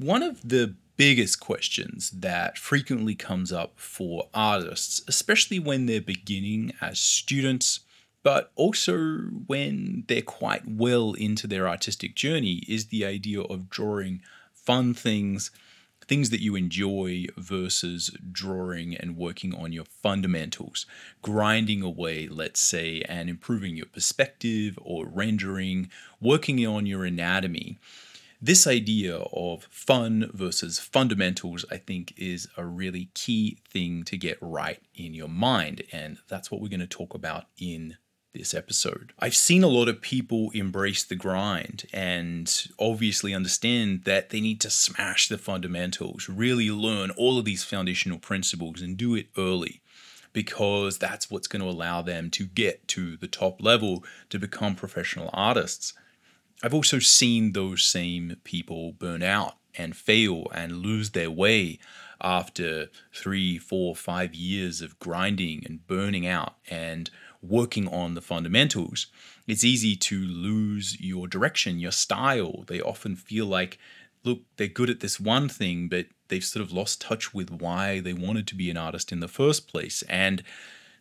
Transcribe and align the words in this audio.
One 0.00 0.22
of 0.22 0.40
the 0.48 0.76
biggest 0.96 1.40
questions 1.40 2.10
that 2.10 2.56
frequently 2.56 3.14
comes 3.14 3.52
up 3.52 3.78
for 3.78 4.30
artists, 4.32 5.02
especially 5.06 5.58
when 5.58 5.84
they're 5.84 6.00
beginning 6.00 6.72
as 6.80 6.98
students, 6.98 7.80
but 8.22 8.50
also 8.56 8.96
when 9.46 10.04
they're 10.08 10.22
quite 10.22 10.66
well 10.66 11.12
into 11.12 11.46
their 11.46 11.68
artistic 11.68 12.14
journey, 12.14 12.64
is 12.66 12.86
the 12.86 13.04
idea 13.04 13.42
of 13.42 13.68
drawing 13.68 14.22
fun 14.54 14.94
things, 14.94 15.50
things 16.06 16.30
that 16.30 16.40
you 16.40 16.56
enjoy 16.56 17.26
versus 17.36 18.10
drawing 18.32 18.96
and 18.96 19.18
working 19.18 19.54
on 19.54 19.70
your 19.70 19.84
fundamentals, 19.84 20.86
grinding 21.20 21.82
away, 21.82 22.26
let's 22.26 22.60
say, 22.60 23.02
and 23.02 23.28
improving 23.28 23.76
your 23.76 23.84
perspective 23.84 24.78
or 24.80 25.04
rendering, 25.04 25.90
working 26.22 26.66
on 26.66 26.86
your 26.86 27.04
anatomy 27.04 27.78
this 28.40 28.66
idea 28.66 29.16
of 29.16 29.64
fun 29.70 30.30
versus 30.32 30.78
fundamentals, 30.78 31.64
I 31.70 31.76
think, 31.76 32.14
is 32.16 32.48
a 32.56 32.64
really 32.64 33.10
key 33.14 33.58
thing 33.68 34.02
to 34.04 34.16
get 34.16 34.38
right 34.40 34.80
in 34.94 35.14
your 35.14 35.28
mind. 35.28 35.82
And 35.92 36.18
that's 36.28 36.50
what 36.50 36.60
we're 36.60 36.68
going 36.68 36.80
to 36.80 36.86
talk 36.86 37.14
about 37.14 37.44
in 37.58 37.96
this 38.32 38.54
episode. 38.54 39.12
I've 39.18 39.34
seen 39.34 39.62
a 39.62 39.68
lot 39.68 39.88
of 39.88 40.00
people 40.00 40.50
embrace 40.54 41.02
the 41.02 41.16
grind 41.16 41.84
and 41.92 42.66
obviously 42.78 43.34
understand 43.34 44.04
that 44.04 44.30
they 44.30 44.40
need 44.40 44.60
to 44.60 44.70
smash 44.70 45.28
the 45.28 45.38
fundamentals, 45.38 46.28
really 46.28 46.70
learn 46.70 47.10
all 47.10 47.38
of 47.38 47.44
these 47.44 47.64
foundational 47.64 48.18
principles 48.18 48.80
and 48.80 48.96
do 48.96 49.14
it 49.14 49.26
early 49.36 49.82
because 50.32 50.98
that's 50.98 51.30
what's 51.30 51.48
going 51.48 51.62
to 51.62 51.68
allow 51.68 52.02
them 52.02 52.30
to 52.30 52.46
get 52.46 52.86
to 52.86 53.16
the 53.16 53.26
top 53.26 53.60
level 53.60 54.04
to 54.28 54.38
become 54.38 54.76
professional 54.76 55.28
artists. 55.32 55.92
I've 56.62 56.74
also 56.74 56.98
seen 56.98 57.52
those 57.52 57.84
same 57.84 58.36
people 58.44 58.92
burn 58.92 59.22
out 59.22 59.54
and 59.76 59.96
fail 59.96 60.46
and 60.54 60.78
lose 60.78 61.10
their 61.10 61.30
way 61.30 61.78
after 62.20 62.88
three, 63.14 63.56
four, 63.58 63.96
five 63.96 64.34
years 64.34 64.82
of 64.82 64.98
grinding 64.98 65.64
and 65.64 65.86
burning 65.86 66.26
out 66.26 66.56
and 66.68 67.10
working 67.40 67.88
on 67.88 68.14
the 68.14 68.20
fundamentals. 68.20 69.06
It's 69.46 69.64
easy 69.64 69.96
to 69.96 70.20
lose 70.20 71.00
your 71.00 71.26
direction, 71.26 71.78
your 71.78 71.92
style. 71.92 72.64
They 72.66 72.80
often 72.80 73.16
feel 73.16 73.46
like, 73.46 73.78
look, 74.22 74.40
they're 74.56 74.68
good 74.68 74.90
at 74.90 75.00
this 75.00 75.18
one 75.18 75.48
thing, 75.48 75.88
but 75.88 76.06
they've 76.28 76.44
sort 76.44 76.62
of 76.62 76.72
lost 76.72 77.00
touch 77.00 77.32
with 77.32 77.50
why 77.50 78.00
they 78.00 78.12
wanted 78.12 78.46
to 78.48 78.54
be 78.54 78.70
an 78.70 78.76
artist 78.76 79.12
in 79.12 79.20
the 79.20 79.28
first 79.28 79.66
place. 79.66 80.02
And 80.10 80.42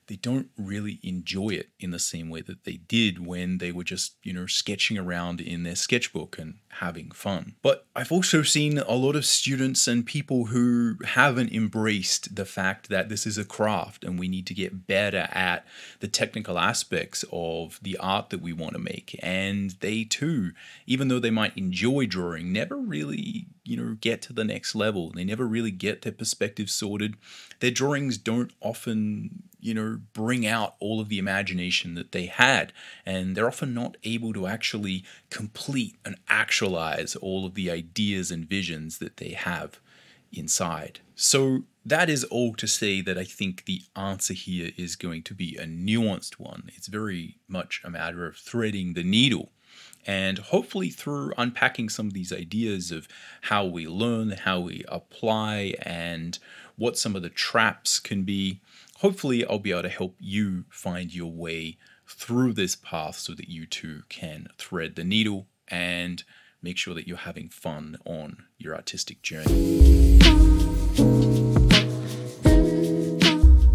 they 0.09 0.15
don't 0.15 0.49
really 0.57 0.99
enjoy 1.03 1.49
it 1.49 1.69
in 1.79 1.91
the 1.91 1.99
same 1.99 2.29
way 2.29 2.41
that 2.41 2.63
they 2.63 2.73
did 2.73 3.23
when 3.23 3.59
they 3.59 3.71
were 3.71 3.83
just, 3.83 4.15
you 4.23 4.33
know, 4.33 4.47
sketching 4.47 4.97
around 4.97 5.39
in 5.39 5.61
their 5.61 5.75
sketchbook 5.75 6.39
and 6.39 6.55
having 6.73 7.11
fun. 7.11 7.55
But 7.61 7.85
I've 7.95 8.11
also 8.11 8.43
seen 8.43 8.77
a 8.77 8.93
lot 8.93 9.15
of 9.15 9.25
students 9.25 9.87
and 9.87 10.05
people 10.05 10.45
who 10.45 10.97
haven't 11.03 11.51
embraced 11.51 12.35
the 12.35 12.45
fact 12.45 12.89
that 12.89 13.09
this 13.09 13.25
is 13.25 13.37
a 13.37 13.45
craft 13.45 14.03
and 14.03 14.19
we 14.19 14.27
need 14.27 14.47
to 14.47 14.53
get 14.53 14.87
better 14.87 15.27
at 15.31 15.65
the 15.99 16.07
technical 16.07 16.57
aspects 16.57 17.25
of 17.31 17.79
the 17.81 17.97
art 17.97 18.29
that 18.29 18.41
we 18.41 18.53
want 18.53 18.73
to 18.73 18.79
make. 18.79 19.19
And 19.21 19.71
they 19.81 20.03
too, 20.03 20.51
even 20.85 21.07
though 21.07 21.19
they 21.19 21.31
might 21.31 21.57
enjoy 21.57 22.05
drawing, 22.05 22.53
never 22.53 22.77
really 22.77 23.47
you 23.69 23.77
know 23.77 23.95
get 24.01 24.21
to 24.23 24.33
the 24.33 24.43
next 24.43 24.73
level 24.73 25.11
they 25.11 25.23
never 25.23 25.45
really 25.45 25.69
get 25.69 26.01
their 26.01 26.11
perspective 26.11 26.69
sorted 26.69 27.15
their 27.59 27.69
drawings 27.69 28.17
don't 28.17 28.51
often 28.61 29.43
you 29.59 29.73
know 29.73 29.99
bring 30.13 30.45
out 30.45 30.75
all 30.79 30.99
of 30.99 31.07
the 31.07 31.19
imagination 31.19 31.93
that 31.93 32.11
they 32.11 32.25
had 32.25 32.73
and 33.05 33.35
they're 33.35 33.47
often 33.47 33.73
not 33.73 33.95
able 34.03 34.33
to 34.33 34.47
actually 34.47 35.03
complete 35.29 35.95
and 36.03 36.17
all 36.67 37.45
of 37.45 37.55
the 37.55 37.69
ideas 37.69 38.31
and 38.31 38.47
visions 38.47 38.97
that 38.99 39.17
they 39.17 39.29
have 39.29 39.79
inside 40.31 40.99
so 41.15 41.63
that 41.85 42.09
is 42.09 42.23
all 42.25 42.53
to 42.53 42.67
say 42.67 43.01
that 43.01 43.17
I 43.17 43.23
think 43.23 43.65
the 43.65 43.81
answer 43.95 44.33
here 44.33 44.71
is 44.77 44.95
going 44.95 45.23
to 45.23 45.33
be 45.33 45.57
a 45.57 45.65
nuanced 45.65 46.33
one. 46.33 46.69
It's 46.75 46.87
very 46.87 47.39
much 47.47 47.81
a 47.83 47.89
matter 47.89 48.27
of 48.27 48.37
threading 48.37 48.93
the 48.93 49.03
needle 49.03 49.51
and 50.05 50.39
hopefully, 50.39 50.89
through 50.89 51.33
unpacking 51.37 51.89
some 51.89 52.07
of 52.07 52.13
these 52.13 52.31
ideas 52.31 52.91
of 52.91 53.07
how 53.41 53.65
we 53.65 53.87
learn, 53.87 54.31
how 54.31 54.59
we 54.59 54.83
apply, 54.87 55.75
and 55.81 56.39
what 56.77 56.97
some 56.97 57.15
of 57.15 57.21
the 57.21 57.29
traps 57.29 57.99
can 57.99 58.23
be, 58.23 58.61
hopefully, 58.97 59.45
I'll 59.45 59.59
be 59.59 59.71
able 59.71 59.83
to 59.83 59.89
help 59.89 60.15
you 60.19 60.65
find 60.69 61.13
your 61.13 61.31
way 61.31 61.77
through 62.07 62.53
this 62.53 62.75
path 62.75 63.17
so 63.17 63.33
that 63.33 63.49
you 63.49 63.65
too 63.65 64.03
can 64.09 64.47
thread 64.57 64.95
the 64.95 65.03
needle 65.03 65.47
and 65.67 66.23
make 66.61 66.77
sure 66.77 66.93
that 66.93 67.07
you're 67.07 67.17
having 67.17 67.49
fun 67.49 67.97
on 68.05 68.43
your 68.57 68.75
artistic 68.75 69.21
journey. 69.21 70.19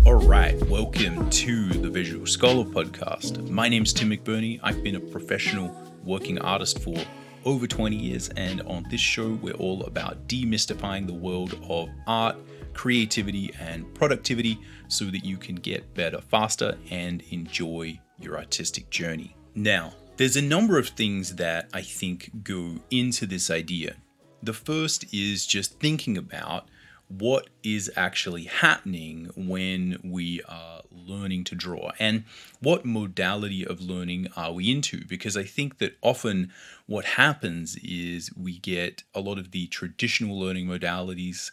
All 0.07 0.27
right, 0.27 0.55
welcome 0.69 1.31
to 1.31 1.69
the 1.69 1.89
Visual 1.89 2.27
Scholar 2.27 2.65
podcast. 2.65 3.49
My 3.49 3.69
name's 3.69 3.93
Tim 3.93 4.11
McBurnie. 4.11 4.61
I've 4.63 4.83
been 4.83 4.97
a 4.97 5.01
professional 5.01 5.75
working 6.05 6.39
artist 6.41 6.83
for 6.83 6.97
over 7.45 7.67
20 7.67 7.97
years, 7.97 8.29
and 8.31 8.61
on 8.63 8.85
this 8.91 9.01
show, 9.01 9.39
we're 9.43 9.55
all 9.55 9.85
about 9.85 10.29
demystifying 10.29 11.07
the 11.07 11.15
world 11.15 11.59
of 11.69 11.89
art, 12.07 12.37
creativity, 12.75 13.53
and 13.61 13.93
productivity 13.95 14.59
so 14.89 15.07
that 15.07 15.25
you 15.25 15.37
can 15.37 15.55
get 15.57 15.95
better 15.95 16.21
faster 16.21 16.77
and 16.91 17.23
enjoy 17.31 17.99
your 18.19 18.37
artistic 18.37 18.91
journey. 18.91 19.37
Now, 19.55 19.95
there's 20.17 20.37
a 20.37 20.43
number 20.43 20.79
of 20.79 20.89
things 20.89 21.37
that 21.37 21.69
I 21.73 21.83
think 21.83 22.31
go 22.45 22.77
into 22.91 23.27
this 23.27 23.51
idea. 23.51 23.97
The 24.43 24.53
first 24.53 25.13
is 25.13 25.47
just 25.47 25.81
thinking 25.81 26.17
about 26.17 26.69
what 27.09 27.49
is 27.63 27.91
actually 27.97 28.45
happening 28.45 29.31
when 29.37 29.99
we 30.05 30.41
are 30.49 30.83
learning 30.91 31.45
to 31.45 31.55
draw 31.55 31.91
and 31.99 32.25
what 32.61 32.85
modality 32.85 33.67
of 33.67 33.81
learning 33.81 34.27
are 34.37 34.53
we 34.53 34.71
into 34.71 35.05
because 35.07 35.37
i 35.37 35.43
think 35.43 35.77
that 35.79 35.95
often 36.01 36.51
what 36.87 37.05
happens 37.05 37.77
is 37.83 38.31
we 38.35 38.59
get 38.59 39.03
a 39.15 39.21
lot 39.21 39.39
of 39.39 39.51
the 39.51 39.67
traditional 39.67 40.39
learning 40.39 40.67
modalities 40.67 41.51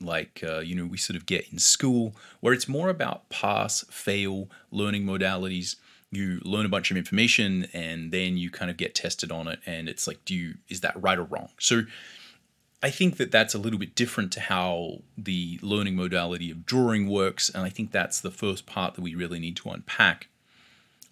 like 0.00 0.42
uh, 0.46 0.58
you 0.58 0.74
know 0.74 0.84
we 0.84 0.96
sort 0.96 1.16
of 1.16 1.26
get 1.26 1.50
in 1.52 1.58
school 1.58 2.14
where 2.40 2.52
it's 2.52 2.68
more 2.68 2.88
about 2.88 3.28
pass 3.28 3.84
fail 3.88 4.48
learning 4.72 5.04
modalities 5.04 5.76
you 6.10 6.40
learn 6.44 6.64
a 6.64 6.68
bunch 6.68 6.90
of 6.90 6.96
information 6.96 7.66
and 7.72 8.12
then 8.12 8.36
you 8.36 8.50
kind 8.50 8.70
of 8.70 8.76
get 8.76 8.94
tested 8.94 9.30
on 9.30 9.46
it 9.46 9.58
and 9.66 9.88
it's 9.88 10.06
like 10.06 10.24
do 10.24 10.34
you 10.34 10.54
is 10.68 10.80
that 10.80 11.00
right 11.02 11.18
or 11.18 11.24
wrong 11.24 11.48
so 11.58 11.82
I 12.82 12.90
think 12.90 13.16
that 13.16 13.32
that's 13.32 13.54
a 13.54 13.58
little 13.58 13.78
bit 13.78 13.94
different 13.94 14.32
to 14.32 14.40
how 14.40 14.98
the 15.16 15.58
learning 15.62 15.96
modality 15.96 16.50
of 16.50 16.64
drawing 16.64 17.08
works, 17.08 17.50
and 17.50 17.64
I 17.64 17.70
think 17.70 17.90
that's 17.90 18.20
the 18.20 18.30
first 18.30 18.66
part 18.66 18.94
that 18.94 19.00
we 19.00 19.16
really 19.16 19.40
need 19.40 19.56
to 19.56 19.70
unpack. 19.70 20.28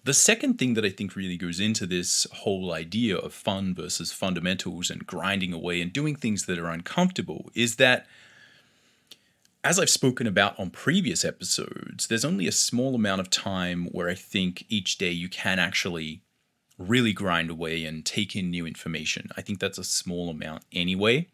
The 0.05 0.13
second 0.13 0.57
thing 0.57 0.75
that 0.75 0.85
I 0.85 0.89
think 0.89 1.17
really 1.17 1.35
goes 1.35 1.59
into 1.59 1.85
this 1.85 2.25
whole 2.31 2.71
idea 2.71 3.17
of 3.17 3.33
fun 3.33 3.75
versus 3.75 4.13
fundamentals 4.13 4.89
and 4.89 5.05
grinding 5.05 5.51
away 5.51 5.81
and 5.81 5.91
doing 5.91 6.15
things 6.15 6.45
that 6.45 6.57
are 6.57 6.69
uncomfortable 6.69 7.51
is 7.53 7.75
that, 7.75 8.07
as 9.67 9.77
I've 9.77 9.89
spoken 9.89 10.27
about 10.27 10.57
on 10.57 10.69
previous 10.69 11.25
episodes, 11.25 12.07
there's 12.07 12.23
only 12.23 12.47
a 12.47 12.53
small 12.53 12.95
amount 12.95 13.19
of 13.19 13.29
time 13.29 13.87
where 13.91 14.07
I 14.07 14.13
think 14.13 14.63
each 14.69 14.97
day 14.97 15.11
you 15.11 15.27
can 15.27 15.59
actually 15.59 16.21
really 16.77 17.11
grind 17.11 17.49
away 17.49 17.83
and 17.83 18.05
take 18.05 18.33
in 18.33 18.49
new 18.49 18.65
information. 18.65 19.29
I 19.35 19.41
think 19.41 19.59
that's 19.59 19.77
a 19.77 19.83
small 19.83 20.29
amount 20.29 20.63
anyway. 20.71 21.27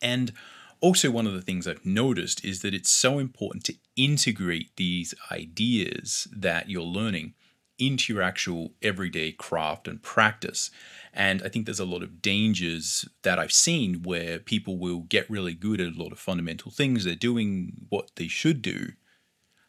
And 0.00 0.32
also, 0.80 1.10
one 1.10 1.26
of 1.26 1.34
the 1.34 1.42
things 1.42 1.68
I've 1.68 1.84
noticed 1.84 2.42
is 2.42 2.62
that 2.62 2.72
it's 2.72 2.90
so 2.90 3.18
important 3.18 3.64
to 3.64 3.74
integrate 3.96 4.74
these 4.76 5.14
ideas 5.30 6.26
that 6.34 6.70
you're 6.70 6.80
learning 6.80 7.34
into 7.78 8.12
your 8.12 8.22
actual 8.22 8.72
everyday 8.82 9.32
craft 9.32 9.88
and 9.88 10.02
practice. 10.02 10.70
And 11.12 11.42
I 11.42 11.48
think 11.48 11.66
there's 11.66 11.80
a 11.80 11.84
lot 11.84 12.02
of 12.02 12.22
dangers 12.22 13.08
that 13.22 13.38
I've 13.38 13.52
seen 13.52 14.02
where 14.02 14.38
people 14.38 14.78
will 14.78 15.00
get 15.00 15.28
really 15.28 15.54
good 15.54 15.80
at 15.80 15.94
a 15.94 16.02
lot 16.02 16.12
of 16.12 16.18
fundamental 16.18 16.70
things. 16.70 17.04
They're 17.04 17.14
doing 17.14 17.86
what 17.88 18.12
they 18.16 18.28
should 18.28 18.62
do. 18.62 18.92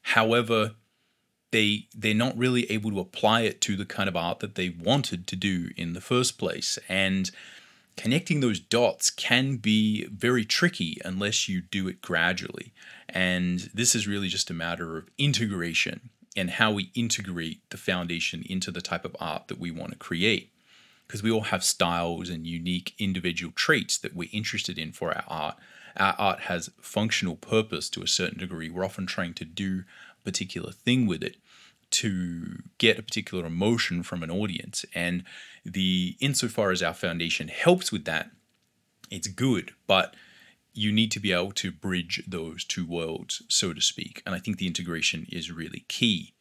However, 0.03 0.75
they 1.51 1.87
they're 1.95 2.13
not 2.13 2.37
really 2.37 2.69
able 2.71 2.91
to 2.91 2.99
apply 2.99 3.41
it 3.41 3.61
to 3.61 3.75
the 3.75 3.85
kind 3.85 4.09
of 4.09 4.15
art 4.15 4.39
that 4.39 4.55
they 4.55 4.69
wanted 4.69 5.27
to 5.27 5.35
do 5.35 5.69
in 5.77 5.93
the 5.93 6.01
first 6.01 6.37
place. 6.37 6.79
And 6.89 7.29
connecting 7.95 8.39
those 8.39 8.59
dots 8.59 9.09
can 9.09 9.57
be 9.57 10.05
very 10.07 10.45
tricky 10.45 10.97
unless 11.05 11.47
you 11.47 11.61
do 11.61 11.87
it 11.87 12.01
gradually. 12.01 12.73
And 13.07 13.69
this 13.73 13.95
is 13.95 14.07
really 14.07 14.29
just 14.29 14.49
a 14.49 14.53
matter 14.53 14.97
of 14.97 15.09
integration 15.17 16.09
and 16.35 16.51
how 16.51 16.71
we 16.71 16.91
integrate 16.95 17.67
the 17.69 17.77
foundation 17.77 18.43
into 18.49 18.71
the 18.71 18.81
type 18.81 19.05
of 19.05 19.15
art 19.19 19.47
that 19.47 19.59
we 19.59 19.71
want 19.71 19.91
to 19.91 19.97
create. 19.97 20.51
Because 21.07 21.21
we 21.21 21.31
all 21.31 21.41
have 21.41 21.63
styles 21.63 22.29
and 22.29 22.47
unique 22.47 22.93
individual 22.97 23.53
traits 23.55 23.97
that 23.99 24.15
we're 24.15 24.29
interested 24.31 24.77
in 24.77 24.91
for 24.91 25.13
our 25.13 25.23
art. 25.27 25.55
Our 25.95 26.15
art 26.17 26.39
has 26.41 26.71
functional 26.81 27.35
purpose 27.35 27.89
to 27.89 28.01
a 28.01 28.07
certain 28.07 28.39
degree. 28.39 28.69
We're 28.69 28.85
often 28.85 29.05
trying 29.05 29.33
to 29.35 29.45
do 29.45 29.83
a 30.19 30.23
particular 30.23 30.71
thing 30.71 31.05
with 31.05 31.21
it 31.21 31.37
to 31.91 32.63
get 32.79 32.97
a 32.97 33.03
particular 33.03 33.45
emotion 33.45 34.01
from 34.01 34.23
an 34.23 34.31
audience. 34.31 34.85
And 34.95 35.23
the 35.63 36.15
insofar 36.19 36.71
as 36.71 36.81
our 36.81 36.95
foundation 36.95 37.49
helps 37.49 37.91
with 37.91 38.05
that, 38.05 38.31
it's 39.11 39.27
good, 39.27 39.71
but 39.85 40.15
you 40.73 40.91
need 40.91 41.11
to 41.11 41.19
be 41.19 41.31
able 41.31 41.51
to 41.51 41.71
bridge 41.71 42.23
those 42.27 42.63
two 42.63 42.85
worlds, 42.85 43.43
so 43.47 43.73
to 43.73 43.81
speak. 43.81 44.21
And 44.25 44.33
I 44.33 44.39
think 44.39 44.57
the 44.57 44.67
integration 44.67 45.27
is 45.29 45.51
really 45.51 45.85
key. 45.87 46.33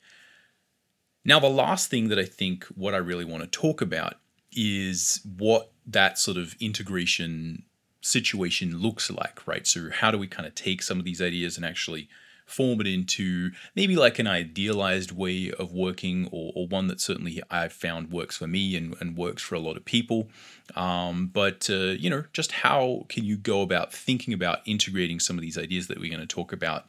Now, 1.24 1.38
the 1.38 1.48
last 1.48 1.88
thing 1.88 2.08
that 2.08 2.18
I 2.18 2.24
think 2.24 2.64
what 2.74 2.94
I 2.94 2.98
really 2.98 3.24
want 3.24 3.42
to 3.42 3.48
talk 3.48 3.80
about 3.80 4.14
is 4.50 5.20
what 5.36 5.70
that 5.86 6.18
sort 6.18 6.36
of 6.36 6.54
integration 6.60 7.64
situation 8.00 8.78
looks 8.78 9.10
like, 9.10 9.46
right? 9.46 9.66
So, 9.66 9.90
how 9.90 10.10
do 10.10 10.18
we 10.18 10.26
kind 10.26 10.46
of 10.46 10.54
take 10.54 10.82
some 10.82 10.98
of 10.98 11.04
these 11.04 11.22
ideas 11.22 11.56
and 11.56 11.64
actually 11.64 12.08
form 12.52 12.80
it 12.80 12.86
into 12.86 13.50
maybe 13.74 13.96
like 13.96 14.18
an 14.18 14.26
idealized 14.26 15.12
way 15.12 15.50
of 15.52 15.72
working 15.72 16.28
or, 16.30 16.52
or 16.54 16.66
one 16.68 16.86
that 16.88 17.00
certainly 17.00 17.42
I've 17.50 17.72
found 17.72 18.10
works 18.10 18.36
for 18.36 18.46
me 18.46 18.76
and, 18.76 18.94
and 19.00 19.16
works 19.16 19.42
for 19.42 19.54
a 19.54 19.60
lot 19.60 19.76
of 19.76 19.84
people. 19.84 20.28
Um, 20.76 21.30
but, 21.32 21.68
uh, 21.70 21.94
you 21.98 22.10
know, 22.10 22.24
just 22.32 22.52
how 22.52 23.06
can 23.08 23.24
you 23.24 23.36
go 23.36 23.62
about 23.62 23.92
thinking 23.92 24.34
about 24.34 24.60
integrating 24.66 25.18
some 25.18 25.36
of 25.36 25.42
these 25.42 25.58
ideas 25.58 25.86
that 25.88 25.98
we're 25.98 26.10
going 26.14 26.26
to 26.26 26.34
talk 26.34 26.52
about 26.52 26.86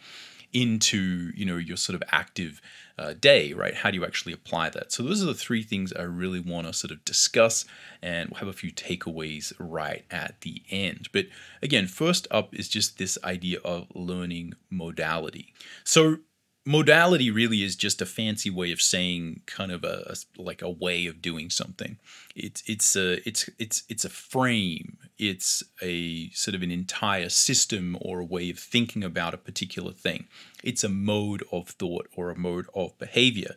into, 0.51 1.31
you 1.35 1.45
know, 1.45 1.57
your 1.57 1.77
sort 1.77 1.95
of 1.95 2.03
active 2.11 2.61
uh, 2.97 3.13
day, 3.13 3.53
right? 3.53 3.73
How 3.73 3.91
do 3.91 3.97
you 3.97 4.05
actually 4.05 4.33
apply 4.33 4.69
that? 4.71 4.91
So 4.91 5.03
those 5.03 5.21
are 5.21 5.27
the 5.27 5.33
three 5.33 5.63
things 5.63 5.93
I 5.93 6.03
really 6.03 6.39
want 6.39 6.67
to 6.67 6.73
sort 6.73 6.91
of 6.91 7.03
discuss, 7.05 7.65
and 8.01 8.29
we'll 8.29 8.39
have 8.39 8.47
a 8.47 8.53
few 8.53 8.71
takeaways 8.71 9.53
right 9.59 10.05
at 10.11 10.41
the 10.41 10.61
end. 10.69 11.09
But 11.11 11.27
again, 11.61 11.87
first 11.87 12.27
up 12.29 12.53
is 12.53 12.69
just 12.69 12.97
this 12.97 13.17
idea 13.23 13.59
of 13.65 13.87
learning 13.95 14.53
modality. 14.69 15.53
So 15.83 16.17
modality 16.65 17.29
really 17.29 17.61
is 17.61 17.75
just 17.75 18.01
a 18.01 18.05
fancy 18.05 18.49
way 18.49 18.71
of 18.71 18.81
saying 18.81 19.41
kind 19.45 19.71
of 19.71 19.83
a, 19.83 20.15
a, 20.15 20.41
like 20.41 20.61
a 20.61 20.69
way 20.69 21.05
of 21.07 21.21
doing 21.21 21.49
something. 21.49 21.97
It's 22.35 22.63
it's 22.67 22.95
a 22.95 23.27
it's 23.27 23.49
it's 23.59 23.83
it's 23.89 24.05
a 24.05 24.09
frame. 24.09 24.97
It's 25.17 25.63
a 25.81 26.29
sort 26.31 26.55
of 26.55 26.61
an 26.61 26.71
entire 26.71 27.29
system 27.29 27.97
or 28.01 28.19
a 28.19 28.25
way 28.25 28.49
of 28.49 28.59
thinking 28.59 29.03
about 29.03 29.33
a 29.33 29.37
particular 29.37 29.91
thing. 29.91 30.27
It's 30.63 30.83
a 30.83 30.89
mode 30.89 31.43
of 31.51 31.69
thought 31.69 32.07
or 32.15 32.29
a 32.29 32.37
mode 32.37 32.67
of 32.73 32.97
behavior. 32.97 33.55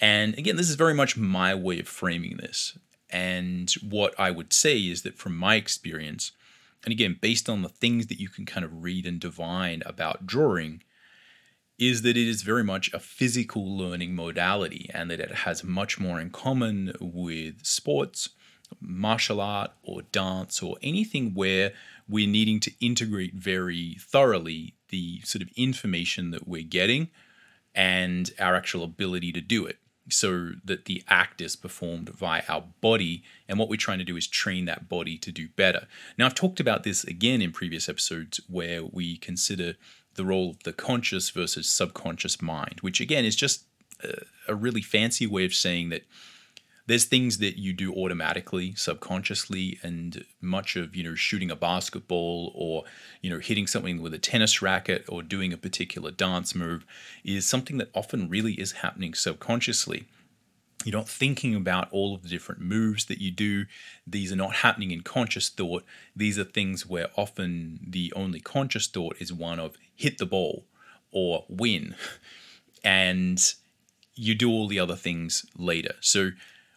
And 0.00 0.36
again 0.38 0.56
this 0.56 0.70
is 0.70 0.76
very 0.76 0.94
much 0.94 1.16
my 1.16 1.54
way 1.54 1.80
of 1.80 1.88
framing 1.88 2.38
this. 2.38 2.78
And 3.10 3.72
what 3.82 4.14
i 4.18 4.30
would 4.30 4.52
say 4.52 4.78
is 4.78 5.02
that 5.02 5.16
from 5.16 5.36
my 5.36 5.54
experience 5.54 6.32
and 6.84 6.92
again 6.92 7.18
based 7.20 7.48
on 7.48 7.62
the 7.62 7.68
things 7.68 8.06
that 8.08 8.20
you 8.20 8.28
can 8.28 8.44
kind 8.44 8.64
of 8.64 8.82
read 8.82 9.06
and 9.06 9.18
divine 9.18 9.82
about 9.86 10.26
drawing 10.26 10.82
is 11.78 12.02
that 12.02 12.16
it 12.16 12.28
is 12.28 12.42
very 12.42 12.64
much 12.64 12.92
a 12.92 12.98
physical 12.98 13.76
learning 13.76 14.14
modality 14.14 14.90
and 14.92 15.10
that 15.10 15.20
it 15.20 15.30
has 15.30 15.62
much 15.62 15.98
more 15.98 16.20
in 16.20 16.30
common 16.30 16.92
with 17.00 17.64
sports, 17.64 18.30
martial 18.80 19.40
art, 19.40 19.70
or 19.82 20.02
dance, 20.02 20.62
or 20.62 20.76
anything 20.82 21.34
where 21.34 21.72
we're 22.08 22.28
needing 22.28 22.58
to 22.58 22.72
integrate 22.80 23.34
very 23.34 23.96
thoroughly 24.00 24.74
the 24.88 25.20
sort 25.20 25.42
of 25.42 25.50
information 25.56 26.30
that 26.32 26.48
we're 26.48 26.62
getting 26.62 27.08
and 27.74 28.32
our 28.40 28.56
actual 28.56 28.82
ability 28.82 29.30
to 29.32 29.40
do 29.40 29.66
it 29.66 29.78
so 30.10 30.52
that 30.64 30.86
the 30.86 31.02
act 31.08 31.40
is 31.40 31.54
performed 31.54 32.08
via 32.08 32.42
our 32.48 32.64
body. 32.80 33.22
And 33.48 33.58
what 33.58 33.68
we're 33.68 33.76
trying 33.76 33.98
to 33.98 34.04
do 34.04 34.16
is 34.16 34.26
train 34.26 34.64
that 34.64 34.88
body 34.88 35.18
to 35.18 35.30
do 35.30 35.48
better. 35.48 35.86
Now, 36.16 36.26
I've 36.26 36.34
talked 36.34 36.60
about 36.60 36.82
this 36.82 37.04
again 37.04 37.42
in 37.42 37.52
previous 37.52 37.88
episodes 37.88 38.40
where 38.48 38.84
we 38.84 39.16
consider 39.18 39.74
the 40.18 40.24
role 40.26 40.50
of 40.50 40.62
the 40.64 40.72
conscious 40.74 41.30
versus 41.30 41.70
subconscious 41.70 42.42
mind, 42.42 42.80
which 42.82 43.00
again 43.00 43.24
is 43.24 43.34
just 43.34 43.64
a, 44.04 44.22
a 44.48 44.54
really 44.54 44.82
fancy 44.82 45.26
way 45.26 45.46
of 45.46 45.54
saying 45.54 45.88
that 45.88 46.02
there's 46.86 47.04
things 47.04 47.36
that 47.38 47.58
you 47.58 47.74
do 47.74 47.92
automatically 47.94 48.74
subconsciously 48.74 49.78
and 49.82 50.24
much 50.40 50.74
of 50.74 50.96
you 50.96 51.04
know 51.04 51.14
shooting 51.14 51.50
a 51.50 51.56
basketball 51.56 52.50
or 52.54 52.84
you 53.22 53.30
know 53.30 53.38
hitting 53.38 53.66
something 53.66 54.02
with 54.02 54.12
a 54.12 54.18
tennis 54.18 54.60
racket 54.60 55.04
or 55.08 55.22
doing 55.22 55.52
a 55.52 55.56
particular 55.56 56.10
dance 56.10 56.54
move 56.54 56.84
is 57.24 57.46
something 57.46 57.78
that 57.78 57.90
often 57.94 58.28
really 58.28 58.54
is 58.54 58.72
happening 58.72 59.14
subconsciously 59.14 60.06
you're 60.84 60.96
not 60.96 61.08
thinking 61.08 61.54
about 61.54 61.88
all 61.90 62.14
of 62.14 62.22
the 62.22 62.28
different 62.28 62.60
moves 62.60 63.06
that 63.06 63.20
you 63.20 63.30
do. 63.30 63.66
These 64.06 64.32
are 64.32 64.36
not 64.36 64.56
happening 64.56 64.90
in 64.90 65.02
conscious 65.02 65.48
thought. 65.48 65.84
These 66.14 66.38
are 66.38 66.44
things 66.44 66.86
where 66.86 67.08
often 67.16 67.80
the 67.86 68.12
only 68.14 68.40
conscious 68.40 68.86
thought 68.86 69.16
is 69.18 69.32
one 69.32 69.58
of 69.58 69.76
hit 69.94 70.18
the 70.18 70.26
ball 70.26 70.64
or 71.10 71.44
win. 71.48 71.96
And 72.84 73.42
you 74.14 74.34
do 74.34 74.50
all 74.50 74.68
the 74.68 74.78
other 74.78 74.96
things 74.96 75.44
later. 75.56 75.94
So 76.00 76.30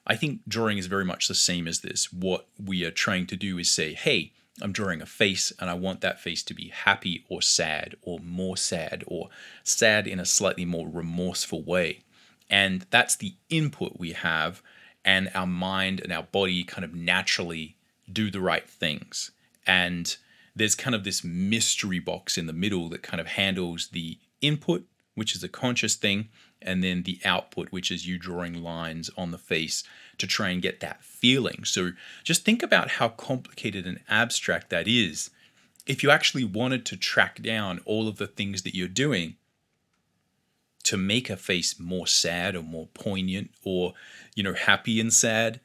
I 0.07 0.15
think 0.15 0.42
drawing 0.48 0.80
is 0.80 0.88
very 0.88 1.06
much 1.06 1.27
the 1.27 1.36
same 1.36 1.68
as 1.68 1.81
this. 1.81 2.12
What 2.12 2.48
we 2.63 2.83
are 2.83 2.92
trying 2.92 3.27
to 3.27 3.36
do 3.36 3.59
is 3.59 3.69
say, 3.69 3.94
hey, 3.94 4.33
I'm 4.62 4.71
drawing 4.71 5.01
a 5.01 5.06
face 5.06 5.53
and 5.59 5.69
I 5.69 5.75
want 5.75 6.01
that 6.01 6.19
face 6.19 6.44
to 6.44 6.53
be 6.53 6.69
happy 6.69 7.24
or 7.30 7.42
sad 7.42 7.95
or 8.01 8.19
more 8.19 8.57
sad 8.57 9.03
or 9.07 9.30
sad 9.63 10.07
in 10.07 10.19
a 10.19 10.25
slightly 10.25 10.65
more 10.65 10.89
remorseful 10.89 11.63
way. 11.63 12.03
And 12.51 12.86
that's 12.92 13.15
the 13.15 13.36
input 13.50 13.94
we 13.98 14.12
have, 14.12 14.62
and 15.06 15.31
our 15.33 15.48
mind 15.48 16.01
and 16.01 16.12
our 16.12 16.24
body 16.24 16.63
kind 16.63 16.83
of 16.83 16.94
naturally 16.94 17.77
do 18.12 18.30
the 18.30 18.42
right 18.42 18.69
things. 18.69 19.31
And 19.65 20.15
there's 20.53 20.75
kind 20.75 20.94
of 20.94 21.06
this 21.06 21.24
mystery 21.24 22.00
box 22.00 22.38
in 22.38 22.45
the 22.48 22.53
middle 22.53 22.89
that 22.89 23.03
kind 23.03 23.21
of 23.21 23.27
handles 23.27 23.88
the 23.94 24.19
input, 24.42 24.83
which 25.15 25.33
is 25.33 25.44
a 25.44 25.48
conscious 25.48 25.95
thing, 25.95 26.27
and 26.62 26.83
then 26.83 27.03
the 27.03 27.19
output, 27.24 27.71
which 27.71 27.89
is 27.89 28.06
you 28.06 28.19
drawing 28.19 28.62
lines 28.62 29.09
on 29.18 29.31
the 29.31 29.38
face 29.38 29.83
to 30.18 30.27
try 30.27 30.50
and 30.50 30.62
get 30.62 30.81
that 30.81 31.03
feeling. 31.03 31.63
So 31.63 31.92
just 32.24 32.44
think 32.44 32.62
about 32.62 32.92
how 32.92 33.07
complicated 33.07 33.88
and 33.88 34.01
abstract 34.09 34.69
that 34.71 34.88
is. 34.88 35.30
If 35.88 36.03
you 36.03 36.12
actually 36.12 36.44
wanted 36.44 36.86
to 36.88 36.98
track 36.98 37.42
down 37.42 37.80
all 37.86 38.07
of 38.07 38.18
the 38.18 38.27
things 38.27 38.62
that 38.63 38.75
you're 38.75 38.88
doing, 38.88 39.38
to 40.91 40.97
make 40.97 41.29
a 41.29 41.38
face 41.38 41.79
more 41.79 42.05
sad 42.05 42.53
or 42.53 42.61
more 42.61 42.88
poignant 42.93 43.49
or 43.63 43.93
you 44.35 44.43
know 44.43 44.53
happy 44.53 44.99
and 44.99 45.13
sad 45.13 45.61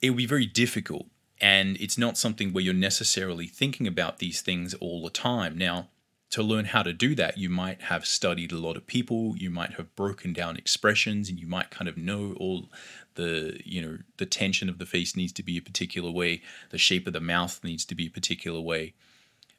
it 0.00 0.10
would 0.10 0.18
be 0.18 0.26
very 0.26 0.46
difficult. 0.46 1.06
And 1.40 1.76
it's 1.78 1.98
not 1.98 2.16
something 2.16 2.52
where 2.52 2.62
you're 2.62 2.74
necessarily 2.74 3.46
thinking 3.46 3.86
about 3.86 4.18
these 4.18 4.40
things 4.40 4.72
all 4.74 5.02
the 5.02 5.10
time. 5.10 5.58
Now 5.58 5.88
to 6.30 6.42
learn 6.42 6.66
how 6.66 6.82
to 6.82 6.92
do 6.92 7.14
that 7.14 7.38
you 7.38 7.48
might 7.48 7.82
have 7.82 8.04
studied 8.04 8.50
a 8.50 8.58
lot 8.58 8.76
of 8.76 8.86
people 8.86 9.34
you 9.36 9.48
might 9.48 9.74
have 9.74 9.94
broken 9.94 10.32
down 10.32 10.56
expressions 10.56 11.28
and 11.28 11.38
you 11.38 11.46
might 11.46 11.70
kind 11.70 11.88
of 11.88 11.96
know 11.96 12.34
all 12.38 12.68
the 13.14 13.60
you 13.64 13.80
know 13.80 13.96
the 14.16 14.26
tension 14.26 14.68
of 14.68 14.78
the 14.78 14.84
face 14.84 15.14
needs 15.14 15.32
to 15.32 15.44
be 15.44 15.56
a 15.56 15.62
particular 15.62 16.10
way 16.10 16.42
the 16.70 16.78
shape 16.78 17.06
of 17.06 17.12
the 17.12 17.20
mouth 17.20 17.60
needs 17.62 17.84
to 17.84 17.94
be 17.94 18.06
a 18.06 18.10
particular 18.10 18.60
way. 18.60 18.92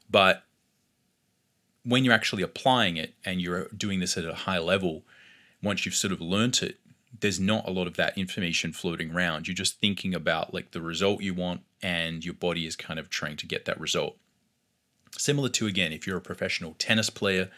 But 0.10 0.44
when 1.88 2.04
you're 2.04 2.14
actually 2.14 2.44
applying 2.44 2.98
it 2.98 3.14
and 3.24 3.42
you're 3.42 3.70
doing 3.70 4.02
this 4.02 4.18
at 4.18 4.26
a 4.26 4.34
high 4.34 4.60
level, 4.60 5.04
once 5.64 5.86
you've 5.86 5.96
sort 5.96 6.12
of 6.12 6.20
learnt 6.20 6.62
it, 6.62 6.78
there's 7.18 7.40
not 7.40 7.68
a 7.68 7.72
lot 7.72 7.88
of 7.88 7.96
that 7.96 8.18
information 8.18 8.74
floating 8.74 9.12
around. 9.12 9.48
You're 9.48 9.56
just 9.56 9.80
thinking 9.80 10.14
about 10.14 10.54
like 10.54 10.72
the 10.72 10.82
result 10.82 11.22
you 11.22 11.34
want, 11.34 11.62
and 11.82 12.26
your 12.26 12.34
body 12.34 12.68
is 12.68 12.76
kind 12.76 13.00
of 13.00 13.10
trying 13.10 13.38
to 13.38 13.48
get 13.48 13.64
that 13.66 13.80
result. 13.80 14.18
Similar 15.18 15.48
to 15.50 15.66
again, 15.66 15.94
if 15.94 16.06
you're 16.06 16.18
a 16.18 16.22
professional 16.22 16.76
tennis 16.78 17.10
player 17.10 17.50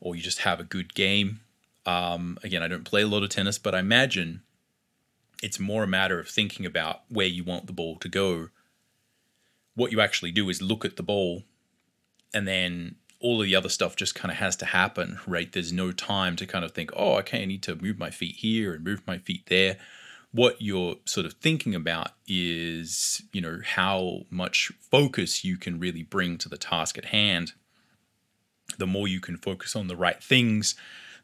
or 0.00 0.16
you 0.16 0.22
just 0.22 0.40
have 0.40 0.58
a 0.58 0.64
good 0.64 0.94
game. 0.94 1.40
Um, 1.86 2.38
again, 2.42 2.62
I 2.62 2.68
don't 2.68 2.84
play 2.84 3.02
a 3.02 3.06
lot 3.06 3.22
of 3.22 3.28
tennis, 3.28 3.58
but 3.58 3.74
I 3.74 3.78
imagine 3.78 4.42
it's 5.42 5.60
more 5.60 5.84
a 5.84 5.88
matter 5.88 6.18
of 6.18 6.28
thinking 6.28 6.66
about 6.66 7.02
where 7.08 7.26
you 7.26 7.44
want 7.44 7.66
the 7.66 7.72
ball 7.72 7.96
to 7.98 8.08
go. 8.08 8.48
What 9.76 9.92
you 9.92 10.00
actually 10.00 10.32
do 10.32 10.48
is 10.48 10.60
look 10.60 10.84
at 10.84 10.96
the 10.96 11.02
ball 11.02 11.44
and 12.34 12.48
then 12.48 12.96
all 13.24 13.40
of 13.40 13.46
the 13.46 13.56
other 13.56 13.70
stuff 13.70 13.96
just 13.96 14.14
kind 14.14 14.30
of 14.30 14.36
has 14.36 14.54
to 14.54 14.66
happen, 14.66 15.18
right? 15.26 15.50
There's 15.50 15.72
no 15.72 15.92
time 15.92 16.36
to 16.36 16.46
kind 16.46 16.62
of 16.62 16.72
think, 16.72 16.90
oh, 16.94 17.14
okay, 17.20 17.40
I 17.40 17.46
need 17.46 17.62
to 17.62 17.74
move 17.74 17.98
my 17.98 18.10
feet 18.10 18.36
here 18.36 18.74
and 18.74 18.84
move 18.84 19.00
my 19.06 19.16
feet 19.16 19.46
there. 19.46 19.78
What 20.30 20.60
you're 20.60 20.96
sort 21.06 21.24
of 21.24 21.32
thinking 21.32 21.74
about 21.74 22.10
is, 22.28 23.22
you 23.32 23.40
know, 23.40 23.60
how 23.64 24.26
much 24.28 24.70
focus 24.90 25.42
you 25.42 25.56
can 25.56 25.80
really 25.80 26.02
bring 26.02 26.36
to 26.36 26.50
the 26.50 26.58
task 26.58 26.98
at 26.98 27.06
hand. 27.06 27.52
The 28.76 28.86
more 28.86 29.08
you 29.08 29.20
can 29.20 29.38
focus 29.38 29.74
on 29.74 29.88
the 29.88 29.96
right 29.96 30.22
things, 30.22 30.74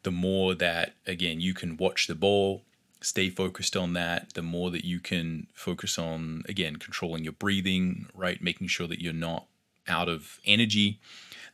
the 0.01 0.11
more 0.11 0.55
that, 0.55 0.95
again, 1.05 1.39
you 1.39 1.53
can 1.53 1.77
watch 1.77 2.07
the 2.07 2.15
ball, 2.15 2.63
stay 3.01 3.29
focused 3.29 3.77
on 3.77 3.93
that, 3.93 4.33
the 4.33 4.41
more 4.41 4.71
that 4.71 4.85
you 4.85 4.99
can 4.99 5.45
focus 5.53 5.99
on, 5.99 6.41
again, 6.49 6.77
controlling 6.77 7.23
your 7.23 7.33
breathing, 7.33 8.07
right? 8.15 8.41
Making 8.41 8.69
sure 8.69 8.87
that 8.87 9.03
you're 9.03 9.13
not 9.13 9.45
out 9.87 10.07
of 10.09 10.39
energy 10.45 10.99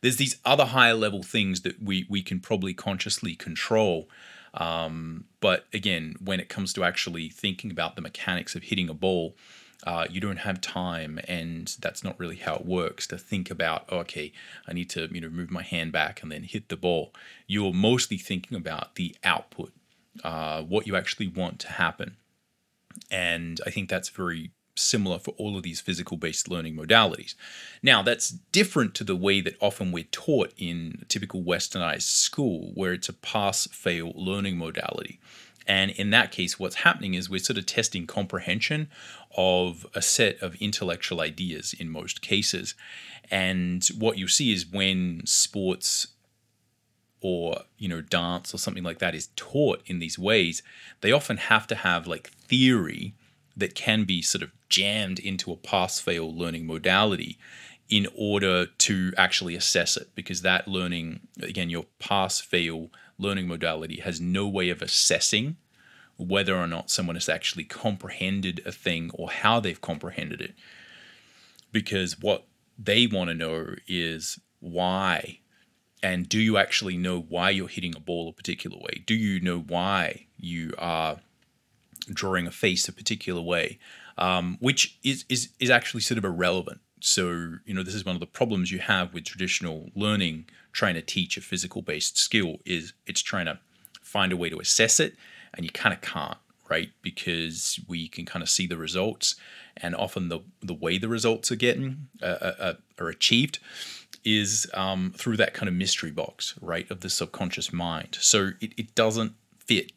there's 0.00 0.16
these 0.16 0.38
other 0.44 0.66
higher 0.66 0.94
level 0.94 1.22
things 1.22 1.62
that 1.62 1.82
we 1.82 2.06
we 2.08 2.22
can 2.22 2.40
probably 2.40 2.74
consciously 2.74 3.34
control. 3.34 4.08
Um, 4.54 5.24
but 5.40 5.66
again, 5.72 6.16
when 6.22 6.40
it 6.40 6.48
comes 6.48 6.72
to 6.74 6.84
actually 6.84 7.28
thinking 7.28 7.70
about 7.70 7.96
the 7.96 8.02
mechanics 8.02 8.54
of 8.54 8.64
hitting 8.64 8.88
a 8.88 8.94
ball, 8.94 9.36
uh, 9.86 10.06
you 10.10 10.20
don't 10.20 10.38
have 10.38 10.60
time, 10.60 11.20
and 11.28 11.76
that's 11.80 12.02
not 12.02 12.18
really 12.18 12.36
how 12.36 12.56
it 12.56 12.66
works. 12.66 13.06
To 13.08 13.18
think 13.18 13.50
about, 13.50 13.84
oh, 13.90 13.98
okay, 13.98 14.32
I 14.66 14.72
need 14.72 14.90
to 14.90 15.08
you 15.12 15.20
know 15.20 15.28
move 15.28 15.50
my 15.50 15.62
hand 15.62 15.92
back 15.92 16.22
and 16.22 16.30
then 16.30 16.44
hit 16.44 16.68
the 16.68 16.76
ball. 16.76 17.12
You're 17.46 17.74
mostly 17.74 18.18
thinking 18.18 18.56
about 18.56 18.94
the 18.94 19.16
output, 19.24 19.72
uh, 20.24 20.62
what 20.62 20.86
you 20.86 20.96
actually 20.96 21.28
want 21.28 21.58
to 21.60 21.72
happen, 21.72 22.16
and 23.10 23.60
I 23.66 23.70
think 23.70 23.88
that's 23.88 24.08
very 24.08 24.52
similar 24.78 25.18
for 25.18 25.32
all 25.32 25.56
of 25.56 25.62
these 25.62 25.80
physical 25.80 26.16
based 26.16 26.48
learning 26.48 26.74
modalities. 26.74 27.34
Now, 27.82 28.02
that's 28.02 28.30
different 28.30 28.94
to 28.96 29.04
the 29.04 29.16
way 29.16 29.40
that 29.40 29.56
often 29.60 29.92
we're 29.92 30.04
taught 30.04 30.52
in 30.56 31.04
typical 31.08 31.42
westernized 31.42 32.02
school, 32.02 32.72
where 32.74 32.92
it's 32.92 33.08
a 33.08 33.12
pass 33.12 33.66
fail 33.68 34.12
learning 34.14 34.58
modality. 34.58 35.20
And 35.66 35.90
in 35.92 36.10
that 36.10 36.32
case, 36.32 36.58
what's 36.58 36.76
happening 36.76 37.12
is 37.12 37.28
we're 37.28 37.38
sort 37.38 37.58
of 37.58 37.66
testing 37.66 38.06
comprehension 38.06 38.88
of 39.36 39.86
a 39.94 40.00
set 40.00 40.40
of 40.42 40.54
intellectual 40.56 41.20
ideas 41.20 41.74
in 41.78 41.90
most 41.90 42.22
cases. 42.22 42.74
And 43.30 43.86
what 43.98 44.16
you 44.16 44.28
see 44.28 44.52
is 44.52 44.66
when 44.66 45.26
sports 45.26 46.08
or 47.20 47.62
you 47.76 47.88
know 47.88 48.00
dance 48.00 48.54
or 48.54 48.58
something 48.58 48.84
like 48.84 48.98
that 48.98 49.14
is 49.14 49.28
taught 49.34 49.82
in 49.86 49.98
these 49.98 50.18
ways 50.18 50.62
they 51.00 51.10
often 51.10 51.36
have 51.36 51.66
to 51.66 51.74
have 51.74 52.06
like 52.06 52.28
theory 52.28 53.12
that 53.58 53.74
can 53.74 54.04
be 54.04 54.22
sort 54.22 54.42
of 54.42 54.50
jammed 54.68 55.18
into 55.18 55.52
a 55.52 55.56
pass 55.56 56.00
fail 56.00 56.34
learning 56.34 56.66
modality 56.66 57.38
in 57.88 58.06
order 58.14 58.66
to 58.66 59.12
actually 59.16 59.54
assess 59.54 59.96
it 59.96 60.10
because 60.14 60.42
that 60.42 60.68
learning 60.68 61.20
again 61.42 61.70
your 61.70 61.86
pass 61.98 62.40
fail 62.40 62.90
learning 63.18 63.48
modality 63.48 64.00
has 64.00 64.20
no 64.20 64.46
way 64.46 64.70
of 64.70 64.82
assessing 64.82 65.56
whether 66.16 66.56
or 66.56 66.66
not 66.66 66.90
someone 66.90 67.16
has 67.16 67.28
actually 67.28 67.64
comprehended 67.64 68.60
a 68.66 68.72
thing 68.72 69.10
or 69.14 69.30
how 69.30 69.60
they've 69.60 69.80
comprehended 69.80 70.40
it. 70.40 70.54
Because 71.70 72.18
what 72.18 72.44
they 72.76 73.06
want 73.06 73.28
to 73.28 73.34
know 73.34 73.74
is 73.86 74.38
why 74.60 75.38
and 76.02 76.28
do 76.28 76.38
you 76.38 76.56
actually 76.56 76.96
know 76.96 77.20
why 77.20 77.50
you're 77.50 77.68
hitting 77.68 77.96
a 77.96 78.00
ball 78.00 78.28
a 78.28 78.32
particular 78.32 78.76
way? 78.78 79.02
Do 79.04 79.14
you 79.14 79.40
know 79.40 79.58
why 79.58 80.26
you 80.36 80.72
are 80.78 81.18
drawing 82.14 82.46
a 82.46 82.50
face 82.50 82.88
a 82.88 82.92
particular 82.92 83.40
way, 83.40 83.78
um, 84.16 84.56
which 84.60 84.98
is, 85.02 85.24
is 85.28 85.50
is 85.58 85.70
actually 85.70 86.00
sort 86.00 86.18
of 86.18 86.24
irrelevant. 86.24 86.80
So 87.00 87.28
you 87.64 87.74
know 87.74 87.82
this 87.82 87.94
is 87.94 88.04
one 88.04 88.16
of 88.16 88.20
the 88.20 88.26
problems 88.26 88.72
you 88.72 88.80
have 88.80 89.14
with 89.14 89.24
traditional 89.24 89.90
learning, 89.94 90.46
trying 90.72 90.94
to 90.94 91.02
teach 91.02 91.36
a 91.36 91.40
physical 91.40 91.82
based 91.82 92.18
skill 92.18 92.56
is 92.64 92.92
it's 93.06 93.22
trying 93.22 93.46
to 93.46 93.58
find 94.02 94.32
a 94.32 94.36
way 94.36 94.48
to 94.48 94.58
assess 94.58 95.00
it, 95.00 95.14
and 95.54 95.64
you 95.64 95.70
kind 95.70 95.94
of 95.94 96.00
can't, 96.00 96.38
right? 96.68 96.90
Because 97.02 97.78
we 97.88 98.08
can 98.08 98.24
kind 98.24 98.42
of 98.42 98.48
see 98.48 98.66
the 98.66 98.76
results, 98.76 99.36
and 99.76 99.94
often 99.94 100.28
the 100.28 100.40
the 100.60 100.74
way 100.74 100.98
the 100.98 101.08
results 101.08 101.52
are 101.52 101.56
getting 101.56 102.08
uh, 102.22 102.26
uh, 102.26 102.54
uh, 102.58 102.74
are 102.98 103.08
achieved 103.08 103.58
is 104.24 104.70
um, 104.74 105.12
through 105.16 105.36
that 105.36 105.54
kind 105.54 105.68
of 105.68 105.74
mystery 105.74 106.10
box, 106.10 106.54
right, 106.60 106.90
of 106.90 107.00
the 107.00 107.10
subconscious 107.10 107.72
mind. 107.72 108.18
So 108.20 108.50
it, 108.60 108.72
it 108.76 108.94
doesn't 108.94 109.32
fit. 109.58 109.92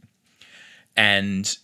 And 0.96 1.58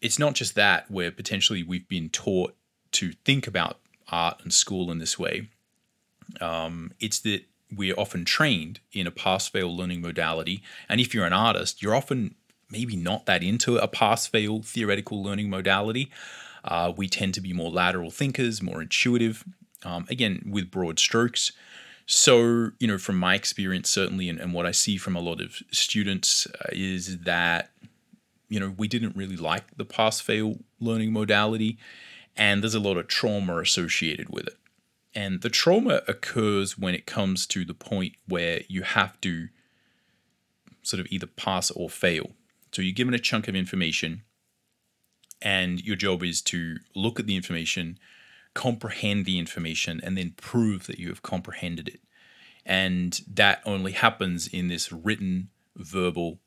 it's 0.00 0.18
not 0.18 0.34
just 0.34 0.54
that 0.54 0.90
where 0.90 1.10
potentially 1.10 1.62
we've 1.62 1.88
been 1.88 2.08
taught 2.08 2.54
to 2.92 3.12
think 3.24 3.46
about 3.46 3.78
art 4.10 4.40
and 4.42 4.52
school 4.52 4.90
in 4.90 4.98
this 4.98 5.18
way. 5.18 5.48
Um, 6.40 6.92
it's 7.00 7.20
that 7.20 7.42
we're 7.74 7.94
often 7.94 8.24
trained 8.24 8.80
in 8.92 9.06
a 9.06 9.10
pass 9.10 9.48
fail 9.48 9.74
learning 9.74 10.00
modality. 10.00 10.62
And 10.88 11.00
if 11.00 11.14
you're 11.14 11.26
an 11.26 11.32
artist, 11.32 11.82
you're 11.82 11.94
often 11.94 12.34
maybe 12.70 12.96
not 12.96 13.26
that 13.26 13.42
into 13.42 13.76
a 13.76 13.88
pass 13.88 14.26
fail 14.26 14.62
theoretical 14.62 15.22
learning 15.22 15.50
modality. 15.50 16.10
Uh, 16.64 16.92
we 16.96 17.08
tend 17.08 17.34
to 17.34 17.40
be 17.40 17.52
more 17.52 17.70
lateral 17.70 18.10
thinkers, 18.10 18.62
more 18.62 18.82
intuitive, 18.82 19.44
um, 19.84 20.06
again, 20.10 20.42
with 20.46 20.70
broad 20.70 20.98
strokes. 20.98 21.52
So, 22.06 22.72
you 22.78 22.88
know, 22.88 22.98
from 22.98 23.18
my 23.18 23.34
experience, 23.34 23.88
certainly, 23.88 24.28
and, 24.28 24.40
and 24.40 24.52
what 24.52 24.66
I 24.66 24.72
see 24.72 24.96
from 24.96 25.14
a 25.14 25.20
lot 25.20 25.40
of 25.40 25.62
students 25.70 26.46
uh, 26.46 26.68
is 26.72 27.20
that 27.20 27.70
you 28.50 28.60
know, 28.60 28.74
we 28.76 28.88
didn't 28.88 29.16
really 29.16 29.36
like 29.36 29.76
the 29.76 29.84
pass 29.86 30.20
fail 30.20 30.58
learning 30.80 31.12
modality, 31.12 31.78
and 32.36 32.62
there's 32.62 32.74
a 32.74 32.80
lot 32.80 32.98
of 32.98 33.06
trauma 33.06 33.58
associated 33.58 34.28
with 34.28 34.46
it. 34.46 34.56
And 35.14 35.40
the 35.40 35.48
trauma 35.48 36.02
occurs 36.06 36.76
when 36.76 36.94
it 36.94 37.06
comes 37.06 37.46
to 37.46 37.64
the 37.64 37.74
point 37.74 38.14
where 38.28 38.60
you 38.68 38.82
have 38.82 39.18
to 39.22 39.48
sort 40.82 41.00
of 41.00 41.06
either 41.10 41.26
pass 41.26 41.70
or 41.70 41.88
fail. 41.88 42.32
So 42.72 42.82
you're 42.82 42.92
given 42.92 43.14
a 43.14 43.18
chunk 43.18 43.48
of 43.48 43.54
information, 43.54 44.22
and 45.40 45.80
your 45.82 45.96
job 45.96 46.22
is 46.22 46.42
to 46.42 46.76
look 46.94 47.18
at 47.18 47.26
the 47.26 47.36
information, 47.36 47.98
comprehend 48.54 49.26
the 49.26 49.38
information, 49.38 50.00
and 50.02 50.18
then 50.18 50.34
prove 50.36 50.86
that 50.86 50.98
you 50.98 51.08
have 51.08 51.22
comprehended 51.22 51.88
it. 51.88 52.00
And 52.66 53.20
that 53.32 53.62
only 53.64 53.92
happens 53.92 54.46
in 54.46 54.68
this 54.68 54.92
written, 54.92 55.50
verbal, 55.76 56.40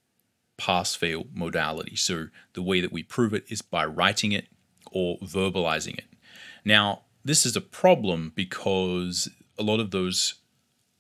pass 0.58 0.96
fail 0.96 1.26
modality. 1.34 1.96
So 1.96 2.28
the 2.54 2.62
way 2.62 2.82
that 2.82 2.92
we 2.92 3.04
prove 3.04 3.34
it 3.34 3.46
is 3.50 3.62
by 3.62 3.86
writing 3.86 4.32
it 4.32 4.48
or 4.92 5.18
verbalizing 5.20 5.98
it. 5.98 6.06
Now, 6.64 7.02
this 7.26 7.46
is 7.46 7.56
a 7.56 7.62
problem 7.62 8.32
because 8.36 9.30
a 9.58 9.64
lot 9.64 9.80
of 9.80 9.92
those 9.92 10.36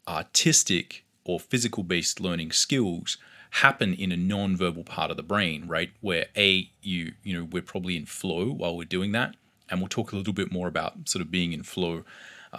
artistic 0.07 1.05
or 1.25 1.39
physical 1.39 1.83
based 1.83 2.19
learning 2.19 2.51
skills 2.51 3.17
happen 3.51 3.93
in 3.93 4.11
a 4.11 4.17
non-verbal 4.17 4.83
part 4.83 5.11
of 5.11 5.17
the 5.17 5.23
brain, 5.23 5.67
right? 5.67 5.91
Where 6.01 6.25
a 6.35 6.69
you 6.81 7.13
you 7.23 7.37
know 7.37 7.47
we're 7.51 7.61
probably 7.61 7.95
in 7.95 8.05
flow 8.05 8.51
while 8.51 8.75
we're 8.75 8.85
doing 8.85 9.11
that, 9.11 9.35
and 9.69 9.79
we'll 9.79 9.89
talk 9.89 10.11
a 10.11 10.15
little 10.15 10.33
bit 10.33 10.51
more 10.51 10.67
about 10.67 11.07
sort 11.07 11.21
of 11.21 11.29
being 11.29 11.53
in 11.53 11.63
flow 11.63 12.03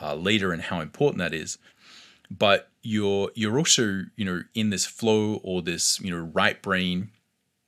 uh, 0.01 0.15
later 0.15 0.53
and 0.53 0.63
how 0.63 0.81
important 0.81 1.19
that 1.19 1.35
is 1.35 1.59
but 2.31 2.71
you're 2.85 3.31
you're 3.35 3.59
also 3.59 4.03
you 4.15 4.25
know 4.25 4.43
in 4.55 4.71
this 4.71 4.85
flow 4.85 5.41
or 5.43 5.63
this 5.63 6.01
you 6.01 6.11
know 6.11 6.31
right 6.35 6.63
brain 6.63 7.11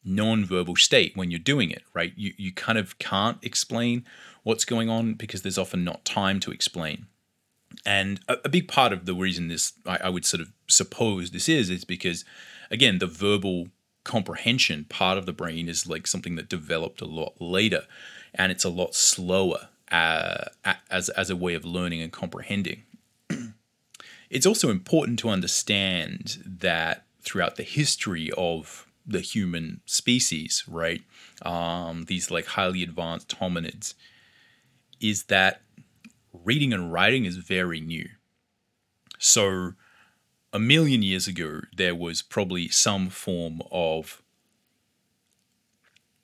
non-verbal 0.04 0.76
state 0.76 1.16
when 1.16 1.30
you're 1.30 1.40
doing 1.40 1.70
it 1.70 1.82
right? 1.94 2.12
You 2.16 2.32
you 2.36 2.52
kind 2.52 2.78
of 2.78 2.98
can't 2.98 3.38
explain 3.42 4.04
what's 4.44 4.64
going 4.64 4.88
on 4.88 5.14
because 5.14 5.42
there's 5.42 5.58
often 5.58 5.82
not 5.82 6.04
time 6.04 6.38
to 6.40 6.52
explain. 6.52 7.06
And 7.84 8.20
a, 8.28 8.36
a 8.44 8.48
big 8.48 8.68
part 8.68 8.92
of 8.92 9.06
the 9.06 9.14
reason 9.14 9.48
this 9.48 9.72
I, 9.84 9.98
I 10.04 10.08
would 10.08 10.24
sort 10.24 10.40
of 10.40 10.52
suppose 10.68 11.30
this 11.30 11.48
is 11.48 11.70
is 11.70 11.84
because 11.84 12.24
again 12.70 12.98
the 12.98 13.06
verbal 13.06 13.68
comprehension 14.04 14.84
part 14.88 15.18
of 15.18 15.26
the 15.26 15.32
brain 15.32 15.68
is 15.68 15.88
like 15.88 16.06
something 16.06 16.36
that 16.36 16.48
developed 16.48 17.00
a 17.00 17.06
lot 17.06 17.34
later 17.40 17.82
and 18.32 18.52
it's 18.52 18.64
a 18.64 18.68
lot 18.68 18.94
slower 18.94 19.68
uh, 19.90 20.44
as 20.90 21.08
as 21.10 21.30
a 21.30 21.36
way 21.36 21.54
of 21.54 21.64
learning 21.64 22.00
and 22.00 22.12
comprehending 22.12 22.82
it's 24.30 24.46
also 24.46 24.70
important 24.70 25.18
to 25.20 25.28
understand 25.28 26.42
that 26.44 27.04
throughout 27.20 27.56
the 27.56 27.62
history 27.62 28.30
of 28.36 28.86
the 29.06 29.20
human 29.20 29.80
species, 29.86 30.64
right, 30.68 31.02
um, 31.42 32.04
these 32.04 32.30
like 32.30 32.46
highly 32.46 32.82
advanced 32.82 33.38
hominids, 33.38 33.94
is 35.00 35.24
that 35.24 35.62
reading 36.32 36.72
and 36.72 36.92
writing 36.92 37.24
is 37.24 37.36
very 37.36 37.80
new. 37.80 38.08
So, 39.18 39.72
a 40.52 40.58
million 40.58 41.02
years 41.02 41.26
ago, 41.26 41.62
there 41.76 41.94
was 41.94 42.22
probably 42.22 42.68
some 42.68 43.10
form 43.10 43.62
of 43.70 44.22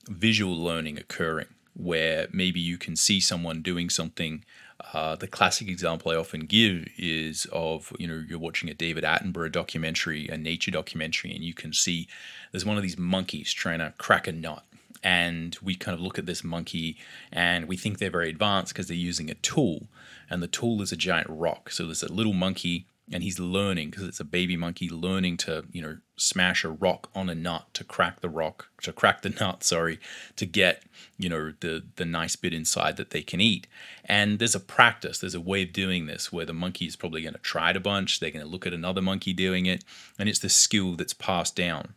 visual 0.09 0.57
learning 0.57 0.99
occurring 0.99 1.49
where 1.75 2.29
maybe 2.33 2.61
you 2.61 2.77
can 2.77 2.97
see 2.97 3.21
someone 3.21 3.63
doing 3.63 3.89
something 3.89 4.45
uh, 4.93 5.17
the 5.17 5.27
classic 5.27 5.69
example 5.69 6.13
I 6.13 6.17
often 6.17 6.41
give 6.41 6.89
is 6.99 7.47
of 7.53 7.93
you 7.99 8.07
know 8.07 8.23
you're 8.29 8.39
watching 8.39 8.69
a 8.69 8.75
David 8.75 9.05
Attenborough 9.05 9.53
documentary, 9.53 10.29
a 10.29 10.37
nature 10.37 10.71
documentary, 10.71 11.35
and 11.35 11.43
you 11.43 11.55
can 11.55 11.73
see 11.73 12.09
there's 12.51 12.67
one 12.67 12.77
of 12.77 12.83
these 12.83 12.99
monkeys 12.99 13.53
trying 13.53 13.79
to 13.79 13.95
crack 13.99 14.27
a 14.27 14.33
nut, 14.33 14.65
and 15.03 15.57
we 15.63 15.75
kind 15.75 15.95
of 15.95 16.01
look 16.01 16.19
at 16.19 16.27
this 16.27 16.45
monkey 16.45 16.97
and 17.33 17.67
we 17.67 17.77
think 17.77 17.99
they're 17.99 18.11
very 18.11 18.29
advanced 18.29 18.73
because 18.73 18.89
they're 18.89 18.97
using 18.97 19.31
a 19.31 19.35
tool, 19.35 19.87
and 20.29 20.43
the 20.43 20.49
tool 20.49 20.83
is 20.83 20.93
a 20.93 20.97
giant 20.97 21.29
rock. 21.31 21.71
So 21.71 21.85
there's 21.87 22.03
a 22.03 22.13
little 22.13 22.35
monkey 22.35 22.87
and 23.11 23.23
he's 23.23 23.41
learning 23.41 23.91
because 23.91 24.07
it's 24.07 24.21
a 24.21 24.25
baby 24.25 24.57
monkey 24.57 24.89
learning 24.89 25.37
to 25.37 25.65
you 25.73 25.83
know 25.83 25.99
smash 26.17 26.65
a 26.65 26.71
rock 26.71 27.11
on 27.15 27.29
a 27.29 27.35
nut 27.35 27.67
to 27.75 27.83
crack 27.83 28.21
the 28.21 28.29
rock 28.29 28.69
to 28.83 28.93
crack 28.93 29.23
the 29.23 29.31
nut 29.41 29.65
sorry 29.65 29.99
to 30.37 30.47
get 30.47 30.85
you 31.19 31.29
know 31.29 31.53
the 31.61 31.83
the 31.97 32.05
nice 32.05 32.37
bit 32.37 32.55
inside 32.55 32.97
that 32.97 33.11
they 33.11 33.23
can 33.23 33.41
eat. 33.41 33.67
And 34.05 34.39
there's 34.39 34.55
a 34.55 34.61
practice 34.61 35.19
there's 35.19 35.35
a 35.35 35.41
way 35.41 35.63
of 35.63 35.73
doing 35.73 36.07
this 36.07 36.33
where 36.33 36.47
the 36.47 36.53
monkey 36.53 36.87
is 36.87 36.97
probably 36.97 37.23
going 37.23 37.35
to 37.35 37.41
try 37.41 37.71
it 37.71 37.77
a 37.77 37.81
bunch 37.81 38.21
they're 38.21 38.31
going 38.31 38.45
to 38.45 38.51
look 38.51 38.67
at 38.67 38.75
another 38.75 39.03
monkey 39.03 39.33
doing 39.33 39.67
it 39.67 39.85
and 40.19 40.29
it's 40.29 40.39
the 40.39 40.49
skill 40.49 40.95
that's 40.95 41.15
passed 41.15 41.57
down. 41.57 41.95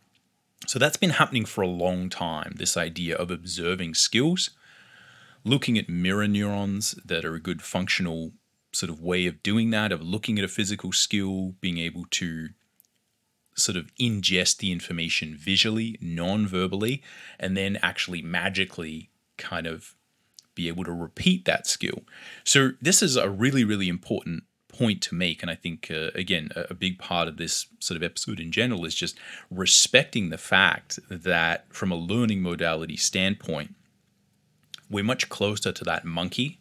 So 0.66 0.78
that's 0.78 0.96
been 0.96 1.10
happening 1.10 1.44
for 1.44 1.62
a 1.62 1.68
long 1.68 2.08
time 2.08 2.54
this 2.56 2.76
idea 2.76 3.16
of 3.16 3.30
observing 3.30 3.94
skills 3.94 4.50
looking 5.44 5.78
at 5.78 5.88
mirror 5.88 6.26
neurons 6.26 6.92
that 7.04 7.24
are 7.24 7.36
a 7.36 7.40
good 7.40 7.62
functional 7.62 8.32
sort 8.76 8.90
of 8.90 9.00
way 9.00 9.26
of 9.26 9.42
doing 9.42 9.70
that, 9.70 9.90
of 9.90 10.02
looking 10.02 10.38
at 10.38 10.44
a 10.44 10.48
physical 10.48 10.92
skill, 10.92 11.54
being 11.60 11.78
able 11.78 12.04
to 12.10 12.50
sort 13.54 13.76
of 13.76 13.90
ingest 13.98 14.58
the 14.58 14.70
information 14.70 15.34
visually, 15.34 15.96
non 16.00 16.46
verbally, 16.46 17.02
and 17.40 17.56
then 17.56 17.78
actually 17.82 18.20
magically 18.20 19.10
kind 19.38 19.66
of 19.66 19.94
be 20.54 20.68
able 20.68 20.84
to 20.84 20.92
repeat 20.92 21.46
that 21.46 21.66
skill. 21.66 22.02
So, 22.44 22.72
this 22.80 23.02
is 23.02 23.16
a 23.16 23.30
really, 23.30 23.64
really 23.64 23.88
important 23.88 24.44
point 24.68 25.00
to 25.02 25.14
make. 25.14 25.40
And 25.40 25.50
I 25.50 25.54
think, 25.54 25.90
uh, 25.90 26.10
again, 26.14 26.50
a, 26.54 26.66
a 26.70 26.74
big 26.74 26.98
part 26.98 27.28
of 27.28 27.38
this 27.38 27.66
sort 27.80 27.96
of 27.96 28.02
episode 28.02 28.40
in 28.40 28.52
general 28.52 28.84
is 28.84 28.94
just 28.94 29.16
respecting 29.50 30.28
the 30.28 30.38
fact 30.38 30.98
that 31.08 31.64
from 31.72 31.90
a 31.90 31.96
learning 31.96 32.42
modality 32.42 32.96
standpoint, 32.96 33.74
we're 34.90 35.02
much 35.02 35.30
closer 35.30 35.72
to 35.72 35.84
that 35.84 36.04
monkey 36.04 36.60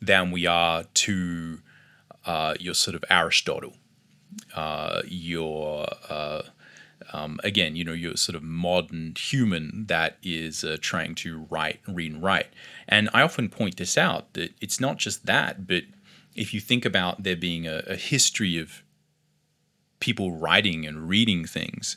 than 0.00 0.30
we 0.30 0.46
are 0.46 0.84
to 0.84 1.58
uh, 2.24 2.54
your 2.58 2.74
sort 2.74 2.94
of 2.94 3.04
Aristotle, 3.10 3.74
uh, 4.54 5.02
your 5.06 5.86
uh, 6.08 6.42
um, 7.12 7.40
again, 7.42 7.76
you 7.76 7.84
know, 7.84 7.92
your 7.92 8.16
sort 8.16 8.36
of 8.36 8.42
modern 8.42 9.14
human 9.18 9.86
that 9.88 10.18
is 10.22 10.64
uh, 10.64 10.76
trying 10.80 11.14
to 11.16 11.46
write, 11.48 11.80
read, 11.86 12.12
and 12.12 12.22
write. 12.22 12.48
And 12.86 13.08
I 13.14 13.22
often 13.22 13.48
point 13.48 13.76
this 13.76 13.96
out 13.96 14.34
that 14.34 14.52
it's 14.60 14.80
not 14.80 14.98
just 14.98 15.26
that, 15.26 15.66
but 15.66 15.84
if 16.34 16.52
you 16.52 16.60
think 16.60 16.84
about 16.84 17.22
there 17.22 17.36
being 17.36 17.66
a, 17.66 17.82
a 17.86 17.96
history 17.96 18.58
of 18.58 18.82
people 20.00 20.32
writing 20.32 20.86
and 20.86 21.08
reading 21.08 21.46
things, 21.46 21.96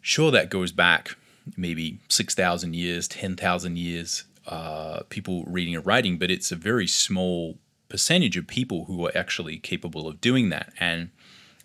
sure, 0.00 0.30
that 0.30 0.50
goes 0.50 0.72
back 0.72 1.16
maybe 1.56 1.98
6,000 2.08 2.74
years, 2.74 3.08
10,000 3.08 3.78
years, 3.78 4.24
uh, 4.46 5.02
people 5.08 5.44
reading 5.46 5.74
and 5.74 5.86
writing, 5.86 6.18
but 6.18 6.30
it's 6.30 6.52
a 6.52 6.56
very 6.56 6.86
small 6.86 7.58
percentage 7.88 8.36
of 8.36 8.46
people 8.46 8.86
who 8.86 9.06
are 9.06 9.12
actually 9.16 9.58
capable 9.58 10.08
of 10.08 10.20
doing 10.20 10.48
that. 10.48 10.72
And 10.80 11.10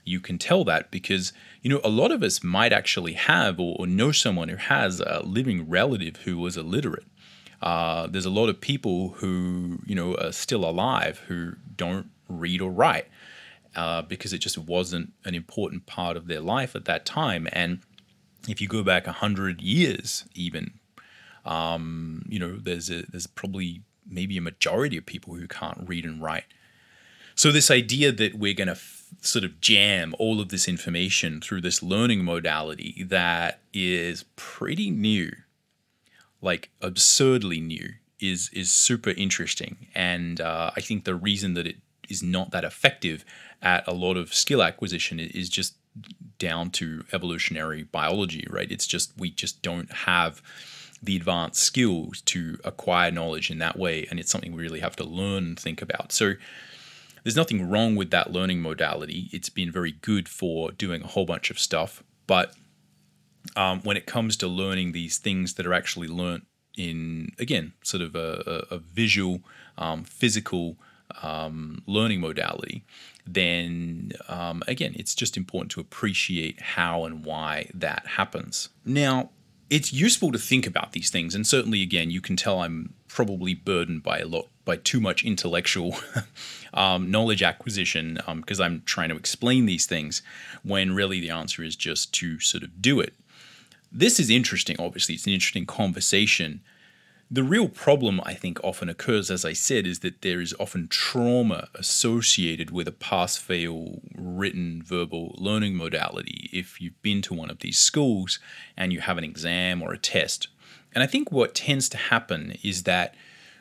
you 0.04 0.20
can 0.20 0.38
tell 0.38 0.64
that 0.66 0.92
because, 0.92 1.34
you 1.62 1.70
know, 1.70 1.82
a 1.84 1.90
lot 1.90 2.12
of 2.12 2.24
us 2.24 2.44
might 2.44 2.74
actually 2.74 3.14
have 3.14 3.60
or, 3.60 3.76
or 3.80 3.88
know 3.88 4.12
someone 4.12 4.50
who 4.50 4.58
has 4.58 5.00
a 5.00 5.22
living 5.24 5.70
relative 5.70 6.18
who 6.18 6.38
was 6.38 6.58
illiterate. 6.58 7.06
Uh, 7.62 8.08
there's 8.08 8.26
a 8.26 8.30
lot 8.30 8.50
of 8.50 8.62
people 8.62 9.10
who, 9.18 9.80
you 9.86 9.96
know, 9.96 10.16
are 10.16 10.32
still 10.32 10.64
alive 10.64 11.20
who 11.28 11.54
don't 11.76 12.10
read 12.30 12.62
or 12.62 12.72
write 12.72 13.08
uh, 13.76 14.02
because 14.02 14.34
it 14.34 14.40
just 14.40 14.58
wasn't 14.58 15.14
an 15.26 15.34
important 15.34 15.86
part 15.86 16.18
of 16.18 16.28
their 16.28 16.42
life 16.42 16.76
at 16.76 16.86
that 16.86 17.06
time. 17.06 17.48
And 17.52 17.80
if 18.48 18.62
you 18.62 18.68
go 18.68 18.84
back 18.84 19.08
a 19.08 19.12
hundred 19.14 19.62
years, 19.62 20.26
even, 20.36 20.80
um, 21.48 22.24
you 22.28 22.40
know, 22.40 22.58
there's 22.58 22.90
a, 22.90 23.04
there's 23.10 23.28
probably 23.28 23.82
maybe 24.10 24.38
a 24.38 24.42
majority 24.42 24.98
of 24.98 25.06
people 25.06 25.36
who 25.36 25.48
can't 25.48 25.88
read 25.88 26.06
and 26.06 26.22
write. 26.22 26.46
So 27.36 27.52
this 27.52 27.70
idea 27.70 28.12
that 28.12 28.36
we're 28.36 28.54
going 28.54 28.68
to 28.68 28.74
f- 28.74 29.06
sort 29.22 29.46
of 29.46 29.62
jam 29.62 30.16
all 30.18 30.42
of 30.42 30.50
this 30.50 30.68
information 30.68 31.40
through 31.40 31.62
this 31.62 31.84
learning 31.84 32.24
modality 32.24 33.04
that 33.08 33.60
is 33.74 34.26
pretty 34.36 34.90
new, 34.90 35.32
like 36.42 36.70
absurdly 36.82 37.60
new, 37.60 37.94
is 38.20 38.50
is 38.54 38.74
super 38.74 39.12
interesting. 39.12 39.88
And 39.94 40.42
uh, 40.42 40.72
I 40.76 40.82
think 40.82 41.06
the 41.06 41.16
reason 41.16 41.54
that 41.54 41.68
it 41.68 41.78
is 42.10 42.24
not 42.24 42.52
that 42.52 42.64
effective 42.64 43.24
at 43.62 43.88
a 43.88 43.94
lot 43.94 44.18
of 44.18 44.34
skill 44.34 44.64
acquisition 44.64 45.20
is 45.20 45.50
just 45.50 45.76
down 46.40 46.70
to 46.70 47.04
evolutionary 47.12 47.84
biology, 47.84 48.48
right? 48.50 48.72
It's 48.72 48.88
just 48.88 49.14
we 49.18 49.30
just 49.30 49.62
don't 49.62 49.92
have 49.92 50.42
the 51.02 51.16
advanced 51.16 51.62
skills 51.62 52.22
to 52.22 52.58
acquire 52.64 53.12
knowledge 53.12 53.52
in 53.52 53.60
that 53.60 53.78
way, 53.78 54.08
and 54.10 54.20
it's 54.20 54.32
something 54.32 54.52
we 54.52 54.64
really 54.64 54.80
have 54.80 54.96
to 54.98 55.04
learn 55.04 55.44
and 55.44 55.60
think 55.60 55.82
about. 55.82 56.12
So 56.12 56.34
there's 57.24 57.36
nothing 57.36 57.70
wrong 57.70 57.96
with 57.96 58.10
that 58.12 58.32
learning 58.32 58.62
modality. 58.62 59.30
It's 59.32 59.50
been 59.50 59.72
very 59.72 59.92
good 59.92 60.30
for 60.30 60.72
doing 60.72 61.04
a 61.04 61.08
whole 61.08 61.26
bunch 61.26 61.50
of 61.50 61.60
stuff, 61.60 62.04
but 62.26 62.54
um, 63.56 63.82
when 63.82 63.98
it 63.98 64.06
comes 64.06 64.38
to 64.38 64.48
learning 64.48 64.92
these 64.92 65.18
things 65.18 65.54
that 65.56 65.66
are 65.66 65.74
actually 65.74 66.08
learnt 66.08 66.46
in 66.76 67.32
again 67.40 67.74
sort 67.82 68.04
of 68.04 68.16
a, 68.16 68.66
a, 68.72 68.76
a 68.76 68.78
visual, 68.78 69.42
um, 69.78 70.04
physical 70.04 70.78
um, 71.22 71.82
learning 71.88 72.22
modality, 72.22 72.84
then 73.26 74.12
um, 74.28 74.64
again, 74.68 74.94
it's 74.96 75.16
just 75.16 75.38
important 75.38 75.72
to 75.72 75.80
appreciate 75.80 76.62
how 76.62 77.04
and 77.06 77.26
why 77.26 77.70
that 77.74 78.06
happens. 78.08 78.70
Now, 78.86 79.32
it's 79.70 79.92
useful 79.92 80.32
to 80.32 80.38
think 80.38 80.66
about 80.66 80.94
these 80.94 81.10
things, 81.10 81.36
and 81.36 81.46
certainly, 81.46 81.82
again, 81.82 82.10
you 82.10 82.22
can 82.22 82.36
tell 82.36 82.62
I'm 82.62 82.94
probably 83.08 83.54
burdened 83.54 84.04
by 84.04 84.20
a 84.20 84.28
lot 84.28 84.48
by 84.66 84.76
too 84.76 85.00
much 85.00 85.24
intellectual 85.24 85.96
um, 86.74 87.10
knowledge 87.10 87.42
acquisition 87.42 88.20
because 88.36 88.60
um, 88.60 88.66
I'm 88.66 88.84
trying 88.86 89.10
to 89.10 89.16
explain 89.16 89.66
these 89.66 89.86
things 89.86 90.22
when 90.64 90.94
really 90.94 91.20
the 91.20 91.30
answer 91.30 91.64
is 91.64 91.76
just 91.76 92.14
to 92.16 92.40
sort 92.40 92.64
of 92.64 92.82
do 92.82 93.00
it. 93.00 93.14
This 93.92 94.20
is 94.20 94.30
interesting, 94.30 94.76
obviously, 94.80 95.16
it's 95.16 95.26
an 95.26 95.34
interesting 95.34 95.66
conversation 95.66 96.62
the 97.30 97.44
real 97.44 97.68
problem, 97.68 98.22
I 98.24 98.34
think, 98.34 98.64
often 98.64 98.88
occurs, 98.88 99.30
as 99.30 99.44
I 99.44 99.52
said, 99.52 99.86
is 99.86 100.00
that 100.00 100.22
there 100.22 100.40
is 100.40 100.56
often 100.60 100.88
trauma 100.88 101.68
associated 101.76 102.72
with 102.72 102.88
a 102.88 102.94
pass 102.94 103.36
fail 103.36 104.00
written 104.16 104.82
verbal 104.82 105.36
learning 105.38 105.76
modality 105.76 106.50
if 106.54 106.80
you've 106.80 107.02
been 107.02 107.22
to 107.24 107.34
one 107.34 107.50
of 107.50 107.60
these 107.60 107.78
schools 107.78 108.40
and 108.78 108.94
you 108.94 109.02
have 109.02 109.18
an 109.18 109.26
exam 109.26 109.82
or 109.82 109.92
a 109.92 109.98
test. 109.98 110.48
And 110.94 111.04
I 111.04 111.08
think 111.08 111.32
what 111.32 111.54
tends 111.54 111.90
to 111.90 111.98
happen 111.98 112.58
is 112.64 112.84
that 112.84 113.14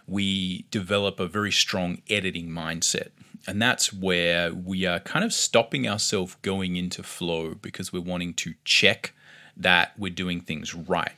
we 0.06 0.66
develop 0.70 1.18
a 1.18 1.26
very 1.26 1.50
strong 1.50 2.00
editing 2.08 2.48
mindset. 2.48 3.08
And 3.48 3.60
that's 3.60 3.92
where 3.92 4.54
we 4.54 4.86
are 4.86 5.00
kind 5.00 5.24
of 5.24 5.32
stopping 5.32 5.88
ourselves 5.88 6.36
going 6.42 6.76
into 6.76 7.02
flow 7.02 7.54
because 7.54 7.92
we're 7.92 8.00
wanting 8.00 8.34
to 8.34 8.54
check 8.64 9.12
that 9.56 9.92
we're 9.98 10.12
doing 10.12 10.40
things 10.40 10.74
right. 10.74 11.12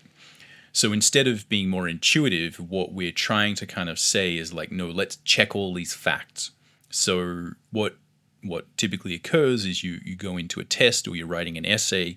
So 0.79 0.93
instead 0.93 1.27
of 1.27 1.49
being 1.49 1.69
more 1.69 1.89
intuitive, 1.89 2.61
what 2.61 2.93
we're 2.93 3.11
trying 3.11 3.57
to 3.57 3.67
kind 3.67 3.89
of 3.89 3.99
say 3.99 4.37
is 4.37 4.53
like, 4.53 4.71
no, 4.71 4.87
let's 4.87 5.17
check 5.25 5.57
all 5.57 5.75
these 5.75 5.93
facts. 5.93 6.53
So 6.89 7.51
what 7.73 7.97
what 8.45 8.65
typically 8.77 9.13
occurs 9.13 9.67
is 9.67 9.83
you 9.83 9.99
you 10.05 10.15
go 10.15 10.37
into 10.37 10.61
a 10.61 10.65
test 10.65 11.09
or 11.09 11.17
you're 11.17 11.27
writing 11.27 11.59
an 11.59 11.67
essay 11.67 12.17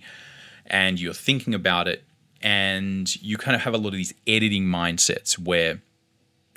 and 0.68 1.02
you're 1.02 1.12
thinking 1.12 1.56
about 1.56 1.88
it 1.88 2.04
and 2.44 3.20
you 3.24 3.36
kind 3.36 3.56
of 3.56 3.62
have 3.62 3.74
a 3.74 3.80
lot 3.80 3.88
of 3.88 3.94
these 3.94 4.14
editing 4.28 4.66
mindsets 4.66 5.40
where 5.40 5.82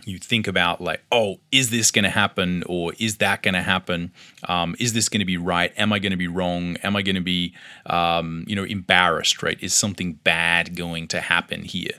you 0.05 0.19
think 0.19 0.47
about 0.47 0.81
like 0.81 1.03
oh 1.11 1.41
is 1.51 1.71
this 1.71 1.91
going 1.91 2.05
to 2.05 2.11
happen 2.11 2.63
or 2.67 2.93
is 2.99 3.19
that 3.19 3.43
going 3.43 3.55
to 3.55 3.63
happen? 3.63 4.13
Um, 4.49 4.77
is 4.79 4.93
this 4.93 5.09
going 5.09 5.21
to 5.21 5.27
be 5.27 5.37
right? 5.37 5.73
Am 5.77 5.93
i 5.93 5.99
going 5.99 6.13
to 6.13 6.17
be 6.17 6.29
wrong? 6.29 6.77
Am 6.79 6.97
i 6.97 7.03
going 7.03 7.17
to 7.17 7.21
be 7.23 7.55
um, 7.87 8.45
you 8.47 8.57
know 8.57 8.65
embarrassed 8.65 9.43
right? 9.43 9.59
Is 9.61 9.75
something 9.75 10.15
bad 10.15 10.77
going 10.77 11.09
to 11.09 11.21
happen 11.21 11.63
here? 11.63 11.93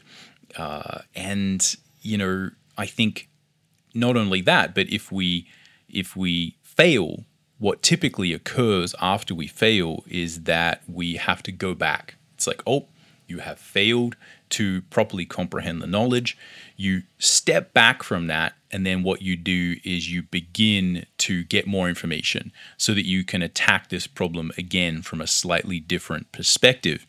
Uh, 0.57 0.99
and 1.15 1.75
you 2.01 2.17
know 2.17 2.49
i 2.77 2.85
think 2.85 3.27
not 3.93 4.15
only 4.15 4.39
that 4.39 4.75
but 4.75 4.87
if 4.89 5.11
we 5.11 5.47
if 5.89 6.15
we 6.15 6.55
fail 6.61 7.25
what 7.57 7.81
typically 7.81 8.33
occurs 8.33 8.93
after 9.01 9.33
we 9.33 9.47
fail 9.47 10.03
is 10.07 10.43
that 10.43 10.83
we 10.87 11.15
have 11.15 11.41
to 11.41 11.51
go 11.51 11.73
back. 11.73 12.15
It's 12.33 12.47
like 12.47 12.61
oh 12.67 12.87
you 13.27 13.39
have 13.39 13.59
failed 13.59 14.15
to 14.49 14.81
properly 14.83 15.25
comprehend 15.25 15.81
the 15.81 15.87
knowledge. 15.87 16.37
You 16.75 17.03
step 17.17 17.73
back 17.73 18.03
from 18.03 18.27
that, 18.27 18.53
and 18.71 18.85
then 18.85 19.03
what 19.03 19.21
you 19.21 19.35
do 19.35 19.77
is 19.83 20.11
you 20.11 20.23
begin 20.23 21.05
to 21.19 21.43
get 21.43 21.67
more 21.67 21.87
information 21.89 22.51
so 22.77 22.93
that 22.93 23.05
you 23.05 23.23
can 23.23 23.41
attack 23.41 23.89
this 23.89 24.07
problem 24.07 24.51
again 24.57 25.01
from 25.01 25.21
a 25.21 25.27
slightly 25.27 25.79
different 25.79 26.31
perspective. 26.31 27.05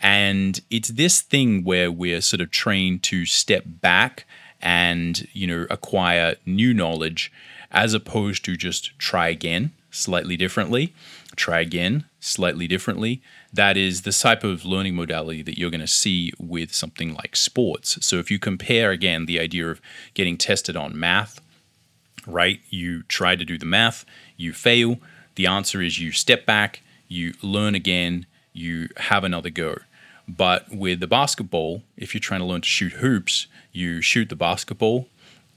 And 0.00 0.60
it's 0.70 0.88
this 0.88 1.20
thing 1.20 1.64
where 1.64 1.90
we're 1.90 2.20
sort 2.20 2.40
of 2.40 2.50
trained 2.50 3.02
to 3.04 3.24
step 3.26 3.64
back 3.66 4.26
and, 4.60 5.26
you 5.32 5.46
know, 5.46 5.66
acquire 5.70 6.36
new 6.46 6.74
knowledge 6.74 7.32
as 7.70 7.94
opposed 7.94 8.44
to 8.44 8.56
just 8.56 8.98
try 8.98 9.28
again 9.28 9.72
slightly 9.92 10.36
differently, 10.36 10.92
try 11.36 11.60
again 11.60 12.04
slightly 12.18 12.66
differently. 12.66 13.22
That 13.52 13.76
is 13.76 14.02
the 14.02 14.12
type 14.12 14.42
of 14.42 14.64
learning 14.64 14.96
modality 14.96 15.42
that 15.42 15.58
you're 15.58 15.70
going 15.70 15.80
to 15.80 15.86
see 15.86 16.32
with 16.38 16.74
something 16.74 17.14
like 17.14 17.36
sports. 17.36 18.04
So 18.04 18.16
if 18.16 18.30
you 18.30 18.38
compare 18.38 18.90
again 18.90 19.26
the 19.26 19.38
idea 19.38 19.68
of 19.70 19.80
getting 20.14 20.36
tested 20.36 20.76
on 20.76 20.98
math, 20.98 21.40
right? 22.26 22.60
You 22.70 23.02
try 23.04 23.36
to 23.36 23.44
do 23.44 23.58
the 23.58 23.66
math, 23.66 24.04
you 24.36 24.52
fail. 24.52 24.98
The 25.34 25.46
answer 25.46 25.80
is 25.80 26.00
you 26.00 26.12
step 26.12 26.46
back, 26.46 26.82
you 27.08 27.34
learn 27.42 27.74
again, 27.74 28.26
you 28.52 28.88
have 28.96 29.24
another 29.24 29.50
go. 29.50 29.78
But 30.28 30.70
with 30.70 31.00
the 31.00 31.06
basketball, 31.06 31.82
if 31.96 32.14
you're 32.14 32.20
trying 32.20 32.40
to 32.40 32.46
learn 32.46 32.60
to 32.60 32.68
shoot 32.68 32.94
hoops, 32.94 33.46
you 33.72 34.00
shoot 34.00 34.28
the 34.28 34.36
basketball, 34.36 35.08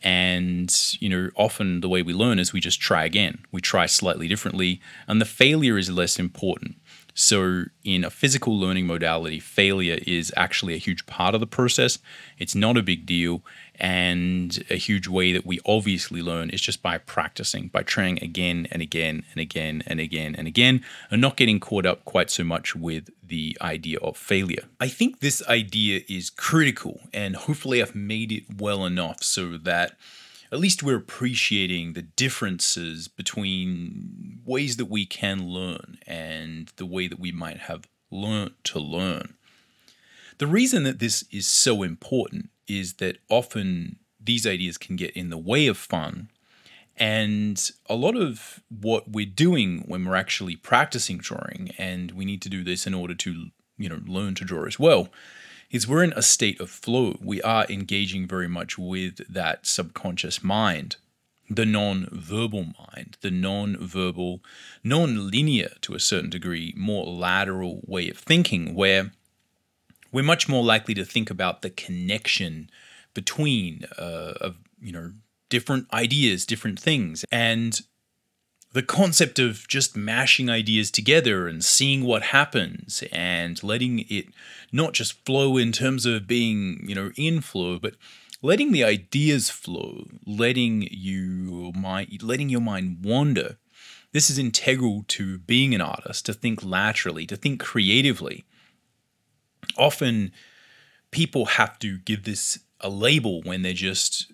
and, 0.06 0.72
you 1.00 1.10
know, 1.10 1.32
often 1.36 1.82
the 1.82 1.89
way 1.89 2.04
we 2.04 2.13
learn 2.13 2.38
is 2.38 2.54
we 2.54 2.60
just 2.60 2.80
try 2.80 3.06
again. 3.06 3.39
We 3.52 3.60
try 3.60 3.88
slightly 3.88 4.28
differently, 4.28 4.80
and 5.08 5.20
the 5.20 5.26
failure 5.26 5.80
is 5.80 5.89
less 5.89 6.20
important. 6.20 6.76
So, 7.17 7.63
in 7.86 8.04
a 8.04 8.10
physical 8.10 8.60
learning 8.60 8.88
modality, 8.88 9.39
failure 9.39 9.99
is 10.06 10.34
actually 10.36 10.73
a 10.73 10.78
huge 10.78 11.06
part 11.06 11.34
of 11.34 11.39
the 11.39 11.47
process. 11.47 11.97
It's 12.38 12.54
not 12.54 12.75
a 12.75 12.84
big 12.84 13.06
deal. 13.06 13.41
And 13.75 14.62
a 14.69 14.75
huge 14.75 15.08
way 15.08 15.32
that 15.32 15.45
we 15.45 15.62
obviously 15.65 16.21
learn 16.21 16.49
is 16.49 16.60
just 16.60 16.82
by 16.82 16.97
practicing, 16.97 17.69
by 17.69 17.84
trying 17.84 18.21
again 18.21 18.67
and 18.69 18.82
again 18.82 19.23
and 19.32 19.39
again 19.39 19.82
and 19.88 20.01
again 20.01 20.36
and 20.36 20.45
again, 20.45 20.84
and 21.10 21.21
not 21.21 21.38
getting 21.38 21.62
caught 21.62 21.86
up 21.86 22.04
quite 22.04 22.30
so 22.30 22.43
much 22.43 22.75
with 22.75 23.10
the 23.23 23.58
idea 23.62 23.97
of 23.99 24.17
failure. 24.17 24.65
I 24.82 24.89
think 24.89 25.19
this 25.19 25.41
idea 25.47 26.01
is 26.10 26.30
critical, 26.30 26.99
and 27.13 27.38
hopefully, 27.38 27.82
I've 27.82 27.95
made 27.95 28.34
it 28.34 28.43
well 28.58 28.86
enough 28.86 29.23
so 29.23 29.58
that 29.58 29.97
at 30.56 30.62
least 30.62 30.82
we're 30.82 30.96
appreciating 30.96 31.94
the 31.94 32.02
differences 32.02 33.10
between 33.10 34.39
ways 34.46 34.78
that 34.78 34.86
we 34.86 35.06
can 35.06 35.50
learn 35.50 35.98
and 36.08 36.72
the 36.78 36.86
way 36.86 37.10
that 37.10 37.20
we 37.20 37.30
might 37.30 37.58
have 37.58 37.89
learned 38.10 38.54
to 38.63 38.80
learn. 38.80 39.34
The 40.38 40.48
reason 40.48 40.84
that 40.84 41.00
this 41.00 41.26
is 41.30 41.46
so 41.46 41.84
important 41.84 42.52
is 42.70 42.94
that 42.96 43.18
often 43.30 43.98
these 44.18 44.48
ideas 44.48 44.78
can 44.78 44.96
get 44.96 45.12
in 45.12 45.30
the 45.30 45.38
way 45.38 45.68
of 45.68 45.78
fun. 45.78 46.30
And 46.96 47.62
a 47.89 47.96
lot 47.96 48.15
of 48.15 48.62
what 48.70 49.12
we're 49.12 49.26
doing 49.26 49.84
when 49.86 50.06
we're 50.06 50.15
actually 50.15 50.56
practicing 50.56 51.18
drawing, 51.18 51.72
and 51.78 52.12
we 52.12 52.24
need 52.24 52.41
to 52.44 52.50
do 52.50 52.63
this 52.63 52.88
in 52.88 52.94
order 52.94 53.13
to, 53.13 53.48
you 53.78 53.89
know, 53.89 54.00
learn 54.08 54.36
to 54.36 54.46
draw 54.46 54.65
as 54.65 54.80
well, 54.80 55.10
is 55.71 55.88
we're 55.88 56.04
in 56.04 56.13
a 56.13 56.21
state 56.21 56.60
of 56.60 56.69
flow. 56.69 57.17
We 57.21 57.41
are 57.41 57.65
engaging 57.69 58.28
very 58.28 58.47
much 58.47 58.78
with 58.78 59.21
that 59.32 59.65
subconscious 59.65 60.43
mind, 60.43 60.97
the 61.49 61.65
non 61.65 62.08
verbal 62.12 62.73
mind, 62.80 63.17
the 63.21 63.32
non 63.32 63.78
verbal, 63.78 64.41
non 64.84 65.30
linear 65.30 65.71
to 65.82 65.95
a 65.95 65.99
certain 65.99 66.30
degree, 66.30 66.73
more 66.75 67.06
lateral 67.06 67.82
way 67.86 68.10
of 68.10 68.17
thinking, 68.17 68.75
where 68.75 69.12
we're 70.12 70.23
much 70.23 70.47
more 70.47 70.63
likely 70.63 70.93
to 70.93 71.06
think 71.06 71.30
about 71.30 71.62
the 71.62 71.69
connection 71.69 72.69
between 73.13 73.86
uh, 73.97 74.34
of 74.41 74.56
you 74.80 74.91
know 74.91 75.12
different 75.49 75.91
ideas, 75.93 76.45
different 76.45 76.80
things, 76.80 77.25
and 77.32 77.82
the 78.75 78.83
concept 78.83 79.39
of 79.39 79.65
just 79.69 79.95
mashing 79.95 80.49
ideas 80.49 80.91
together 80.91 81.47
and 81.47 81.63
seeing 81.63 82.03
what 82.03 82.23
happens 82.23 83.01
and 83.09 83.63
letting 83.63 83.99
it 84.09 84.25
not 84.69 84.91
just 84.91 85.25
flow 85.25 85.55
in 85.55 85.71
terms 85.71 86.05
of 86.05 86.27
being 86.27 86.83
you 86.85 86.93
know 86.93 87.09
in 87.15 87.39
flow, 87.39 87.79
but 87.79 87.95
letting 88.41 88.73
the 88.73 88.83
ideas 88.83 89.49
flow, 89.49 90.03
letting 90.27 90.89
you 90.91 91.71
mind, 91.73 92.21
letting 92.21 92.49
your 92.49 92.59
mind 92.59 92.99
wander. 93.01 93.57
This 94.11 94.29
is 94.29 94.38
integral 94.38 95.05
to 95.07 95.38
being 95.39 95.73
an 95.73 95.79
artist, 95.79 96.25
to 96.25 96.33
think 96.33 96.61
laterally, 96.61 97.25
to 97.27 97.38
think 97.38 97.61
creatively 97.61 98.43
often 99.77 100.31
people 101.11 101.45
have 101.45 101.79
to 101.79 101.97
give 101.99 102.23
this 102.23 102.59
a 102.81 102.89
label 102.89 103.41
when 103.43 103.61
they're 103.61 103.73
just 103.73 104.31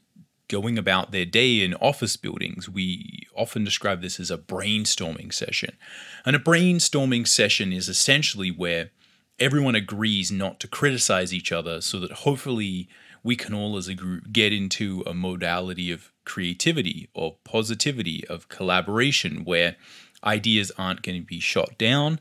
going 0.47 0.77
about 0.77 1.12
their 1.12 1.25
day 1.25 1.62
in 1.62 1.73
office 1.75 2.17
buildings. 2.17 2.67
We 2.67 3.21
often 3.36 3.63
describe 3.63 4.02
this 4.02 4.20
as 4.20 4.32
a 4.32 4.38
brainstorming 4.38 5.34
session. 5.34 5.78
And 6.26 6.36
a 6.36 6.39
brainstorming 6.39 7.28
session 7.28 7.72
is 7.72 7.89
essentially 7.89 8.52
where 8.52 8.91
everyone 9.39 9.76
agrees 9.76 10.32
not 10.32 10.60
to 10.60 10.67
criticize 10.67 11.34
each 11.34 11.52
other 11.52 11.82
so 11.82 12.00
that 12.00 12.12
hopefully 12.12 12.88
we 13.24 13.36
can 13.36 13.54
all 13.54 13.78
as 13.78 13.88
a 13.88 13.94
group 13.94 14.32
get 14.32 14.52
into 14.52 15.04
a 15.06 15.13
modality 15.13 15.91
of 15.91 16.12
creativity 16.26 17.10
or 17.13 17.38
positivity 17.44 18.24
of 18.28 18.50
collaboration 18.50 19.44
where 19.44 19.76
ideas 20.24 20.72
aren't 20.78 21.02
going 21.02 21.20
to 21.20 21.26
be 21.26 21.39
shot 21.39 21.78
down 21.78 22.20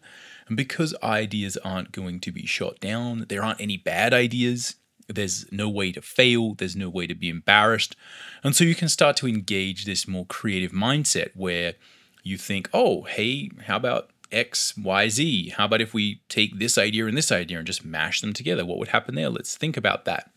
and 0.51 0.57
because 0.57 0.97
ideas 1.01 1.57
aren't 1.59 1.93
going 1.93 2.19
to 2.21 2.33
be 2.33 2.45
shot 2.45 2.81
down, 2.81 3.25
there 3.29 3.43
aren't 3.43 3.61
any 3.61 3.77
bad 3.77 4.13
ideas. 4.13 4.75
There's 5.15 5.51
no 5.53 5.69
way 5.69 5.93
to 5.93 6.03
fail, 6.03 6.55
there's 6.55 6.77
no 6.77 6.89
way 6.89 7.07
to 7.07 7.15
be 7.15 7.29
embarrassed. 7.29 7.97
And 8.43 8.55
so 8.55 8.65
you 8.65 8.75
can 8.75 8.89
start 8.89 9.17
to 9.19 9.29
engage 9.29 9.85
this 9.85 10.09
more 10.09 10.27
creative 10.27 10.73
mindset 10.73 11.31
where 11.35 11.75
you 12.23 12.37
think, 12.37 12.69
oh, 12.73 13.03
hey, 13.03 13.51
how 13.67 13.77
about 13.77 14.11
X, 14.33 14.77
Y, 14.77 15.09
Z? 15.09 15.49
How 15.51 15.65
about 15.65 15.81
if 15.81 15.93
we 15.95 16.23
take 16.29 16.59
this 16.59 16.79
idea 16.79 17.07
and 17.07 17.17
this 17.17 17.33
idea 17.33 17.59
and 17.59 17.67
just 17.67 17.85
mash 17.85 18.21
them 18.21 18.33
together? 18.33 18.65
What 18.65 18.79
would 18.79 18.89
happen 18.89 19.15
there? 19.15 19.31
Let's 19.31 19.57
think 19.57 19.77
about 19.77 20.05
that. 20.05 20.31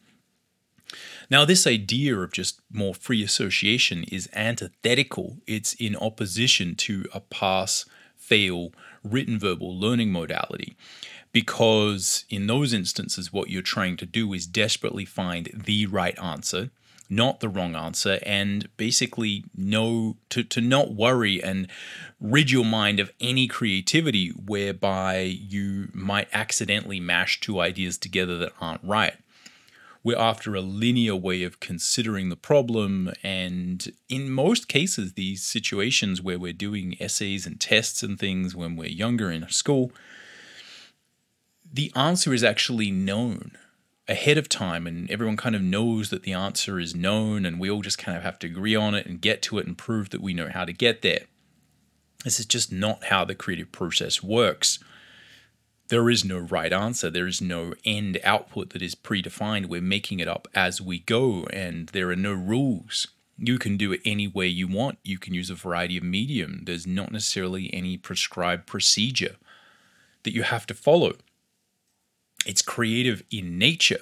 Now, 1.29 1.45
this 1.45 1.65
idea 1.65 2.17
of 2.17 2.31
just 2.31 2.59
more 2.71 2.93
free 2.93 3.23
association 3.23 4.03
is 4.05 4.29
antithetical. 4.33 5.37
It's 5.47 5.73
in 5.73 5.95
opposition 5.95 6.75
to 6.75 7.05
a 7.13 7.19
pass 7.19 7.85
fail 8.15 8.71
written 9.03 9.37
verbal 9.37 9.77
learning 9.77 10.11
modality 10.11 10.77
because 11.33 12.23
in 12.29 12.47
those 12.47 12.71
instances 12.71 13.33
what 13.33 13.49
you're 13.49 13.61
trying 13.61 13.97
to 13.97 14.05
do 14.05 14.31
is 14.31 14.47
desperately 14.47 15.03
find 15.03 15.49
the 15.53 15.85
right 15.87 16.17
answer 16.19 16.69
not 17.09 17.41
the 17.41 17.49
wrong 17.49 17.75
answer 17.75 18.17
and 18.25 18.69
basically 18.77 19.43
know 19.55 20.15
to, 20.29 20.43
to 20.43 20.61
not 20.61 20.93
worry 20.93 21.43
and 21.43 21.67
rid 22.21 22.49
your 22.49 22.65
mind 22.65 22.99
of 22.99 23.11
any 23.19 23.45
creativity 23.47 24.29
whereby 24.29 25.19
you 25.19 25.89
might 25.93 26.27
accidentally 26.31 26.99
mash 26.99 27.39
two 27.39 27.59
ideas 27.59 27.97
together 27.97 28.37
that 28.37 28.53
aren't 28.61 28.83
right 28.83 29.15
we're 30.03 30.19
after 30.19 30.53
a 30.53 30.61
linear 30.61 31.15
way 31.15 31.43
of 31.43 31.61
considering 31.61 32.27
the 32.27 32.35
problem. 32.35 33.11
And 33.23 33.89
in 34.09 34.29
most 34.29 34.67
cases, 34.67 35.13
these 35.13 35.43
situations 35.43 36.21
where 36.21 36.37
we're 36.37 36.51
doing 36.51 36.97
essays 36.99 37.45
and 37.45 37.59
tests 37.59 38.03
and 38.03 38.19
things 38.19 38.53
when 38.53 38.75
we're 38.75 38.89
younger 38.89 39.31
in 39.31 39.47
school, 39.49 39.91
the 41.73 41.91
answer 41.95 42.33
is 42.33 42.43
actually 42.43 42.91
known 42.91 43.57
ahead 44.07 44.37
of 44.37 44.47
time 44.47 44.85
and 44.85 45.09
everyone 45.09 45.37
kind 45.37 45.55
of 45.55 45.61
knows 45.61 46.09
that 46.09 46.23
the 46.23 46.33
answer 46.33 46.79
is 46.79 46.93
known 46.93 47.45
and 47.45 47.59
we 47.59 47.69
all 47.69 47.81
just 47.81 47.97
kind 47.97 48.17
of 48.17 48.23
have 48.23 48.37
to 48.37 48.47
agree 48.47 48.75
on 48.75 48.93
it 48.93 49.05
and 49.05 49.21
get 49.21 49.41
to 49.41 49.57
it 49.57 49.65
and 49.65 49.77
prove 49.77 50.09
that 50.11 50.21
we 50.21 50.33
know 50.33 50.49
how 50.49 50.65
to 50.65 50.73
get 50.73 51.01
there. 51.01 51.21
This 52.23 52.39
is 52.39 52.45
just 52.45 52.71
not 52.71 53.05
how 53.05 53.25
the 53.25 53.35
creative 53.35 53.71
process 53.71 54.21
works 54.21 54.79
there 55.93 56.09
is 56.09 56.25
no 56.25 56.39
right 56.39 56.73
answer. 56.73 57.09
There 57.09 57.27
is 57.27 57.41
no 57.41 57.73
end 57.85 58.19
output 58.23 58.71
that 58.71 58.81
is 58.81 58.95
predefined. 58.95 59.67
We're 59.67 59.81
making 59.81 60.19
it 60.19 60.27
up 60.27 60.47
as 60.55 60.81
we 60.81 60.97
go, 60.99 61.45
and 61.53 61.87
there 61.89 62.09
are 62.09 62.15
no 62.15 62.33
rules. 62.33 63.07
You 63.37 63.59
can 63.59 63.77
do 63.77 63.91
it 63.91 64.01
any 64.05 64.27
way 64.27 64.47
you 64.47 64.67
want. 64.67 64.99
You 65.03 65.19
can 65.19 65.35
use 65.35 65.49
a 65.49 65.55
variety 65.55 65.97
of 65.97 66.03
medium. 66.03 66.63
There's 66.65 66.87
not 66.87 67.11
necessarily 67.11 67.71
any 67.73 67.97
prescribed 67.97 68.65
procedure 68.65 69.35
that 70.23 70.33
you 70.33 70.41
have 70.41 70.65
to 70.65 70.73
follow. 70.73 71.13
It's 72.45 72.61
creative 72.61 73.23
in 73.31 73.57
nature. 73.57 74.01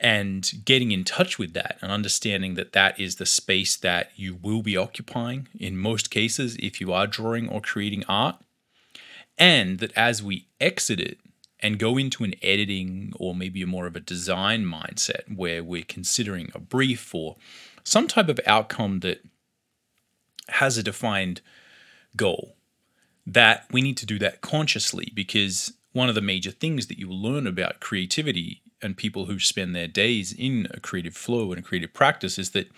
And 0.00 0.64
getting 0.64 0.90
in 0.90 1.04
touch 1.04 1.38
with 1.38 1.54
that 1.54 1.78
and 1.80 1.90
understanding 1.90 2.54
that 2.54 2.72
that 2.72 2.98
is 3.00 3.16
the 3.16 3.24
space 3.24 3.76
that 3.76 4.10
you 4.16 4.34
will 4.34 4.60
be 4.60 4.76
occupying 4.76 5.48
in 5.58 5.78
most 5.78 6.10
cases 6.10 6.56
if 6.60 6.80
you 6.80 6.92
are 6.92 7.06
drawing 7.06 7.48
or 7.48 7.60
creating 7.60 8.04
art 8.06 8.36
and 9.38 9.78
that 9.78 9.92
as 9.96 10.22
we 10.22 10.46
exit 10.60 11.00
it 11.00 11.18
and 11.60 11.78
go 11.78 11.96
into 11.96 12.24
an 12.24 12.34
editing 12.42 13.12
or 13.16 13.34
maybe 13.34 13.64
more 13.64 13.86
of 13.86 13.96
a 13.96 14.00
design 14.00 14.64
mindset 14.64 15.34
where 15.34 15.62
we're 15.62 15.84
considering 15.84 16.50
a 16.54 16.58
brief 16.58 17.14
or 17.14 17.36
some 17.82 18.06
type 18.06 18.28
of 18.28 18.40
outcome 18.46 19.00
that 19.00 19.22
has 20.48 20.76
a 20.76 20.82
defined 20.82 21.40
goal, 22.16 22.56
that 23.26 23.66
we 23.70 23.80
need 23.80 23.96
to 23.96 24.06
do 24.06 24.18
that 24.18 24.40
consciously 24.40 25.10
because 25.14 25.72
one 25.94 26.10
of 26.10 26.14
the 26.14 26.20
major 26.20 26.50
things 26.50 26.88
that 26.88 26.98
you 26.98 27.08
learn 27.10 27.46
about 27.46 27.80
creativity 27.80 28.60
and 28.82 28.96
people 28.96 29.24
who 29.24 29.38
spend 29.38 29.74
their 29.74 29.88
days 29.88 30.32
in 30.32 30.68
a 30.70 30.80
creative 30.80 31.16
flow 31.16 31.50
and 31.50 31.58
a 31.58 31.66
creative 31.66 31.94
practice 31.94 32.38
is 32.38 32.50
that 32.50 32.70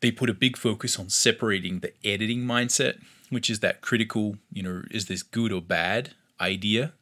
they 0.00 0.10
put 0.10 0.28
a 0.28 0.34
big 0.34 0.58
focus 0.58 0.98
on 0.98 1.08
separating 1.08 1.80
the 1.80 1.94
editing 2.04 2.40
mindset 2.40 2.98
which 3.32 3.48
is 3.48 3.60
that 3.60 3.80
critical, 3.80 4.36
you 4.52 4.62
know, 4.62 4.82
is 4.90 5.06
this 5.06 5.22
good 5.22 5.52
or 5.52 5.62
bad 5.62 6.10
idea 6.38 6.92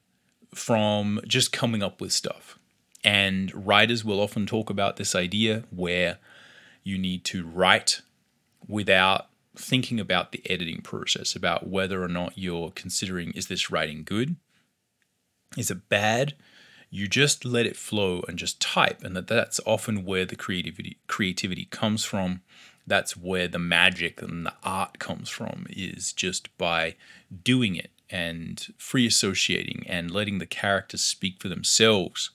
from 0.55 1.21
just 1.27 1.51
coming 1.51 1.83
up 1.83 2.01
with 2.01 2.13
stuff. 2.13 2.57
And 3.03 3.67
writers 3.67 4.05
will 4.05 4.21
often 4.21 4.47
talk 4.47 4.71
about 4.71 4.97
this 4.97 5.17
idea 5.17 5.65
where 5.71 6.19
you 6.85 6.99
need 6.99 7.25
to 7.25 7.45
write 7.45 8.03
without 8.69 9.27
thinking 9.57 9.99
about 9.99 10.31
the 10.31 10.41
editing 10.49 10.83
process, 10.83 11.35
about 11.35 11.67
whether 11.67 12.01
or 12.01 12.09
not 12.09 12.39
you're 12.39 12.71
considering 12.71 13.33
is 13.33 13.49
this 13.49 13.69
writing 13.69 14.05
good? 14.05 14.37
Is 15.57 15.71
it 15.71 15.89
bad? 15.89 16.35
You 16.91 17.07
just 17.07 17.45
let 17.45 17.67
it 17.67 17.77
flow 17.77 18.23
and 18.27 18.39
just 18.39 18.61
type, 18.61 19.03
and 19.05 19.15
that 19.17 19.29
that's 19.29 19.61
often 19.67 20.05
where 20.05 20.25
the 20.25 20.37
creativity 20.37 20.99
creativity 21.07 21.67
comes 21.67 22.05
from. 22.05 22.43
That's 22.87 23.17
where 23.17 23.47
the 23.47 23.59
magic 23.59 24.23
and 24.23 24.45
the 24.47 24.55
art 24.65 24.99
comes 24.99 25.29
from 25.29 25.67
is 25.71 26.13
just 26.13 26.57
by 26.59 26.97
doing 27.45 27.77
it 27.77 27.91
and 28.09 28.67
free 28.77 29.07
associating 29.07 29.85
and 29.87 30.11
letting 30.11 30.39
the 30.39 30.47
characters 30.47 31.03
speak 31.03 31.41
for 31.41 31.49
themselves. 31.49 32.31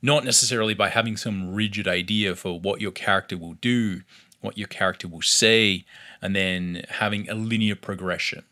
Not 0.00 0.24
necessarily 0.24 0.74
by 0.74 0.88
having 0.88 1.16
some 1.16 1.54
rigid 1.54 1.86
idea 1.86 2.34
for 2.34 2.58
what 2.58 2.80
your 2.80 2.92
character 2.92 3.36
will 3.36 3.54
do 3.54 4.02
what 4.44 4.58
your 4.58 4.68
character 4.68 5.08
will 5.08 5.22
say 5.22 5.84
and 6.20 6.36
then 6.36 6.84
having 6.90 7.28
a 7.28 7.34
linear 7.34 7.74
progression 7.74 8.44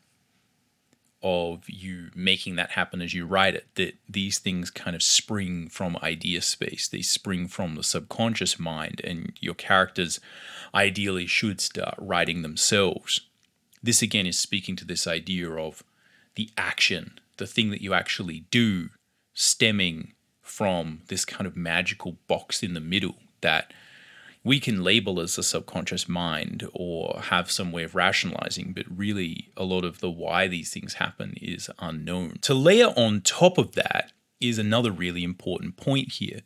of 1.23 1.69
you 1.69 2.11
making 2.15 2.57
that 2.57 2.73
happen 2.73 3.01
as 3.01 3.15
you 3.15 3.27
write 3.27 3.55
it 3.55 3.67
that 3.77 3.95
these 4.09 4.39
things 4.39 4.71
kind 4.71 4.97
of 4.97 5.03
spring 5.03 5.69
from 5.69 5.97
idea 6.03 6.43
space. 6.43 6.89
They 6.89 7.03
spring 7.03 7.49
from 7.49 7.75
the 7.75 7.83
subconscious 7.83 8.59
mind 8.59 9.01
and 9.05 9.33
your 9.41 9.55
characters 9.55 10.21
ideally 10.75 11.27
should 11.27 11.61
start 11.61 11.95
writing 11.99 12.43
themselves. 12.43 13.21
This 13.83 14.03
again 14.03 14.27
is 14.27 14.39
speaking 14.39 14.77
to 14.77 14.85
this 14.85 15.07
idea 15.07 15.51
of 15.51 15.83
the 16.35 16.51
action 16.57 17.19
the 17.37 17.47
thing 17.47 17.71
that 17.71 17.83
you 17.83 17.95
actually 17.95 18.45
do 18.51 18.91
stemming 19.35 20.13
from 20.43 21.01
this 21.09 21.25
kind 21.25 21.47
of 21.47 21.57
magical 21.57 22.17
box 22.29 22.63
in 22.63 22.75
the 22.75 22.81
middle 22.81 23.17
that 23.41 23.73
we 24.45 24.59
can 24.59 24.83
label 24.83 25.21
as 25.21 25.37
the 25.37 25.43
subconscious 25.43 26.09
mind 26.09 26.69
or 26.73 27.21
have 27.25 27.51
some 27.51 27.71
way 27.71 27.85
of 27.85 27.95
rationalizing, 27.95 28.73
but 28.73 28.85
really 28.89 29.51
a 29.57 29.65
lot 29.65 29.85
of 29.85 30.01
the 30.01 30.11
why 30.11 30.49
these 30.49 30.71
things 30.73 30.95
happen 30.95 31.35
is 31.41 31.71
unknown. 31.79 32.39
To 32.43 32.55
layer 32.55 32.89
on 32.97 33.21
top 33.21 33.57
of 33.57 33.73
that 33.73 34.13
is 34.41 34.59
another 34.59 34.91
really 34.91 35.23
important 35.23 35.77
point 35.77 36.13
here. 36.13 36.41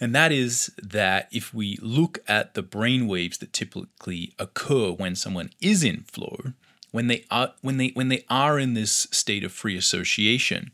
And 0.00 0.14
that 0.14 0.32
is 0.32 0.72
that 0.82 1.28
if 1.32 1.54
we 1.54 1.78
look 1.80 2.18
at 2.28 2.54
the 2.54 2.62
brain 2.62 3.06
waves 3.06 3.38
that 3.38 3.52
typically 3.52 4.32
occur 4.38 4.90
when 4.90 5.14
someone 5.14 5.50
is 5.60 5.84
in 5.84 6.02
flow, 6.02 6.52
when 6.90 7.06
they 7.06 7.24
are 7.30 7.54
when 7.62 7.76
they 7.76 7.88
when 7.88 8.08
they 8.08 8.24
are 8.30 8.58
in 8.58 8.74
this 8.74 9.06
state 9.10 9.44
of 9.44 9.52
free 9.52 9.76
association, 9.76 10.70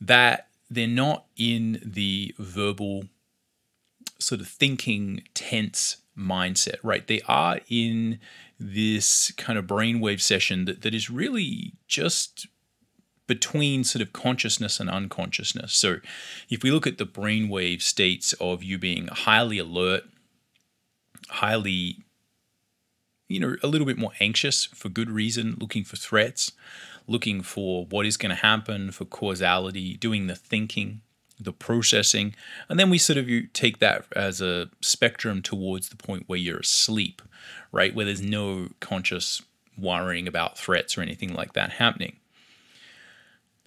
that 0.00 0.48
they're 0.68 0.86
not 0.86 1.26
in 1.36 1.80
the 1.84 2.34
verbal 2.38 3.04
sort 4.20 4.40
of 4.40 4.48
thinking 4.48 5.22
tense 5.34 5.96
mindset, 6.16 6.76
right? 6.82 7.06
They 7.06 7.22
are 7.26 7.60
in 7.68 8.18
this 8.58 9.32
kind 9.32 9.58
of 9.58 9.66
brainwave 9.66 10.20
session 10.20 10.66
that, 10.66 10.82
that 10.82 10.94
is 10.94 11.10
really 11.10 11.72
just 11.88 12.46
between 13.26 13.84
sort 13.84 14.02
of 14.02 14.12
consciousness 14.12 14.80
and 14.80 14.90
unconsciousness. 14.90 15.72
So 15.72 15.98
if 16.48 16.62
we 16.62 16.70
look 16.70 16.86
at 16.86 16.98
the 16.98 17.06
brainwave 17.06 17.80
states 17.80 18.32
of 18.34 18.62
you 18.62 18.76
being 18.76 19.06
highly 19.06 19.58
alert, 19.58 20.02
highly, 21.28 21.98
you 23.28 23.38
know, 23.38 23.56
a 23.62 23.68
little 23.68 23.86
bit 23.86 23.98
more 23.98 24.12
anxious 24.18 24.64
for 24.64 24.88
good 24.88 25.08
reason, 25.08 25.56
looking 25.60 25.84
for 25.84 25.96
threats, 25.96 26.52
looking 27.06 27.40
for 27.40 27.86
what 27.86 28.04
is 28.04 28.16
going 28.16 28.30
to 28.30 28.42
happen, 28.42 28.90
for 28.90 29.04
causality, 29.04 29.96
doing 29.96 30.26
the 30.26 30.34
thinking, 30.34 31.00
the 31.40 31.52
processing, 31.52 32.34
and 32.68 32.78
then 32.78 32.90
we 32.90 32.98
sort 32.98 33.16
of 33.16 33.28
you 33.28 33.46
take 33.48 33.78
that 33.78 34.04
as 34.14 34.40
a 34.40 34.70
spectrum 34.80 35.42
towards 35.42 35.88
the 35.88 35.96
point 35.96 36.24
where 36.26 36.38
you're 36.38 36.58
asleep, 36.58 37.22
right? 37.72 37.94
Where 37.94 38.06
there's 38.06 38.22
no 38.22 38.68
conscious 38.80 39.42
worrying 39.78 40.28
about 40.28 40.58
threats 40.58 40.98
or 40.98 41.02
anything 41.02 41.32
like 41.32 41.54
that 41.54 41.72
happening 41.72 42.16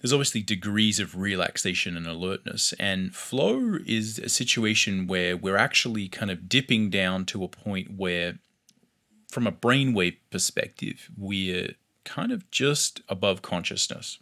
there's 0.04 0.12
obviously 0.12 0.42
degrees 0.42 1.00
of 1.00 1.16
relaxation 1.16 1.96
and 1.96 2.06
alertness. 2.06 2.74
And 2.78 3.14
flow 3.14 3.78
is 3.86 4.18
a 4.18 4.28
situation 4.28 5.06
where 5.06 5.34
we're 5.34 5.56
actually 5.56 6.08
kind 6.08 6.30
of 6.30 6.46
dipping 6.46 6.90
down 6.90 7.24
to 7.24 7.42
a 7.42 7.48
point 7.48 7.96
where, 7.96 8.34
from 9.30 9.46
a 9.46 9.52
brainwave 9.52 10.18
perspective, 10.30 11.08
we're 11.16 11.76
kind 12.04 12.32
of 12.32 12.50
just 12.50 13.00
above 13.08 13.40
consciousness. 13.40 14.18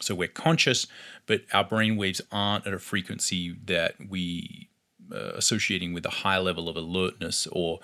So 0.00 0.14
we're 0.14 0.28
conscious, 0.28 0.86
but 1.26 1.42
our 1.52 1.64
brain 1.64 1.96
waves 1.96 2.20
aren't 2.32 2.66
at 2.66 2.74
a 2.74 2.78
frequency 2.78 3.56
that 3.66 3.94
we 4.08 4.68
uh, 5.12 5.32
associating 5.34 5.92
with 5.92 6.06
a 6.06 6.10
high 6.10 6.38
level 6.38 6.68
of 6.68 6.76
alertness 6.76 7.46
or 7.52 7.80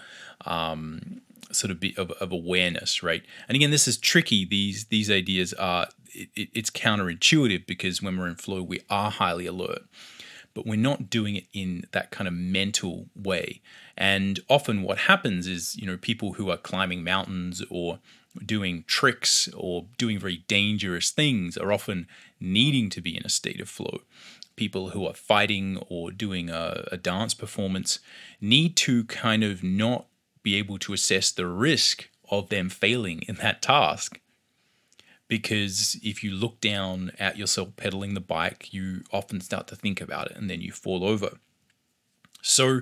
um, 0.47 1.21
sort 1.53 1.71
of, 1.71 1.79
be, 1.81 1.95
of, 1.97 2.11
of 2.13 2.33
awareness, 2.33 3.03
right? 3.03 3.23
And 3.49 3.57
again, 3.57 3.71
this 3.71 3.87
is 3.87 3.97
tricky. 3.97 4.45
These 4.45 4.87
these 4.87 5.11
ideas 5.11 5.53
are 5.55 5.89
it, 6.13 6.49
it's 6.55 6.71
counterintuitive 6.71 7.67
because 7.67 8.03
when 8.03 8.19
we're 8.19 8.29
in 8.29 8.37
flow, 8.37 8.63
we 8.63 8.81
are 8.89 9.11
highly 9.11 9.47
alert, 9.47 9.83
but 10.55 10.67
we're 10.67 10.77
not 10.77 11.11
doing 11.11 11.37
it 11.37 11.45
in 11.53 11.85
that 11.93 12.11
kind 12.11 12.27
of 12.29 12.35
mental 12.35 13.07
way. 13.15 13.61
And 13.97 14.41
often, 14.49 14.83
what 14.83 14.99
happens 14.99 15.47
is, 15.47 15.77
you 15.77 15.87
know, 15.87 15.97
people 15.97 16.35
who 16.35 16.51
are 16.51 16.57
climbing 16.57 17.05
mountains 17.05 17.63
or 17.71 17.99
doing 18.45 18.85
tricks 18.87 19.49
or 19.57 19.87
doing 19.99 20.19
very 20.19 20.45
dangerous 20.49 21.11
things 21.11 21.57
are 21.57 21.73
often 21.73 22.07
needing 22.39 22.89
to 22.91 23.01
be 23.01 23.17
in 23.17 23.25
a 23.25 23.31
state 23.31 23.61
of 23.61 23.69
flow. 23.69 24.01
People 24.57 24.91
who 24.91 25.07
are 25.07 25.15
fighting 25.15 25.83
or 25.89 26.11
doing 26.11 26.51
a, 26.51 26.87
a 26.93 26.97
dance 26.97 27.35
performance 27.35 27.99
need 28.41 28.77
to 28.77 29.05
kind 29.05 29.43
of 29.43 29.63
not 29.63 30.07
be 30.43 30.55
able 30.55 30.79
to 30.79 30.93
assess 30.93 31.31
the 31.31 31.47
risk 31.47 32.09
of 32.31 32.49
them 32.49 32.69
failing 32.69 33.23
in 33.23 33.37
that 33.37 33.63
task 33.63 34.21
because 35.31 35.97
if 36.03 36.25
you 36.25 36.33
look 36.33 36.61
down 36.61 37.13
at 37.19 37.39
yourself 37.39 37.69
pedaling 37.77 38.15
the 38.15 38.21
bike, 38.21 38.75
you 38.75 39.05
often 39.13 39.41
start 39.41 39.69
to 39.69 39.77
think 39.77 40.01
about 40.01 40.29
it 40.33 40.37
and 40.37 40.51
then 40.51 40.61
you 40.61 40.73
fall 40.73 41.05
over. 41.05 41.39
So, 42.43 42.81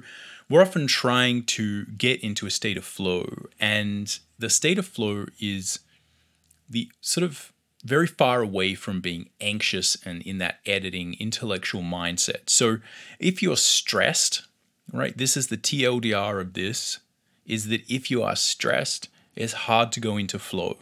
we're 0.49 0.63
often 0.63 0.87
trying 0.87 1.45
to 1.45 1.85
get 1.85 2.25
into 2.25 2.47
a 2.47 2.51
state 2.51 2.79
of 2.79 2.85
flow, 2.85 3.49
and 3.61 4.19
the 4.39 4.51
state 4.51 4.79
of 4.79 4.87
flow 4.87 5.27
is 5.41 5.81
the 6.69 6.91
sort 7.01 7.25
of 7.25 7.53
very 7.85 8.07
far 8.07 8.43
away 8.43 8.75
from 8.75 9.01
being 9.01 9.31
anxious 9.41 9.97
and 10.05 10.23
in 10.23 10.39
that 10.39 10.59
editing 10.67 11.17
intellectual 11.21 11.83
mindset. 11.83 12.51
So, 12.51 12.79
if 13.19 13.43
you're 13.43 13.57
stressed, 13.57 14.43
right, 14.93 15.17
this 15.17 15.37
is 15.37 15.47
the 15.47 15.57
TLDR 15.57 16.41
of 16.41 16.55
this 16.55 16.99
is 17.47 17.69
that 17.69 17.83
if 17.89 18.11
you 18.11 18.23
are 18.23 18.37
stressed, 18.37 19.09
it's 19.35 19.53
hard 19.53 19.93
to 19.93 20.01
go 20.01 20.17
into 20.17 20.39
flow 20.39 20.77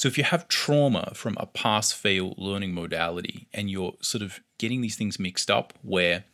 so 0.00 0.08
if 0.08 0.16
you 0.16 0.24
have 0.24 0.48
trauma 0.48 1.12
from 1.14 1.36
a 1.38 1.44
pass 1.44 1.92
fail 1.92 2.32
learning 2.38 2.72
modality 2.72 3.48
and 3.52 3.70
you're 3.70 3.92
sort 4.00 4.22
of 4.22 4.40
getting 4.56 4.80
these 4.80 4.96
things 4.96 5.18
mixed 5.18 5.50
up 5.50 5.74
where 5.82 6.24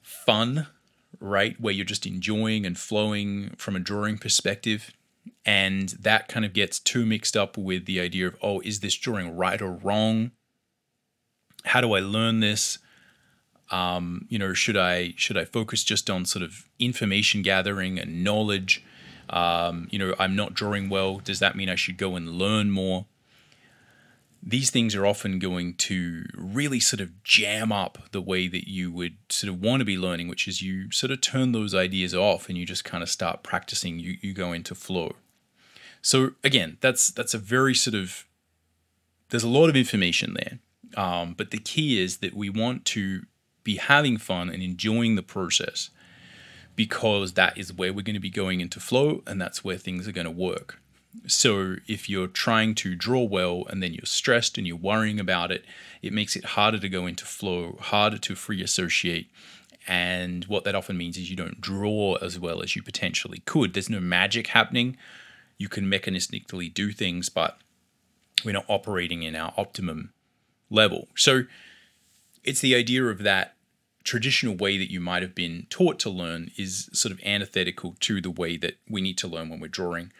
fun, 0.00 0.68
right, 1.20 1.58
where 1.60 1.72
you're 1.72 1.84
just 1.84 2.06
enjoying 2.06 2.64
and 2.64 2.78
flowing 2.78 3.54
from 3.56 3.76
a 3.76 3.80
drawing 3.80 4.18
perspective, 4.18 4.90
and 5.44 5.90
that 6.00 6.28
kind 6.28 6.44
of 6.44 6.52
gets 6.52 6.78
too 6.78 7.06
mixed 7.06 7.36
up 7.36 7.56
with 7.56 7.86
the 7.86 8.00
idea 8.00 8.26
of, 8.26 8.36
oh, 8.42 8.60
is 8.60 8.80
this 8.80 8.94
drawing 8.94 9.36
right 9.36 9.60
or 9.60 9.72
wrong? 9.72 10.32
How 11.64 11.80
do 11.80 11.92
I 11.92 12.00
learn 12.00 12.40
this? 12.40 12.78
Um, 13.70 14.26
you 14.28 14.38
know, 14.38 14.54
should 14.54 14.76
I 14.76 15.12
should 15.16 15.36
I 15.36 15.44
focus 15.44 15.84
just 15.84 16.08
on 16.08 16.24
sort 16.24 16.42
of 16.42 16.64
information 16.78 17.42
gathering 17.42 17.98
and 17.98 18.24
knowledge? 18.24 18.82
Um, 19.28 19.88
you 19.90 19.98
know, 19.98 20.14
I'm 20.18 20.34
not 20.34 20.54
drawing 20.54 20.88
well. 20.88 21.18
Does 21.18 21.38
that 21.40 21.54
mean 21.54 21.68
I 21.68 21.74
should 21.74 21.98
go 21.98 22.16
and 22.16 22.30
learn 22.30 22.70
more? 22.70 23.06
These 24.42 24.70
things 24.70 24.94
are 24.94 25.04
often 25.04 25.38
going 25.38 25.74
to 25.74 26.24
really 26.34 26.80
sort 26.80 27.00
of 27.00 27.22
jam 27.22 27.72
up 27.72 27.98
the 28.12 28.20
way 28.22 28.48
that 28.48 28.68
you 28.68 28.90
would 28.92 29.16
sort 29.28 29.52
of 29.52 29.60
want 29.60 29.80
to 29.80 29.84
be 29.84 29.98
learning, 29.98 30.28
which 30.28 30.46
is 30.48 30.62
you 30.62 30.90
sort 30.90 31.10
of 31.10 31.20
turn 31.20 31.52
those 31.52 31.74
ideas 31.74 32.14
off 32.14 32.48
and 32.48 32.56
you 32.56 32.64
just 32.64 32.84
kind 32.84 33.02
of 33.02 33.10
start 33.10 33.42
practicing. 33.42 33.98
You 33.98 34.16
you 34.20 34.32
go 34.32 34.52
into 34.52 34.74
flow. 34.74 35.16
So 36.00 36.32
again, 36.44 36.78
that's 36.80 37.10
that's 37.10 37.34
a 37.34 37.38
very 37.38 37.74
sort 37.74 37.94
of 37.94 38.26
there's 39.30 39.44
a 39.44 39.48
lot 39.48 39.68
of 39.68 39.76
information 39.76 40.34
there, 40.34 40.58
um, 41.02 41.34
but 41.36 41.50
the 41.50 41.58
key 41.58 42.00
is 42.00 42.18
that 42.18 42.34
we 42.34 42.48
want 42.48 42.84
to 42.86 43.26
be 43.64 43.76
having 43.76 44.16
fun 44.16 44.48
and 44.48 44.62
enjoying 44.62 45.14
the 45.14 45.22
process 45.22 45.90
because 46.74 47.32
that 47.32 47.58
is 47.58 47.72
where 47.72 47.92
we're 47.92 48.02
going 48.02 48.14
to 48.14 48.20
be 48.20 48.30
going 48.30 48.60
into 48.60 48.78
flow 48.80 49.22
and 49.26 49.40
that's 49.40 49.64
where 49.64 49.76
things 49.76 50.06
are 50.06 50.12
going 50.12 50.24
to 50.24 50.30
work. 50.30 50.80
So 51.26 51.76
if 51.86 52.08
you're 52.08 52.26
trying 52.26 52.74
to 52.76 52.94
draw 52.94 53.22
well 53.22 53.64
and 53.68 53.82
then 53.82 53.92
you're 53.94 54.04
stressed 54.04 54.58
and 54.58 54.66
you're 54.66 54.76
worrying 54.76 55.18
about 55.18 55.50
it, 55.50 55.64
it 56.02 56.12
makes 56.12 56.36
it 56.36 56.44
harder 56.44 56.78
to 56.78 56.88
go 56.88 57.06
into 57.06 57.24
flow, 57.24 57.78
harder 57.80 58.18
to 58.18 58.34
free 58.34 58.62
associate. 58.62 59.28
And 59.86 60.44
what 60.44 60.64
that 60.64 60.74
often 60.74 60.98
means 60.98 61.16
is 61.16 61.30
you 61.30 61.36
don't 61.36 61.60
draw 61.60 62.16
as 62.16 62.38
well 62.38 62.62
as 62.62 62.76
you 62.76 62.82
potentially 62.82 63.42
could. 63.46 63.72
There's 63.72 63.88
no 63.90 64.00
magic 64.00 64.48
happening. 64.48 64.96
You 65.56 65.68
can 65.68 65.90
mechanistically 65.90 66.72
do 66.72 66.92
things, 66.92 67.28
but 67.28 67.58
we're 68.44 68.52
not 68.52 68.66
operating 68.68 69.22
in 69.22 69.34
our 69.34 69.52
optimum 69.56 70.12
level. 70.70 71.08
So 71.16 71.44
it's 72.44 72.60
the 72.60 72.74
idea 72.74 73.04
of 73.06 73.22
that 73.22 73.54
traditional 74.04 74.54
way 74.54 74.78
that 74.78 74.90
you 74.90 75.00
might 75.00 75.22
have 75.22 75.34
been 75.34 75.66
taught 75.68 75.98
to 76.00 76.10
learn 76.10 76.50
is 76.56 76.88
sort 76.92 77.12
of 77.12 77.20
antithetical 77.24 77.96
to 78.00 78.20
the 78.20 78.30
way 78.30 78.56
that 78.56 78.78
we 78.88 79.00
need 79.00 79.18
to 79.18 79.28
learn 79.28 79.48
when 79.48 79.60
we're 79.60 79.68
drawing, 79.68 80.12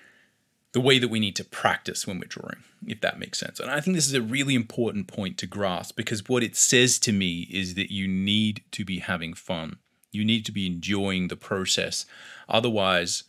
the 0.73 0.81
way 0.81 0.99
that 0.99 1.09
we 1.09 1.21
need 1.21 1.37
to 1.37 1.45
practice 1.45 2.07
when 2.07 2.19
we're 2.19 2.27
drawing, 2.27 2.63
if 2.87 3.01
that 3.01 3.19
makes 3.19 3.39
sense. 3.39 3.59
And 3.59 3.71
I 3.71 3.81
think 3.81 3.97
this 3.97 4.07
is 4.07 4.15
a 4.15 4.23
really 4.23 4.55
important 4.55 5.07
point 5.07 5.39
to 5.39 5.47
grasp 5.47 5.97
because 5.97 6.29
what 6.29 6.43
it 6.43 6.57
says 6.57 6.99
to 7.01 7.13
me 7.13 7.49
is 7.51 7.75
that 7.75 7.93
you 7.93 8.07
need 8.07 8.63
to 8.73 8.85
be 8.85 8.99
having 8.99 9.35
fun. 9.35 9.79
You 10.13 10.25
need 10.25 10.45
to 10.47 10.53
be 10.53 10.67
enjoying 10.67 11.29
the 11.29 11.37
process. 11.37 12.05
Otherwise, 12.49 13.25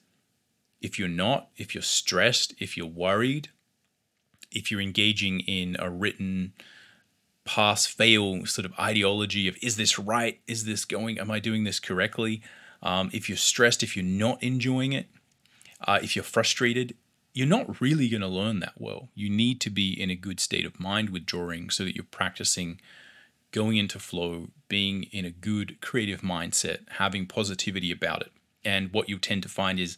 if 0.82 1.00
you're 1.00 1.08
not, 1.08 1.50
if 1.58 1.74
you're 1.74 1.82
stressed, 1.82 2.54
if 2.60 2.76
you're 2.76 2.88
worried, 2.88 3.50
if 4.52 4.72
you're 4.72 4.82
engaging 4.82 5.42
in 5.42 5.76
a 5.80 5.90
written 5.90 6.54
pass 7.46 7.86
fail 7.86 8.46
sort 8.46 8.66
of 8.66 8.74
ideology 8.78 9.48
of 9.48 9.58
is 9.62 9.76
this 9.76 9.98
right? 9.98 10.40
Is 10.48 10.66
this 10.66 10.86
going? 10.86 11.20
Am 11.20 11.32
I 11.32 11.40
doing 11.40 11.64
this 11.64 11.80
correctly? 11.80 12.42
Um, 12.82 13.10
if 13.12 13.28
you're 13.28 13.38
stressed, 13.38 13.84
if 13.84 13.96
you're 13.96 14.06
not 14.06 14.42
enjoying 14.42 14.94
it, 14.94 15.08
uh, 15.86 16.00
if 16.02 16.16
you're 16.16 16.24
frustrated, 16.24 16.96
you're 17.40 17.48
not 17.48 17.80
really 17.80 18.10
going 18.10 18.20
to 18.20 18.28
learn 18.28 18.60
that 18.60 18.74
well. 18.78 19.08
You 19.16 19.30
need 19.30 19.62
to 19.62 19.70
be 19.70 19.94
in 19.94 20.10
a 20.10 20.16
good 20.16 20.42
state 20.42 20.66
of 20.66 20.78
mind 20.78 21.10
with 21.10 21.26
drawing 21.26 21.70
so 21.70 21.86
that 21.86 21.96
you're 21.96 22.04
practicing 22.04 22.82
going 23.54 23.78
into 23.78 23.98
flow, 23.98 24.50
being 24.68 25.04
in 25.14 25.24
a 25.24 25.32
good 25.32 25.80
creative 25.80 26.20
mindset, 26.20 26.80
having 26.98 27.26
positivity 27.26 27.94
about 27.94 28.24
it. 28.24 28.34
And 28.66 28.92
what 28.92 29.08
you 29.08 29.18
tend 29.18 29.44
to 29.44 29.50
find 29.50 29.80
is, 29.80 29.98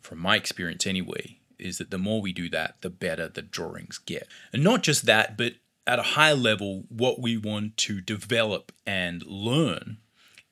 from 0.00 0.20
my 0.20 0.36
experience 0.36 0.86
anyway, 0.86 1.40
is 1.58 1.78
that 1.78 1.90
the 1.90 1.98
more 1.98 2.22
we 2.22 2.32
do 2.32 2.48
that, 2.50 2.76
the 2.80 2.90
better 2.90 3.28
the 3.28 3.42
drawings 3.42 3.98
get. 3.98 4.28
And 4.52 4.62
not 4.62 4.84
just 4.84 5.04
that, 5.06 5.36
but 5.36 5.54
at 5.84 5.98
a 5.98 6.14
high 6.14 6.32
level, 6.32 6.84
what 6.88 7.20
we 7.20 7.36
want 7.36 7.76
to 7.78 8.00
develop 8.00 8.70
and 8.86 9.26
learn 9.26 9.96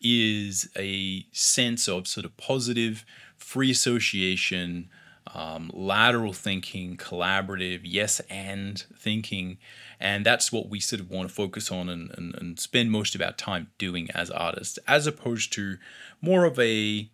is 0.01 0.69
a 0.77 1.25
sense 1.31 1.87
of 1.87 2.09
sort 2.09 2.27
of 2.27 2.37
positive, 2.37 3.05
free 3.37 3.71
association, 3.71 4.91
um, 5.33 5.71
lateral 5.73 6.33
thinking, 6.33 6.97
collaborative, 6.97 7.81
yes 7.83 8.21
and 8.31 8.85
thinking. 8.97 9.59
And 9.99 10.25
that's 10.25 10.53
what 10.53 10.69
we 10.69 10.81
sort 10.81 11.01
of 11.01 11.11
want 11.11 11.29
to 11.29 11.35
focus 11.35 11.71
on 11.71 11.89
and, 11.89 12.11
and, 12.17 12.35
and 12.35 12.61
spend 12.61 12.91
most 12.91 13.15
of 13.15 13.23
our 13.23 13.33
time 13.33 13.69
doing 13.79 14.11
as 14.13 14.31
artists, 14.31 14.79
as 14.87 15.07
opposed 15.07 15.53
to 15.55 15.79
more 16.21 16.45
of 16.45 16.59
a 16.59 17.09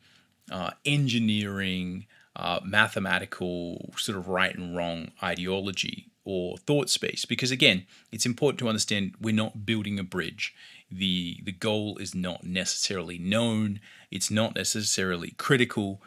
uh, 0.51 0.71
engineering, 0.85 2.07
uh, 2.35 2.61
mathematical 2.65 3.93
sort 3.97 4.19
of 4.19 4.29
right 4.29 4.57
and 4.57 4.77
wrong 4.77 5.13
ideology 5.23 6.09
or 6.25 6.59
thought 6.59 6.91
space. 6.91 7.25
Because 7.25 7.51
again, 7.51 7.87
it's 8.11 8.27
important 8.27 8.59
to 8.59 8.69
understand 8.69 9.15
we're 9.21 9.35
not 9.35 9.65
building 9.65 9.99
a 9.99 10.05
bridge. 10.05 10.55
The, 10.91 11.41
the 11.45 11.53
goal 11.53 11.99
is 11.99 12.15
not 12.15 12.43
necessarily 12.43 13.19
known, 13.19 13.81
it's 14.11 14.31
not 14.31 14.57
necessarily 14.57 15.31
critical 15.39 16.03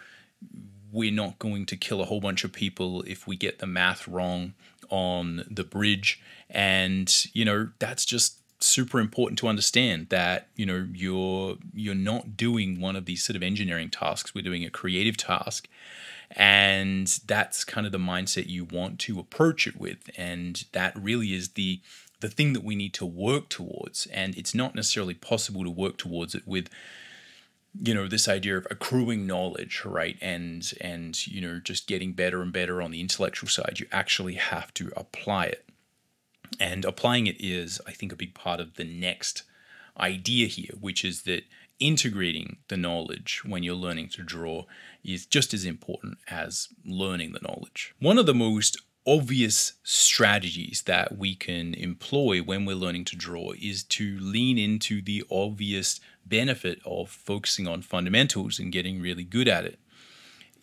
we're 0.94 1.12
not 1.12 1.40
going 1.40 1.66
to 1.66 1.76
kill 1.76 2.02
a 2.02 2.06
whole 2.06 2.22
bunch 2.22 2.44
of 2.44 2.54
people 2.54 3.02
if 3.02 3.28
we 3.28 3.36
get 3.36 3.60
the 3.60 3.66
math 3.66 4.08
wrong 4.08 4.54
on 4.90 5.44
the 5.50 5.64
bridge. 5.64 6.22
And, 6.50 7.14
you 7.34 7.44
know, 7.44 7.70
that's 7.80 8.06
just 8.06 8.38
super 8.64 9.00
important 9.00 9.40
to 9.40 9.48
understand 9.48 10.08
that, 10.10 10.48
you 10.56 10.66
know, 10.66 10.88
you're 10.94 11.58
you're 11.74 11.96
not 11.96 12.38
doing 12.38 12.80
one 12.80 12.96
of 12.96 13.06
these 13.06 13.24
sort 13.24 13.36
of 13.36 13.44
engineering 13.44 13.90
tasks. 13.90 14.34
We're 14.34 14.44
doing 14.44 14.64
a 14.64 14.70
creative 14.70 15.18
task. 15.18 15.68
And 16.36 17.08
that's 17.28 17.64
kind 17.64 17.86
of 17.86 17.92
the 17.92 18.00
mindset 18.00 18.48
you 18.48 18.66
want 18.66 19.00
to 19.00 19.20
approach 19.20 19.68
it 19.68 19.80
with. 19.80 20.10
And 20.18 20.64
that 20.72 20.96
really 20.96 21.34
is 21.34 21.50
the 21.50 21.82
the 22.22 22.30
thing 22.30 22.54
that 22.54 22.64
we 22.64 22.76
need 22.76 22.94
to 22.94 23.06
work 23.06 23.50
towards. 23.50 24.06
And 24.08 24.38
it's 24.38 24.56
not 24.56 24.76
necessarily 24.76 25.14
possible 25.14 25.64
to 25.64 25.70
work 25.70 25.98
towards 25.98 26.34
it 26.36 26.48
with 26.48 26.70
you 27.82 27.94
know 27.94 28.08
this 28.08 28.28
idea 28.28 28.58
of 28.58 28.68
accruing 28.70 29.26
knowledge 29.26 29.84
right? 29.86 30.18
And 30.22 30.72
and 30.82 31.26
you 31.28 31.42
know 31.42 31.60
just 31.60 31.88
getting 31.88 32.14
better 32.14 32.42
and 32.42 32.54
better 32.54 32.82
on 32.82 32.92
the 32.92 33.02
intellectual 33.02 33.50
side 33.50 33.80
you 33.80 33.88
actually 33.92 34.36
have 34.36 34.74
to 34.76 34.92
apply 34.96 35.46
it. 35.46 35.66
And 36.60 36.86
applying 36.86 37.28
it 37.28 37.38
is 37.40 37.82
i 37.88 37.92
think 37.92 38.12
a 38.12 38.18
big 38.18 38.34
part 38.36 38.60
of 38.60 38.76
the 38.76 38.84
next 38.84 39.44
idea 40.00 40.48
here 40.48 40.76
which 40.80 41.04
is 41.04 41.24
that 41.24 41.44
integrating 41.80 42.58
the 42.70 42.78
knowledge 42.78 43.42
when 43.46 43.64
you're 43.64 43.76
learning 43.76 44.08
to 44.08 44.24
draw 44.24 44.64
is 45.04 45.26
just 45.26 45.54
as 45.54 45.66
important 45.66 46.18
as 46.30 46.70
learning 46.86 47.34
the 47.34 47.42
knowledge. 47.42 47.94
One 48.00 48.18
of 48.18 48.26
the 48.26 48.34
most 48.34 48.82
obvious 49.06 49.74
strategies 49.84 50.84
that 50.86 51.18
we 51.18 51.36
can 51.36 51.74
employ 51.74 52.40
when 52.40 52.66
we're 52.66 52.76
learning 52.76 53.04
to 53.06 53.18
draw 53.18 53.52
is 53.62 53.84
to 53.84 54.18
lean 54.20 54.58
into 54.58 55.02
the 55.02 55.24
obvious 55.30 56.00
benefit 56.26 56.80
of 56.86 57.10
focusing 57.10 57.68
on 57.68 57.82
fundamentals 57.82 58.60
and 58.60 58.72
getting 58.72 59.02
really 59.02 59.24
good 59.24 59.48
at 59.48 59.66
it. 59.66 59.80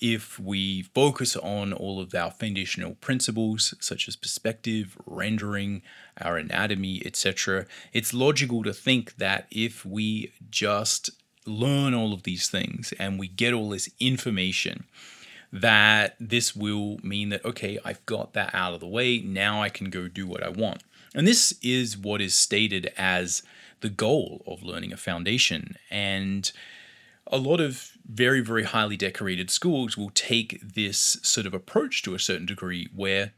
If 0.01 0.39
we 0.39 0.83
focus 0.83 1.37
on 1.37 1.75
all 1.75 2.01
of 2.01 2.15
our 2.15 2.31
foundational 2.31 2.95
principles, 2.95 3.75
such 3.81 4.09
as 4.09 4.17
perspective, 4.17 4.97
rendering, 5.05 5.83
our 6.19 6.39
anatomy, 6.39 7.03
etc., 7.05 7.67
it's 7.93 8.15
logical 8.15 8.63
to 8.63 8.73
think 8.73 9.17
that 9.17 9.47
if 9.51 9.85
we 9.85 10.33
just 10.51 11.11
learn 11.47 11.93
all 11.93 12.15
of 12.15 12.23
these 12.23 12.49
things 12.49 12.95
and 12.99 13.19
we 13.19 13.29
get 13.29 13.53
all 13.53 13.71
this 13.71 13.91
information, 14.01 14.85
that 15.53 16.17
this 16.19 16.55
will 16.55 16.99
mean 17.03 17.29
that, 17.31 17.45
okay, 17.45 17.79
I've 17.85 18.05
got 18.07 18.33
that 18.35 18.55
out 18.55 18.73
of 18.73 18.81
the 18.81 18.87
way. 18.87 19.19
Now 19.19 19.63
I 19.63 19.69
can 19.69 19.91
go 19.91 20.09
do 20.09 20.27
what 20.27 20.43
I 20.43 20.49
want. 20.49 20.83
And 21.15 21.27
this 21.27 21.53
is 21.61 21.99
what 21.99 22.21
is 22.21 22.35
stated 22.35 22.93
as 22.97 23.43
the 23.81 23.89
goal 23.89 24.43
of 24.47 24.63
learning 24.63 24.93
a 24.93 24.97
foundation. 24.97 25.77
And 25.91 26.51
a 27.27 27.39
lot 27.39 27.61
of 27.61 27.93
very, 28.07 28.41
very 28.41 28.65
highly 28.65 28.97
decorated 28.97 29.51
schools 29.51 29.97
will 29.97 30.11
take 30.11 30.61
this 30.63 31.19
sort 31.23 31.47
of 31.47 31.55
approach 31.55 32.03
to 32.03 32.15
a 32.15 32.19
certain 32.19 32.47
degree 32.47 32.89
where 32.95 33.33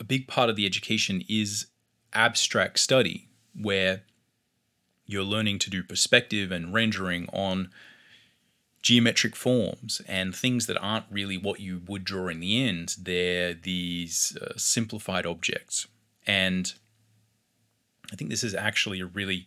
a 0.00 0.04
big 0.04 0.28
part 0.28 0.48
of 0.48 0.56
the 0.56 0.66
education 0.66 1.22
is 1.28 1.66
abstract 2.12 2.78
study, 2.78 3.28
where 3.54 4.02
you're 5.06 5.24
learning 5.24 5.58
to 5.58 5.70
do 5.70 5.82
perspective 5.82 6.52
and 6.52 6.72
rendering 6.72 7.28
on 7.32 7.70
geometric 8.80 9.34
forms 9.34 10.00
and 10.06 10.34
things 10.34 10.66
that 10.66 10.78
aren't 10.78 11.06
really 11.10 11.36
what 11.36 11.60
you 11.60 11.82
would 11.86 12.04
draw 12.04 12.28
in 12.28 12.40
the 12.40 12.64
end. 12.64 12.96
They're 13.00 13.54
these 13.54 14.36
uh, 14.40 14.52
simplified 14.56 15.26
objects. 15.26 15.86
And 16.26 16.72
I 18.12 18.16
think 18.16 18.30
this 18.30 18.44
is 18.44 18.54
actually 18.54 19.00
a 19.00 19.06
really 19.06 19.46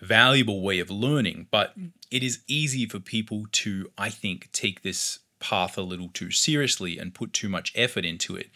valuable 0.00 0.60
way 0.60 0.78
of 0.78 0.90
learning, 0.90 1.48
but 1.50 1.74
it 2.10 2.22
is 2.22 2.40
easy 2.46 2.86
for 2.86 2.98
people 2.98 3.46
to, 3.52 3.90
I 3.96 4.10
think, 4.10 4.50
take 4.52 4.82
this 4.82 5.20
path 5.40 5.76
a 5.76 5.82
little 5.82 6.08
too 6.08 6.30
seriously 6.30 6.98
and 6.98 7.14
put 7.14 7.32
too 7.32 7.48
much 7.48 7.72
effort 7.74 8.04
into 8.04 8.36
it. 8.36 8.50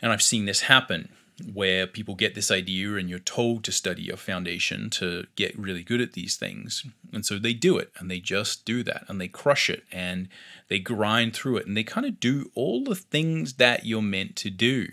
And 0.00 0.12
I've 0.12 0.22
seen 0.22 0.46
this 0.46 0.62
happen 0.62 1.10
where 1.52 1.86
people 1.86 2.14
get 2.14 2.34
this 2.34 2.50
idea 2.50 2.94
and 2.94 3.08
you're 3.08 3.18
told 3.18 3.64
to 3.64 3.72
study 3.72 4.02
your 4.02 4.16
foundation 4.16 4.90
to 4.90 5.26
get 5.34 5.58
really 5.58 5.82
good 5.82 6.00
at 6.00 6.12
these 6.12 6.36
things. 6.36 6.84
And 7.12 7.24
so 7.24 7.38
they 7.38 7.54
do 7.54 7.78
it 7.78 7.90
and 7.98 8.10
they 8.10 8.20
just 8.20 8.64
do 8.64 8.82
that 8.84 9.04
and 9.08 9.20
they 9.20 9.28
crush 9.28 9.70
it 9.70 9.84
and 9.90 10.28
they 10.68 10.78
grind 10.78 11.34
through 11.34 11.56
it 11.56 11.66
and 11.66 11.76
they 11.76 11.84
kind 11.84 12.06
of 12.06 12.20
do 12.20 12.50
all 12.54 12.84
the 12.84 12.94
things 12.94 13.54
that 13.54 13.86
you're 13.86 14.02
meant 14.02 14.36
to 14.36 14.50
do 14.50 14.88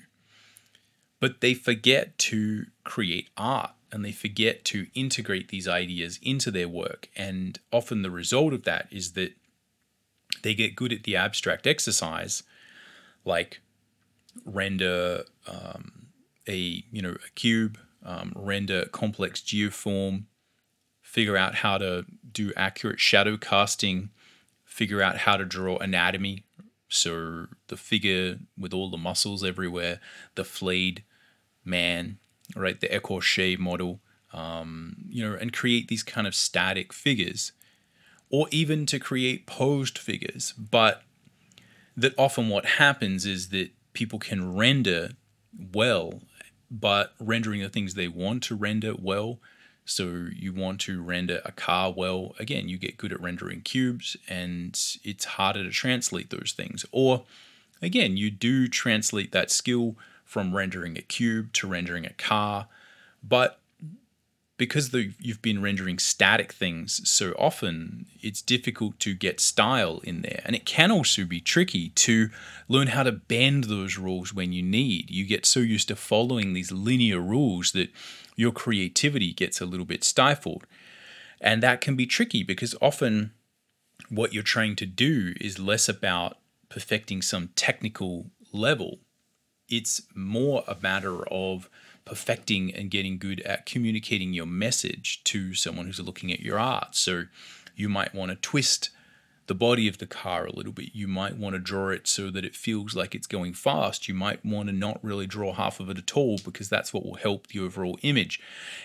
but 1.20 1.42
they 1.42 1.54
forget 1.54 2.18
to 2.18 2.66
create 2.90 3.30
art 3.38 3.72
and 3.92 4.04
they 4.04 4.12
forget 4.12 4.66
to 4.66 4.88
integrate 4.96 5.50
these 5.50 5.68
ideas 5.68 6.20
into 6.24 6.50
their 6.50 6.68
work. 6.68 7.08
And 7.16 7.60
often 7.72 8.02
the 8.02 8.10
result 8.10 8.52
of 8.52 8.64
that 8.64 8.88
is 8.90 9.12
that 9.14 9.34
they 10.42 10.56
get 10.56 10.76
good 10.76 10.92
at 10.92 11.04
the 11.04 11.16
abstract 11.16 11.68
exercise, 11.68 12.42
like 13.24 13.62
render 14.44 15.24
um, 15.48 16.08
a 16.48 16.84
you 16.92 17.02
know 17.02 17.16
a 17.26 17.30
cube, 17.36 17.78
um, 18.04 18.34
render 18.36 18.86
complex 18.86 19.40
geoform, 19.42 20.24
figure 21.04 21.38
out 21.38 21.56
how 21.56 21.78
to 21.78 22.06
do 22.32 22.52
accurate 22.58 23.00
shadow 23.00 23.38
casting, 23.38 24.10
figure 24.66 25.02
out 25.02 25.18
how 25.18 25.38
to 25.38 25.46
draw 25.46 25.78
anatomy. 25.78 26.44
So 26.88 27.46
the 27.68 27.78
figure 27.78 28.40
with 28.58 28.74
all 28.74 28.90
the 28.90 28.98
muscles 28.98 29.44
everywhere, 29.44 30.00
the 30.34 30.44
flayed 30.44 31.04
man, 31.64 32.18
right? 32.56 32.80
The 32.80 32.88
Ecorche 32.88 33.58
model, 33.58 34.00
um, 34.34 34.96
you 35.08 35.28
know, 35.28 35.36
and 35.36 35.54
create 35.54 35.88
these 35.88 36.04
kind 36.04 36.28
of 36.28 36.36
static 36.36 36.94
figures, 36.94 37.52
or 38.30 38.48
even 38.52 38.86
to 38.88 39.00
create 39.00 39.48
posed 39.48 39.98
figures. 39.98 40.54
But 40.54 41.04
that 41.98 42.14
often 42.18 42.50
what 42.50 42.66
happens 42.66 43.26
is 43.26 43.50
that 43.50 43.72
people 43.94 44.20
can 44.20 44.56
render 44.56 45.12
well, 45.74 46.22
but 46.72 47.14
rendering 47.20 47.62
the 47.62 47.70
things 47.70 47.94
they 47.94 48.08
want 48.08 48.44
to 48.44 48.56
render 48.56 48.94
well. 48.98 49.40
So 49.86 50.28
you 50.32 50.54
want 50.54 50.80
to 50.82 51.02
render 51.02 51.42
a 51.44 51.52
car 51.52 51.92
well, 51.92 52.36
again, 52.38 52.70
you 52.70 52.78
get 52.78 52.98
good 52.98 53.12
at 53.12 53.20
rendering 53.20 53.62
cubes 53.62 54.16
and 54.28 54.80
it's 55.04 55.26
harder 55.26 55.64
to 55.64 55.72
translate 55.72 56.30
those 56.30 56.54
things. 56.56 56.86
Or 56.92 57.24
again, 57.82 58.16
you 58.16 58.30
do 58.30 58.68
translate 58.68 59.32
that 59.32 59.50
skill 59.50 59.96
from 60.30 60.56
rendering 60.56 60.96
a 60.96 61.02
cube 61.02 61.52
to 61.52 61.66
rendering 61.66 62.06
a 62.06 62.14
car. 62.14 62.68
But 63.24 63.60
because 64.58 64.92
the, 64.92 65.12
you've 65.18 65.42
been 65.42 65.60
rendering 65.60 65.98
static 65.98 66.54
things 66.54 67.02
so 67.10 67.32
often, 67.32 68.06
it's 68.22 68.44
difficult 68.44 69.00
to 69.00 69.16
get 69.16 69.40
style 69.40 70.02
in 70.04 70.22
there. 70.22 70.44
And 70.46 70.56
it 70.56 70.68
can 70.68 70.92
also 70.92 71.26
be 71.26 71.42
tricky 71.42 71.90
to 71.90 72.30
learn 72.68 72.90
how 72.90 73.02
to 73.02 73.12
bend 73.12 73.64
those 73.64 73.98
rules 73.98 74.32
when 74.32 74.54
you 74.54 74.62
need. 74.62 75.10
You 75.10 75.26
get 75.26 75.48
so 75.48 75.62
used 75.62 75.88
to 75.88 75.96
following 75.96 76.54
these 76.54 76.72
linear 76.72 77.20
rules 77.20 77.72
that 77.72 77.90
your 78.36 78.52
creativity 78.52 79.34
gets 79.34 79.60
a 79.60 79.66
little 79.66 79.86
bit 79.86 80.04
stifled. 80.04 80.68
And 81.42 81.64
that 81.64 81.82
can 81.82 81.96
be 81.96 82.06
tricky 82.06 82.44
because 82.44 82.76
often 82.80 83.32
what 84.10 84.32
you're 84.32 84.44
trying 84.44 84.76
to 84.76 84.86
do 84.86 85.34
is 85.42 85.58
less 85.58 85.90
about 85.90 86.38
perfecting 86.70 87.24
some 87.24 87.50
technical 87.56 88.28
level 88.54 89.00
it's 89.70 90.02
more 90.16 90.64
a 90.68 90.76
matter 90.82 91.28
of 91.28 91.70
perfecting 92.06 92.74
and 92.74 92.90
getting 92.90 93.18
good 93.18 93.40
at 93.42 93.66
communicating 93.66 94.34
your 94.34 94.46
message 94.46 95.24
to 95.26 95.54
someone 95.54 95.86
who's 95.86 96.00
looking 96.00 96.32
at 96.32 96.40
your 96.40 96.58
art. 96.58 96.96
So 96.96 97.26
you 97.76 97.88
might 97.88 98.14
want 98.14 98.32
to 98.32 98.36
twist 98.36 98.90
the 99.48 99.56
body 99.56 99.88
of 99.88 99.98
the 99.98 100.06
car 100.06 100.46
a 100.46 100.54
little 100.54 100.72
bit. 100.72 100.90
You 100.94 101.08
might 101.08 101.38
want 101.38 101.54
to 101.54 101.60
draw 101.60 101.90
it 101.90 102.08
so 102.08 102.30
that 102.30 102.46
it 102.46 102.56
feels 102.56 102.96
like 102.96 103.16
it's 103.16 103.28
going 103.28 103.54
fast. 103.54 104.08
You 104.08 104.14
might 104.14 104.46
want 104.46 104.70
to 104.70 104.74
not 104.74 105.04
really 105.04 105.26
draw 105.26 105.54
half 105.54 105.80
of 105.80 105.90
it 105.90 105.98
at 105.98 106.16
all 106.16 106.40
because 106.44 106.70
that's 106.70 106.94
what 106.94 107.04
will 107.04 107.16
help 107.16 107.48
the 107.48 107.60
overall 107.60 107.98
image. 108.04 108.40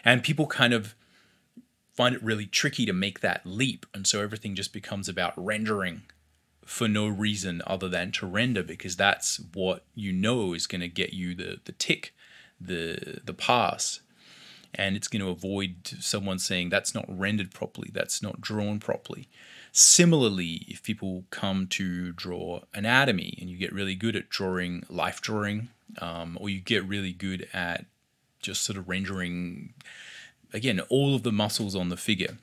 And 0.05 0.23
people 0.23 0.47
kind 0.47 0.73
of 0.73 0.95
find 1.93 2.15
it 2.15 2.23
really 2.23 2.47
tricky 2.47 2.87
to 2.87 2.93
make 2.93 3.21
that 3.21 3.43
leap. 3.45 3.85
And 3.95 4.07
so 4.07 4.21
everything 4.21 4.55
just 4.55 4.73
becomes 4.73 5.09
about 5.09 5.35
rendering 5.37 6.03
for 6.67 6.89
no 6.89 7.07
reason 7.07 7.63
other 7.67 7.89
than 7.89 8.11
to 8.13 8.27
render 8.27 8.63
because 8.63 8.97
that's 8.97 9.41
what 9.53 9.85
you 9.95 10.13
know 10.13 10.55
is 10.55 10.67
going 10.67 10.81
to 10.81 10.89
get 10.89 11.13
you 11.13 11.35
the 11.35 11.61
the 11.65 11.73
tick 11.73 12.15
the 12.61 13.21
the 13.25 13.35
pass. 13.35 14.01
And 14.77 14.97
it's 14.97 15.07
going 15.07 15.23
to 15.23 15.31
avoid 15.31 15.87
someone 16.01 16.41
saying 16.41 16.71
that's 16.71 16.97
not 16.97 17.05
rendered 17.09 17.53
properly 17.53 17.91
that's 17.93 18.23
not 18.23 18.41
drawn 18.41 18.81
properly. 18.81 19.29
Similarly, 19.71 20.65
if 20.67 20.83
people 20.83 21.25
come 21.31 21.69
to 21.69 22.13
draw 22.13 22.63
anatomy 22.75 23.39
and 23.41 23.49
you 23.49 23.57
get 23.57 23.73
really 23.73 23.95
good 23.95 24.17
at 24.17 24.29
drawing 24.29 24.85
life 24.89 25.21
drawing, 25.21 25.69
um, 26.01 26.37
or 26.41 26.49
you 26.49 26.61
get 26.61 26.85
really 26.85 27.13
good 27.13 27.49
at 27.53 27.87
just 28.41 28.63
sort 28.63 28.77
of 28.77 28.89
rendering, 28.89 29.75
again, 30.53 30.81
all 30.89 31.15
of 31.15 31.23
the 31.23 31.33
muscles 31.33 31.77
on 31.77 31.89
the 31.89 31.97
figure, 31.97 32.39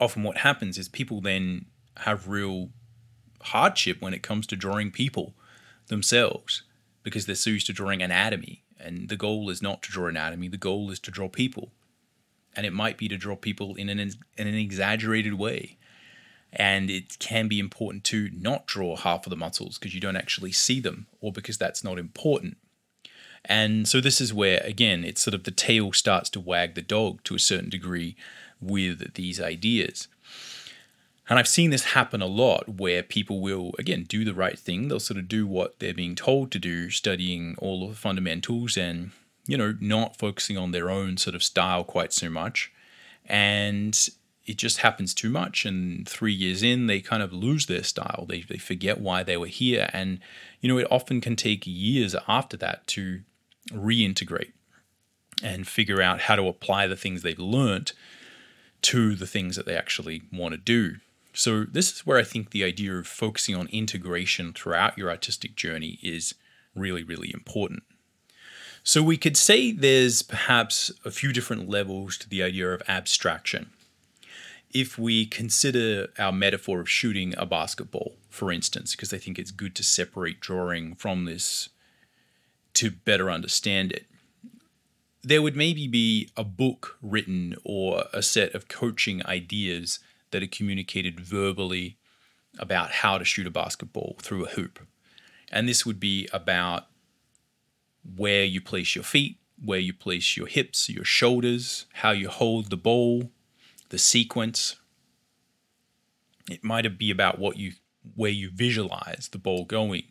often 0.00 0.22
what 0.22 0.38
happens 0.38 0.78
is 0.78 0.88
people 0.88 1.20
then 1.20 1.66
have 1.98 2.28
real 2.28 2.70
hardship 3.42 4.00
when 4.00 4.14
it 4.14 4.22
comes 4.22 4.46
to 4.48 4.56
drawing 4.56 4.90
people 4.90 5.34
themselves 5.88 6.62
because 7.02 7.26
they're 7.26 7.34
so 7.34 7.50
used 7.50 7.66
to 7.66 7.72
drawing 7.72 8.02
anatomy. 8.02 8.62
And 8.78 9.08
the 9.08 9.16
goal 9.16 9.50
is 9.50 9.62
not 9.62 9.82
to 9.82 9.90
draw 9.90 10.08
anatomy, 10.08 10.48
the 10.48 10.56
goal 10.56 10.90
is 10.90 10.98
to 11.00 11.10
draw 11.10 11.28
people. 11.28 11.72
And 12.54 12.66
it 12.66 12.72
might 12.72 12.98
be 12.98 13.08
to 13.08 13.16
draw 13.16 13.36
people 13.36 13.74
in 13.76 13.88
an, 13.88 13.98
in 13.98 14.46
an 14.46 14.54
exaggerated 14.54 15.34
way. 15.34 15.78
And 16.52 16.90
it 16.90 17.18
can 17.18 17.48
be 17.48 17.58
important 17.58 18.04
to 18.04 18.28
not 18.34 18.66
draw 18.66 18.96
half 18.96 19.24
of 19.26 19.30
the 19.30 19.36
muscles 19.36 19.78
because 19.78 19.94
you 19.94 20.00
don't 20.00 20.16
actually 20.16 20.52
see 20.52 20.80
them 20.80 21.06
or 21.20 21.32
because 21.32 21.56
that's 21.56 21.82
not 21.82 21.98
important. 21.98 22.58
And 23.44 23.88
so 23.88 24.00
this 24.00 24.20
is 24.20 24.34
where, 24.34 24.60
again, 24.64 25.04
it's 25.04 25.22
sort 25.22 25.34
of 25.34 25.44
the 25.44 25.50
tail 25.50 25.92
starts 25.92 26.28
to 26.30 26.40
wag 26.40 26.74
the 26.74 26.82
dog 26.82 27.24
to 27.24 27.34
a 27.34 27.40
certain 27.40 27.70
degree 27.70 28.16
with 28.60 29.14
these 29.14 29.40
ideas. 29.40 30.08
And 31.32 31.38
I've 31.38 31.48
seen 31.48 31.70
this 31.70 31.84
happen 31.84 32.20
a 32.20 32.26
lot 32.26 32.68
where 32.68 33.02
people 33.02 33.40
will, 33.40 33.72
again, 33.78 34.04
do 34.06 34.22
the 34.22 34.34
right 34.34 34.58
thing. 34.58 34.88
They'll 34.88 35.00
sort 35.00 35.16
of 35.16 35.28
do 35.28 35.46
what 35.46 35.78
they're 35.78 35.94
being 35.94 36.14
told 36.14 36.52
to 36.52 36.58
do, 36.58 36.90
studying 36.90 37.54
all 37.56 37.84
of 37.84 37.88
the 37.88 37.96
fundamentals 37.96 38.76
and, 38.76 39.12
you 39.46 39.56
know, 39.56 39.74
not 39.80 40.18
focusing 40.18 40.58
on 40.58 40.72
their 40.72 40.90
own 40.90 41.16
sort 41.16 41.34
of 41.34 41.42
style 41.42 41.84
quite 41.84 42.12
so 42.12 42.28
much. 42.28 42.70
And 43.24 43.98
it 44.44 44.58
just 44.58 44.80
happens 44.80 45.14
too 45.14 45.30
much. 45.30 45.64
And 45.64 46.06
three 46.06 46.34
years 46.34 46.62
in, 46.62 46.86
they 46.86 47.00
kind 47.00 47.22
of 47.22 47.32
lose 47.32 47.64
their 47.64 47.82
style. 47.82 48.26
They, 48.28 48.42
they 48.42 48.58
forget 48.58 49.00
why 49.00 49.22
they 49.22 49.38
were 49.38 49.46
here. 49.46 49.88
And, 49.94 50.18
you 50.60 50.68
know, 50.68 50.76
it 50.76 50.88
often 50.90 51.22
can 51.22 51.34
take 51.34 51.62
years 51.66 52.14
after 52.28 52.58
that 52.58 52.86
to 52.88 53.22
reintegrate 53.70 54.52
and 55.42 55.66
figure 55.66 56.02
out 56.02 56.20
how 56.20 56.36
to 56.36 56.46
apply 56.46 56.88
the 56.88 56.94
things 56.94 57.22
they've 57.22 57.38
learned 57.38 57.92
to 58.82 59.14
the 59.14 59.26
things 59.26 59.56
that 59.56 59.64
they 59.64 59.74
actually 59.74 60.24
want 60.30 60.52
to 60.52 60.58
do. 60.58 60.96
So, 61.32 61.64
this 61.64 61.92
is 61.92 62.06
where 62.06 62.18
I 62.18 62.24
think 62.24 62.50
the 62.50 62.64
idea 62.64 62.94
of 62.94 63.06
focusing 63.06 63.56
on 63.56 63.68
integration 63.68 64.52
throughout 64.52 64.98
your 64.98 65.10
artistic 65.10 65.56
journey 65.56 65.98
is 66.02 66.34
really, 66.74 67.02
really 67.02 67.30
important. 67.32 67.82
So, 68.84 69.02
we 69.02 69.16
could 69.16 69.36
say 69.36 69.72
there's 69.72 70.22
perhaps 70.22 70.92
a 71.04 71.10
few 71.10 71.32
different 71.32 71.68
levels 71.68 72.18
to 72.18 72.28
the 72.28 72.42
idea 72.42 72.70
of 72.72 72.82
abstraction 72.86 73.70
if 74.72 74.98
we 74.98 75.26
consider 75.26 76.08
our 76.18 76.32
metaphor 76.32 76.80
of 76.80 76.88
shooting 76.88 77.34
a 77.36 77.46
basketball, 77.46 78.14
for 78.30 78.50
instance, 78.50 78.92
because 78.92 79.12
I 79.12 79.18
think 79.18 79.38
it's 79.38 79.50
good 79.50 79.74
to 79.76 79.82
separate 79.82 80.40
drawing 80.40 80.94
from 80.94 81.24
this 81.24 81.68
to 82.74 82.90
better 82.90 83.30
understand 83.30 83.92
it, 83.92 84.06
there 85.22 85.42
would 85.42 85.56
maybe 85.56 85.86
be 85.86 86.30
a 86.36 86.42
book 86.42 86.96
written 87.02 87.54
or 87.64 88.04
a 88.12 88.22
set 88.22 88.54
of 88.54 88.68
coaching 88.68 89.24
ideas 89.26 89.98
that 90.32 90.42
are 90.42 90.48
communicated 90.48 91.20
verbally 91.20 91.96
about 92.58 92.90
how 92.90 93.16
to 93.18 93.24
shoot 93.24 93.46
a 93.46 93.50
basketball 93.50 94.16
through 94.20 94.44
a 94.44 94.50
hoop. 94.50 94.80
And 95.50 95.68
this 95.68 95.86
would 95.86 96.00
be 96.00 96.28
about 96.32 96.86
where 98.16 98.44
you 98.44 98.60
place 98.60 98.94
your 98.94 99.04
feet, 99.04 99.38
where 99.62 99.78
you 99.78 99.92
place 99.92 100.36
your 100.36 100.46
hips, 100.46 100.88
your 100.88 101.04
shoulders, 101.04 101.86
how 101.94 102.10
you 102.10 102.28
hold 102.28 102.70
the 102.70 102.76
ball, 102.76 103.30
the 103.90 103.98
sequence. 103.98 104.76
It 106.50 106.64
might 106.64 106.98
be 106.98 107.10
about 107.10 107.38
what 107.38 107.56
you 107.56 107.72
where 108.16 108.30
you 108.30 108.50
visualize 108.50 109.28
the 109.30 109.38
ball 109.38 109.64
going. 109.64 110.02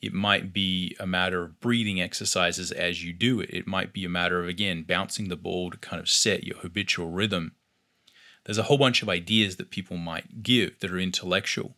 It 0.00 0.12
might 0.12 0.52
be 0.52 0.94
a 1.00 1.06
matter 1.06 1.42
of 1.42 1.58
breathing 1.58 2.00
exercises 2.00 2.70
as 2.70 3.02
you 3.02 3.12
do 3.12 3.40
it. 3.40 3.50
It 3.50 3.66
might 3.66 3.92
be 3.92 4.04
a 4.04 4.10
matter 4.10 4.40
of 4.40 4.48
again 4.48 4.84
bouncing 4.84 5.28
the 5.28 5.36
ball 5.36 5.70
to 5.70 5.78
kind 5.78 6.00
of 6.00 6.08
set 6.08 6.44
your 6.44 6.58
habitual 6.58 7.10
rhythm. 7.10 7.52
There's 8.46 8.58
a 8.58 8.62
whole 8.62 8.78
bunch 8.78 9.02
of 9.02 9.08
ideas 9.08 9.56
that 9.56 9.70
people 9.70 9.96
might 9.96 10.42
give 10.44 10.78
that 10.78 10.92
are 10.92 10.98
intellectual. 10.98 11.74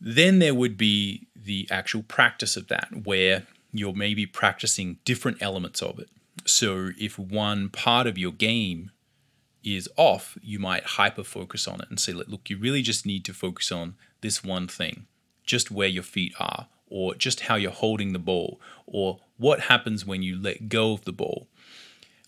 Then 0.00 0.40
there 0.40 0.54
would 0.54 0.76
be 0.76 1.28
the 1.36 1.68
actual 1.70 2.02
practice 2.02 2.56
of 2.56 2.66
that, 2.68 2.88
where 3.04 3.46
you're 3.72 3.94
maybe 3.94 4.26
practicing 4.26 4.98
different 5.04 5.40
elements 5.40 5.80
of 5.80 6.00
it. 6.00 6.08
So 6.44 6.90
if 6.98 7.18
one 7.18 7.68
part 7.68 8.08
of 8.08 8.18
your 8.18 8.32
game 8.32 8.90
is 9.62 9.88
off, 9.96 10.36
you 10.42 10.58
might 10.58 10.84
hyper 10.84 11.24
focus 11.24 11.68
on 11.68 11.80
it 11.80 11.88
and 11.88 12.00
say, 12.00 12.12
look, 12.12 12.50
you 12.50 12.58
really 12.58 12.82
just 12.82 13.06
need 13.06 13.24
to 13.26 13.32
focus 13.32 13.70
on 13.70 13.94
this 14.20 14.42
one 14.42 14.66
thing, 14.66 15.06
just 15.44 15.70
where 15.70 15.88
your 15.88 16.02
feet 16.02 16.34
are, 16.40 16.66
or 16.88 17.14
just 17.14 17.40
how 17.40 17.54
you're 17.54 17.70
holding 17.70 18.12
the 18.12 18.18
ball, 18.18 18.60
or 18.86 19.20
what 19.36 19.60
happens 19.60 20.04
when 20.04 20.22
you 20.22 20.36
let 20.36 20.68
go 20.68 20.92
of 20.92 21.04
the 21.04 21.12
ball. 21.12 21.46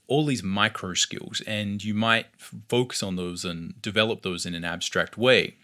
All 0.08 0.26
these 0.26 0.42
micro 0.42 0.94
skills, 0.94 1.42
and 1.46 1.82
you 1.82 1.94
might 1.94 2.26
focus 2.68 3.02
on 3.02 3.16
those 3.16 3.44
and 3.44 3.80
develop 3.82 4.22
those 4.22 4.46
in 4.46 4.54
an 4.54 4.64
abstract 4.64 5.18
way. 5.18 5.56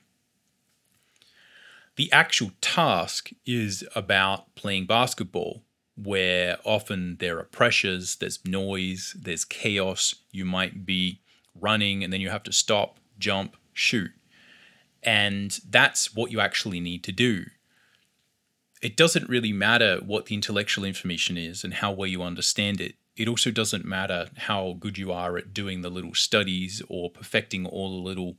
The 1.97 2.11
actual 2.11 2.53
task 2.61 3.31
is 3.45 3.85
about 3.95 4.55
playing 4.55 4.87
basketball, 4.87 5.63
where 5.95 6.59
often 6.65 7.19
there 7.21 7.39
are 7.39 7.45
pressures, 7.45 8.17
there's 8.17 8.45
noise, 8.47 9.15
there's 9.19 9.45
chaos. 9.45 10.15
You 10.31 10.45
might 10.45 10.87
be 10.87 11.21
running, 11.55 12.03
and 12.03 12.13
then 12.13 12.21
you 12.21 12.31
have 12.31 12.43
to 12.45 12.53
stop, 12.53 12.99
jump, 13.19 13.57
shoot. 13.73 14.11
And 15.03 15.59
that's 15.69 16.15
what 16.15 16.31
you 16.33 16.41
actually 16.41 16.81
need 16.81 17.05
to 17.05 17.13
do. 17.13 17.45
It 18.81 18.97
doesn't 18.97 19.29
really 19.29 19.53
matter 19.53 19.99
what 19.99 20.27
the 20.27 20.35
intellectual 20.35 20.85
information 20.85 21.37
is 21.37 21.63
and 21.63 21.75
how 21.75 21.93
well 21.93 22.09
you 22.09 22.23
understand 22.23 22.81
it. 22.81 22.95
It 23.17 23.29
also 23.29 23.51
doesn't 23.51 23.85
matter 23.85 24.31
how 24.37 24.77
good 24.79 24.97
you 24.97 25.13
are 25.13 25.37
at 25.37 25.53
doing 25.53 25.83
the 25.83 25.91
little 25.91 26.15
studies 26.15 26.83
or 26.89 27.11
perfecting 27.11 27.67
all 27.67 27.91
the 27.91 28.09
little 28.09 28.37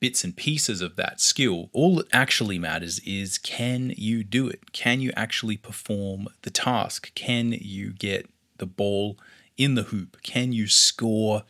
bits 0.00 0.24
and 0.24 0.36
pieces 0.36 0.80
of 0.80 0.96
that 0.96 1.20
skill. 1.20 1.70
All 1.72 1.96
that 1.96 2.08
actually 2.12 2.58
matters 2.58 2.98
is 3.00 3.38
can 3.38 3.94
you 3.96 4.24
do 4.24 4.48
it? 4.48 4.72
Can 4.72 5.00
you 5.00 5.12
actually 5.16 5.56
perform 5.56 6.28
the 6.42 6.50
task? 6.50 7.14
Can 7.14 7.52
you 7.52 7.92
get 7.92 8.28
the 8.58 8.66
ball 8.66 9.16
in 9.56 9.74
the 9.74 9.84
hoop? 9.84 10.20
Can 10.22 10.52
you 10.52 10.66
score 10.66 11.44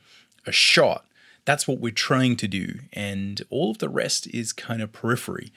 a 0.47 0.53
shot? 0.53 1.07
That's 1.45 1.67
what 1.67 1.79
we're 1.79 1.93
trying 1.93 2.37
to 2.37 2.49
do, 2.49 2.81
and 2.93 3.41
all 3.51 3.71
of 3.71 3.79
the 3.79 3.89
rest 3.89 4.27
is 4.35 4.53
kind 4.53 4.83
of 4.83 4.93
periphery. 4.93 5.53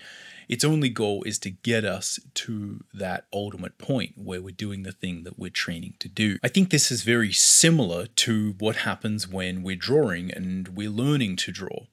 Its 0.49 0.65
only 0.65 0.89
goal 0.89 1.21
is 1.23 1.37
to 1.37 1.51
get 1.51 1.85
us 1.85 2.19
to 2.33 2.83
that 2.91 3.27
ultimate 3.31 3.77
point 3.77 4.13
where 4.17 4.41
we're 4.41 4.49
doing 4.49 4.81
the 4.81 4.91
thing 4.91 5.23
that 5.23 5.37
we're 5.37 5.51
training 5.51 5.93
to 5.99 6.09
do. 6.09 6.39
I 6.43 6.47
think 6.47 6.71
this 6.71 6.91
is 6.91 7.03
very 7.03 7.31
similar 7.31 8.07
to 8.07 8.55
what 8.57 8.77
happens 8.77 9.27
when 9.27 9.61
we're 9.61 9.75
drawing 9.75 10.31
and 10.31 10.69
we're 10.69 10.89
learning 10.89 11.35
to 11.37 11.51
draw. 11.51 11.85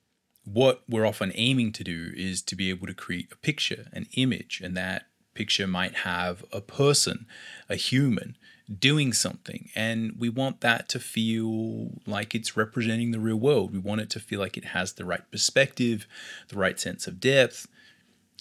What 0.44 0.82
we're 0.88 1.06
often 1.06 1.32
aiming 1.34 1.72
to 1.72 1.84
do 1.84 2.12
is 2.16 2.40
to 2.42 2.56
be 2.56 2.70
able 2.70 2.86
to 2.86 2.94
create 2.94 3.28
a 3.30 3.36
picture, 3.36 3.88
an 3.92 4.06
image, 4.14 4.62
and 4.64 4.74
that 4.74 5.06
picture 5.34 5.66
might 5.66 5.94
have 5.96 6.42
a 6.50 6.62
person, 6.62 7.26
a 7.68 7.76
human, 7.76 8.38
doing 8.78 9.12
something. 9.12 9.68
And 9.74 10.14
we 10.18 10.30
want 10.30 10.62
that 10.62 10.88
to 10.90 10.98
feel 10.98 12.00
like 12.06 12.34
it's 12.34 12.56
representing 12.56 13.10
the 13.10 13.20
real 13.20 13.36
world. 13.36 13.72
We 13.72 13.78
want 13.80 14.00
it 14.00 14.08
to 14.10 14.20
feel 14.20 14.40
like 14.40 14.56
it 14.56 14.66
has 14.66 14.94
the 14.94 15.04
right 15.04 15.30
perspective, 15.30 16.06
the 16.48 16.56
right 16.56 16.80
sense 16.80 17.06
of 17.06 17.20
depth. 17.20 17.66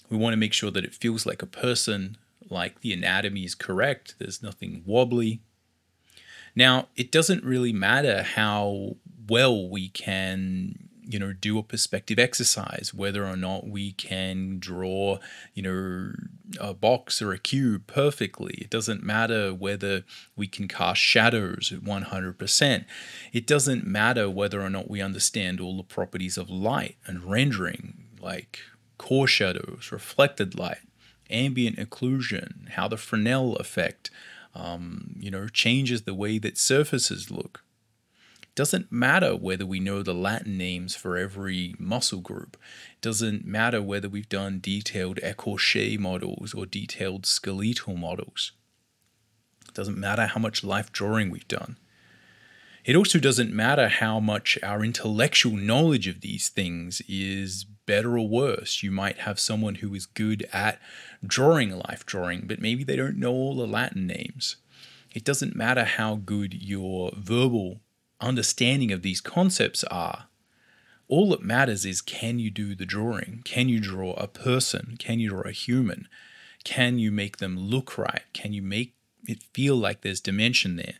We 0.08 0.16
want 0.16 0.32
to 0.32 0.38
make 0.38 0.52
sure 0.52 0.70
that 0.70 0.84
it 0.84 0.94
feels 0.94 1.26
like 1.26 1.42
a 1.42 1.46
person, 1.46 2.16
like 2.48 2.80
the 2.80 2.92
anatomy 2.92 3.44
is 3.44 3.54
correct, 3.54 4.14
there's 4.18 4.42
nothing 4.42 4.82
wobbly. 4.86 5.40
Now, 6.54 6.88
it 6.96 7.12
doesn't 7.12 7.44
really 7.44 7.72
matter 7.72 8.22
how 8.22 8.96
well 9.28 9.68
we 9.68 9.88
can 9.88 10.86
you 11.08 11.18
know 11.18 11.32
do 11.32 11.58
a 11.58 11.62
perspective 11.62 12.18
exercise 12.18 12.92
whether 12.92 13.24
or 13.24 13.36
not 13.36 13.68
we 13.68 13.92
can 13.92 14.58
draw 14.58 15.18
you 15.54 15.62
know 15.62 16.12
a 16.60 16.74
box 16.74 17.22
or 17.22 17.32
a 17.32 17.38
cube 17.38 17.86
perfectly 17.86 18.54
it 18.54 18.70
doesn't 18.70 19.04
matter 19.04 19.54
whether 19.54 20.04
we 20.34 20.48
can 20.48 20.66
cast 20.66 21.00
shadows 21.00 21.72
at 21.72 21.80
100% 21.80 22.84
it 23.32 23.46
doesn't 23.46 23.86
matter 23.86 24.28
whether 24.28 24.60
or 24.60 24.70
not 24.70 24.90
we 24.90 25.00
understand 25.00 25.60
all 25.60 25.76
the 25.76 25.84
properties 25.84 26.36
of 26.36 26.50
light 26.50 26.96
and 27.06 27.24
rendering 27.24 27.94
like 28.20 28.60
core 28.98 29.26
shadows 29.26 29.90
reflected 29.92 30.58
light 30.58 30.78
ambient 31.30 31.76
occlusion 31.76 32.68
how 32.70 32.86
the 32.88 32.96
fresnel 32.96 33.56
effect 33.56 34.10
um, 34.54 35.14
you 35.18 35.30
know 35.30 35.48
changes 35.48 36.02
the 36.02 36.14
way 36.14 36.38
that 36.38 36.56
surfaces 36.56 37.30
look 37.30 37.62
doesn't 38.56 38.90
matter 38.90 39.36
whether 39.36 39.66
we 39.66 39.80
know 39.80 40.02
the 40.02 40.14
Latin 40.14 40.56
names 40.56 40.96
for 40.96 41.18
every 41.18 41.74
muscle 41.78 42.22
group. 42.22 42.56
Doesn't 43.02 43.44
matter 43.44 43.82
whether 43.82 44.08
we've 44.08 44.30
done 44.30 44.60
detailed 44.60 45.18
écorché 45.22 45.98
models 45.98 46.54
or 46.54 46.64
detailed 46.64 47.26
skeletal 47.26 47.96
models. 47.96 48.52
Doesn't 49.74 49.98
matter 49.98 50.24
how 50.24 50.40
much 50.40 50.64
life 50.64 50.90
drawing 50.90 51.30
we've 51.30 51.46
done. 51.46 51.76
It 52.86 52.96
also 52.96 53.18
doesn't 53.18 53.52
matter 53.52 53.88
how 53.88 54.20
much 54.20 54.58
our 54.62 54.82
intellectual 54.82 55.54
knowledge 55.54 56.08
of 56.08 56.22
these 56.22 56.48
things 56.48 57.02
is 57.06 57.66
better 57.86 58.18
or 58.18 58.28
worse. 58.28 58.82
You 58.82 58.90
might 58.90 59.18
have 59.18 59.40
someone 59.40 59.76
who 59.76 59.94
is 59.94 60.06
good 60.06 60.46
at 60.52 60.80
drawing 61.24 61.72
a 61.72 61.76
life 61.76 62.04
drawing, 62.04 62.46
but 62.46 62.60
maybe 62.60 62.84
they 62.84 62.96
don't 62.96 63.18
know 63.18 63.32
all 63.32 63.56
the 63.56 63.66
Latin 63.66 64.06
names. 64.06 64.56
It 65.14 65.24
doesn't 65.24 65.56
matter 65.56 65.84
how 65.84 66.16
good 66.16 66.54
your 66.54 67.12
verbal 67.16 67.80
understanding 68.20 68.92
of 68.92 69.02
these 69.02 69.20
concepts 69.20 69.84
are. 69.84 70.26
All 71.08 71.30
that 71.30 71.42
matters 71.42 71.86
is 71.86 72.00
can 72.00 72.38
you 72.38 72.50
do 72.50 72.74
the 72.74 72.84
drawing? 72.84 73.42
Can 73.44 73.68
you 73.68 73.80
draw 73.80 74.12
a 74.14 74.26
person? 74.26 74.96
Can 74.98 75.20
you 75.20 75.30
draw 75.30 75.42
a 75.42 75.52
human? 75.52 76.08
Can 76.64 76.98
you 76.98 77.12
make 77.12 77.36
them 77.36 77.56
look 77.58 77.96
right? 77.96 78.24
Can 78.32 78.52
you 78.52 78.62
make 78.62 78.94
it 79.26 79.42
feel 79.54 79.76
like 79.76 80.00
there's 80.00 80.20
dimension 80.20 80.76
there? 80.76 80.96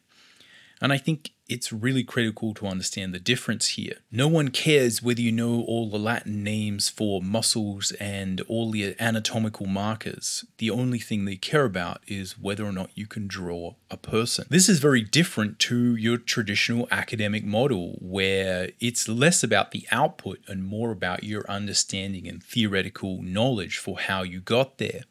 And 0.80 0.93
I 0.93 0.99
think 0.99 1.32
it's 1.49 1.72
really 1.72 2.03
critical 2.03 2.55
to 2.55 2.66
understand 2.66 3.14
the 3.14 3.20
difference 3.20 3.68
here. 3.68 3.99
No 4.11 4.26
one 4.26 4.49
cares 4.49 5.03
whether 5.03 5.20
you 5.20 5.32
know 5.32 5.62
all 5.62 5.88
the 5.88 5.99
Latin 5.99 6.42
names 6.42 6.88
for 6.88 7.22
muscles 7.22 7.92
and 7.92 8.40
all 8.42 8.70
the 8.70 8.97
anatomical 8.99 9.66
markers. 9.66 10.44
The 10.59 10.70
only 10.70 10.99
thing 10.99 11.24
they 11.24 11.36
care 11.36 11.64
about 11.64 12.01
is 12.07 12.38
whether 12.38 12.64
or 12.64 12.72
not 12.72 12.90
you 12.94 13.07
can 13.07 13.28
draw 13.28 13.74
a 13.90 13.97
person. 13.97 14.47
This 14.51 14.68
is 14.68 14.80
very 14.80 15.03
different 15.03 15.59
to 15.61 15.94
your 15.94 16.18
traditional 16.18 16.88
academic 16.90 17.44
model, 17.44 17.97
where 18.01 18.70
it's 18.80 19.09
less 19.09 19.44
about 19.44 19.70
the 19.70 19.86
output 19.92 20.40
and 20.49 20.64
more 20.64 20.90
about 20.90 21.24
your 21.24 21.49
understanding 21.49 22.26
and 22.26 22.42
theoretical 22.42 23.22
knowledge 23.22 23.78
for 23.78 23.99
how 24.01 24.22
you 24.22 24.40
got 24.40 24.78
there. 24.78 25.03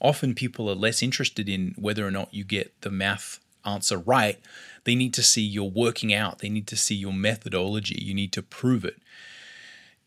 Often 0.00 0.34
people 0.34 0.68
are 0.68 0.74
less 0.74 1.02
interested 1.02 1.48
in 1.48 1.74
whether 1.78 2.06
or 2.06 2.10
not 2.10 2.34
you 2.34 2.44
get 2.44 2.80
the 2.82 2.90
math 2.90 3.40
answer 3.64 3.98
right 3.98 4.38
they 4.86 4.94
need 4.94 5.12
to 5.14 5.22
see 5.22 5.42
your 5.42 5.68
working 5.68 6.14
out, 6.14 6.38
they 6.38 6.48
need 6.48 6.68
to 6.68 6.76
see 6.76 6.94
your 6.94 7.12
methodology, 7.12 8.00
you 8.00 8.14
need 8.14 8.32
to 8.32 8.42
prove 8.42 8.84
it. 8.84 9.02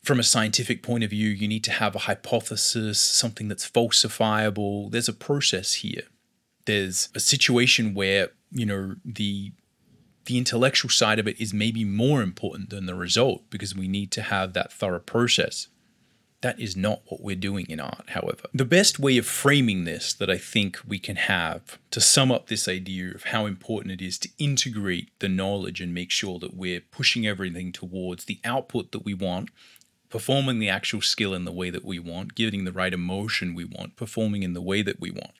From 0.01 0.19
a 0.19 0.23
scientific 0.23 0.81
point 0.81 1.03
of 1.03 1.09
view, 1.09 1.27
you 1.27 1.49
need 1.49 1.65
to 1.65 1.71
have 1.71 1.95
a 1.95 1.99
hypothesis, 1.99 2.97
something 2.97 3.49
that's 3.49 3.69
falsifiable. 3.69 4.89
There's 4.89 5.09
a 5.09 5.13
process 5.13 5.73
here. 5.75 6.03
There's 6.65 7.09
a 7.13 7.19
situation 7.19 7.93
where, 7.93 8.29
you 8.51 8.65
know, 8.65 8.95
the 9.03 9.51
the 10.25 10.37
intellectual 10.37 10.89
side 10.89 11.19
of 11.19 11.27
it 11.27 11.41
is 11.41 11.53
maybe 11.53 11.83
more 11.83 12.21
important 12.21 12.69
than 12.69 12.85
the 12.85 12.93
result 12.95 13.49
because 13.49 13.75
we 13.75 13.87
need 13.87 14.11
to 14.11 14.21
have 14.21 14.53
that 14.53 14.71
thorough 14.71 14.99
process. 14.99 15.67
That 16.41 16.59
is 16.59 16.77
not 16.77 17.01
what 17.07 17.21
we're 17.21 17.35
doing 17.35 17.65
in 17.67 17.81
art, 17.81 18.11
however. 18.11 18.43
The 18.53 18.63
best 18.63 18.97
way 18.97 19.17
of 19.17 19.25
framing 19.25 19.83
this 19.83 20.13
that 20.13 20.29
I 20.29 20.37
think 20.37 20.79
we 20.87 20.97
can 20.97 21.17
have 21.17 21.77
to 21.91 21.99
sum 21.99 22.31
up 22.31 22.47
this 22.47 22.67
idea 22.67 23.13
of 23.13 23.25
how 23.25 23.45
important 23.45 23.91
it 23.91 24.01
is 24.01 24.17
to 24.19 24.29
integrate 24.37 25.09
the 25.19 25.27
knowledge 25.27 25.81
and 25.81 25.93
make 25.93 26.11
sure 26.11 26.39
that 26.39 26.55
we're 26.55 26.79
pushing 26.79 27.27
everything 27.27 27.73
towards 27.73 28.25
the 28.25 28.39
output 28.45 28.93
that 28.93 29.03
we 29.03 29.13
want, 29.13 29.49
performing 30.09 30.59
the 30.59 30.69
actual 30.69 31.01
skill 31.01 31.33
in 31.33 31.43
the 31.43 31.51
way 31.51 31.69
that 31.69 31.83
we 31.83 31.99
want, 31.99 32.35
giving 32.35 32.63
the 32.63 32.71
right 32.71 32.93
emotion 32.93 33.53
we 33.53 33.65
want, 33.65 33.97
performing 33.97 34.43
in 34.43 34.53
the 34.53 34.61
way 34.61 34.81
that 34.81 35.01
we 35.01 35.11
want, 35.11 35.33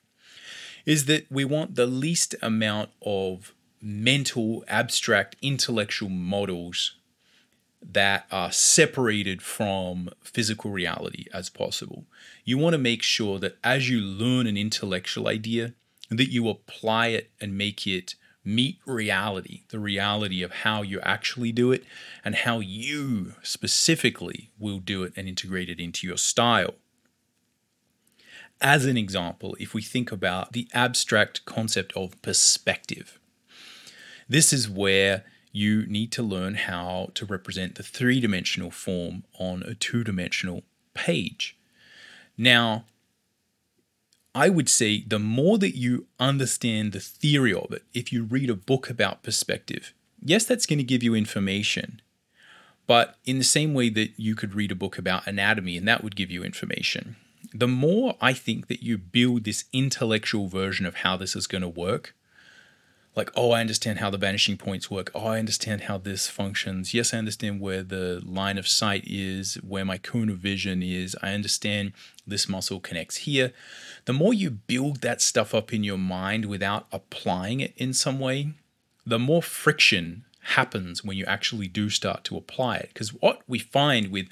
is 0.84 1.06
that 1.06 1.26
we 1.30 1.46
want 1.46 1.76
the 1.76 1.86
least 1.86 2.34
amount 2.42 2.90
of 3.00 3.54
mental, 3.80 4.62
abstract, 4.68 5.34
intellectual 5.40 6.10
models 6.10 6.96
that 7.82 8.26
are 8.30 8.52
separated 8.52 9.42
from 9.42 10.10
physical 10.22 10.70
reality 10.70 11.24
as 11.32 11.48
possible. 11.48 12.04
You 12.44 12.58
want 12.58 12.74
to 12.74 12.78
make 12.78 13.02
sure 13.02 13.38
that 13.38 13.58
as 13.64 13.88
you 13.88 14.00
learn 14.00 14.46
an 14.46 14.56
intellectual 14.56 15.28
idea, 15.28 15.74
that 16.10 16.30
you 16.30 16.48
apply 16.48 17.08
it 17.08 17.30
and 17.40 17.56
make 17.56 17.86
it 17.86 18.16
meet 18.44 18.78
reality, 18.86 19.62
the 19.68 19.78
reality 19.78 20.42
of 20.42 20.52
how 20.52 20.82
you 20.82 21.00
actually 21.00 21.52
do 21.52 21.72
it 21.72 21.84
and 22.24 22.34
how 22.34 22.60
you 22.60 23.34
specifically 23.42 24.50
will 24.58 24.78
do 24.78 25.02
it 25.02 25.12
and 25.16 25.28
integrate 25.28 25.68
it 25.68 25.78
into 25.78 26.06
your 26.06 26.16
style. 26.16 26.74
As 28.60 28.84
an 28.84 28.96
example, 28.96 29.56
if 29.58 29.72
we 29.72 29.82
think 29.82 30.12
about 30.12 30.52
the 30.52 30.68
abstract 30.74 31.44
concept 31.44 31.92
of 31.94 32.20
perspective, 32.22 33.18
this 34.28 34.52
is 34.52 34.68
where 34.68 35.24
you 35.52 35.86
need 35.86 36.12
to 36.12 36.22
learn 36.22 36.54
how 36.54 37.10
to 37.14 37.24
represent 37.24 37.74
the 37.74 37.82
three 37.82 38.20
dimensional 38.20 38.70
form 38.70 39.24
on 39.38 39.62
a 39.62 39.74
two 39.74 40.04
dimensional 40.04 40.62
page. 40.94 41.56
Now, 42.36 42.84
I 44.34 44.48
would 44.48 44.68
say 44.68 45.02
the 45.06 45.18
more 45.18 45.58
that 45.58 45.76
you 45.76 46.06
understand 46.18 46.92
the 46.92 47.00
theory 47.00 47.52
of 47.52 47.72
it, 47.72 47.82
if 47.92 48.12
you 48.12 48.24
read 48.24 48.48
a 48.48 48.54
book 48.54 48.88
about 48.88 49.22
perspective, 49.22 49.92
yes, 50.22 50.44
that's 50.44 50.66
going 50.66 50.78
to 50.78 50.84
give 50.84 51.02
you 51.02 51.14
information. 51.14 52.00
But 52.86 53.16
in 53.24 53.38
the 53.38 53.44
same 53.44 53.74
way 53.74 53.88
that 53.90 54.18
you 54.18 54.34
could 54.34 54.54
read 54.54 54.72
a 54.72 54.76
book 54.76 54.98
about 54.98 55.26
anatomy 55.26 55.76
and 55.76 55.86
that 55.86 56.02
would 56.02 56.16
give 56.16 56.30
you 56.30 56.42
information, 56.44 57.16
the 57.52 57.68
more 57.68 58.16
I 58.20 58.32
think 58.32 58.68
that 58.68 58.82
you 58.82 58.98
build 58.98 59.44
this 59.44 59.64
intellectual 59.72 60.48
version 60.48 60.86
of 60.86 60.96
how 60.96 61.16
this 61.16 61.34
is 61.34 61.46
going 61.46 61.62
to 61.62 61.68
work, 61.68 62.14
like, 63.16 63.30
oh, 63.34 63.50
I 63.50 63.60
understand 63.60 63.98
how 63.98 64.08
the 64.08 64.18
vanishing 64.18 64.56
points 64.56 64.90
work. 64.90 65.10
Oh, 65.14 65.26
I 65.26 65.38
understand 65.38 65.82
how 65.82 65.98
this 65.98 66.28
functions. 66.28 66.94
Yes, 66.94 67.12
I 67.12 67.18
understand 67.18 67.60
where 67.60 67.82
the 67.82 68.20
line 68.24 68.56
of 68.56 68.68
sight 68.68 69.04
is, 69.06 69.54
where 69.56 69.84
my 69.84 69.98
cone 69.98 70.30
of 70.30 70.38
vision 70.38 70.82
is. 70.82 71.16
I 71.20 71.32
understand 71.32 71.92
this 72.26 72.48
muscle 72.48 72.78
connects 72.78 73.18
here. 73.18 73.52
The 74.04 74.12
more 74.12 74.32
you 74.32 74.50
build 74.50 75.00
that 75.00 75.20
stuff 75.20 75.54
up 75.54 75.72
in 75.72 75.82
your 75.82 75.98
mind 75.98 76.46
without 76.46 76.86
applying 76.92 77.60
it 77.60 77.74
in 77.76 77.92
some 77.92 78.20
way, 78.20 78.52
the 79.04 79.18
more 79.18 79.42
friction 79.42 80.24
happens 80.42 81.04
when 81.04 81.16
you 81.16 81.24
actually 81.24 81.66
do 81.66 81.90
start 81.90 82.22
to 82.24 82.36
apply 82.36 82.76
it. 82.76 82.90
Because 82.92 83.12
what 83.12 83.42
we 83.48 83.58
find 83.58 84.12
with 84.12 84.26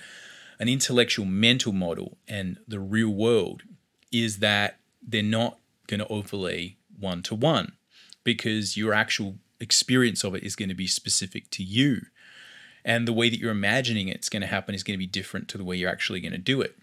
an 0.61 0.68
intellectual 0.68 1.26
mental 1.26 1.72
model 1.72 2.16
and 2.29 2.59
the 2.66 2.81
real 2.81 3.11
world 3.11 3.62
is 4.12 4.39
that 4.39 4.79
they're 5.03 5.22
not 5.22 5.59
going 5.89 6.01
to 6.01 6.09
overlay 6.09 6.76
one 6.99 7.22
to 7.22 7.35
one 7.35 7.72
because 8.29 8.76
your 8.76 8.93
actual 8.93 9.37
experience 9.59 10.22
of 10.22 10.35
it 10.35 10.45
is 10.45 10.55
going 10.55 10.68
to 10.68 10.74
be 10.74 10.87
specific 10.87 11.49
to 11.49 11.62
you. 11.62 12.03
And 12.85 13.09
the 13.09 13.12
way 13.14 13.31
that 13.31 13.41
you're 13.41 13.51
imagining 13.51 14.09
it's 14.09 14.29
going 14.29 14.43
to 14.43 14.47
happen 14.47 14.74
is 14.74 14.83
going 14.83 14.99
to 14.99 14.99
be 14.99 15.07
different 15.07 15.49
to 15.49 15.57
the 15.57 15.64
way 15.64 15.76
you're 15.76 15.89
actually 15.89 16.20
going 16.20 16.33
to 16.33 16.39
do 16.39 16.61
it. 16.61 16.76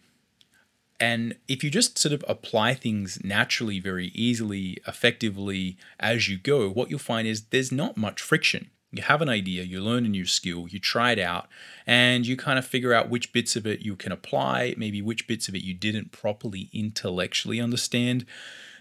And 1.00 1.36
if 1.48 1.64
you 1.64 1.70
just 1.70 2.00
sort 2.00 2.14
of 2.14 2.26
apply 2.28 2.74
things 2.74 3.24
naturally, 3.24 3.80
very 3.80 4.08
easily, 4.16 4.80
effectively 4.88 5.78
as 6.00 6.28
you 6.28 6.40
go, 6.40 6.68
what 6.68 6.90
you'll 6.90 6.98
find 6.98 7.28
is 7.28 7.44
there's 7.44 7.72
not 7.72 7.96
much 7.96 8.24
friction. 8.24 8.72
You 8.92 9.04
have 9.04 9.22
an 9.22 9.30
idea, 9.30 9.62
you 9.62 9.82
learn 9.82 10.04
a 10.08 10.10
new 10.10 10.26
skill, 10.26 10.68
you 10.68 10.80
try 10.80 11.12
it 11.12 11.20
out, 11.20 11.48
and 11.86 12.26
you 12.26 12.36
kind 12.36 12.58
of 12.58 12.66
figure 12.66 12.92
out 12.94 13.12
which 13.12 13.34
bits 13.34 13.56
of 13.56 13.68
it 13.68 13.82
you 13.82 13.96
can 13.96 14.12
apply, 14.12 14.74
maybe 14.78 15.00
which 15.00 15.28
bits 15.28 15.48
of 15.48 15.54
it 15.54 15.62
you 15.62 15.76
didn't 15.76 16.12
properly 16.12 16.72
intellectually 16.74 17.62
understand 17.62 18.26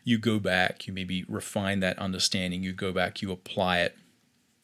you 0.04 0.18
go 0.18 0.38
back, 0.38 0.86
you 0.86 0.92
maybe 0.92 1.24
refine 1.28 1.80
that 1.80 1.98
understanding, 1.98 2.62
you 2.62 2.72
go 2.72 2.92
back, 2.92 3.22
you 3.22 3.32
apply 3.32 3.78
it, 3.78 3.96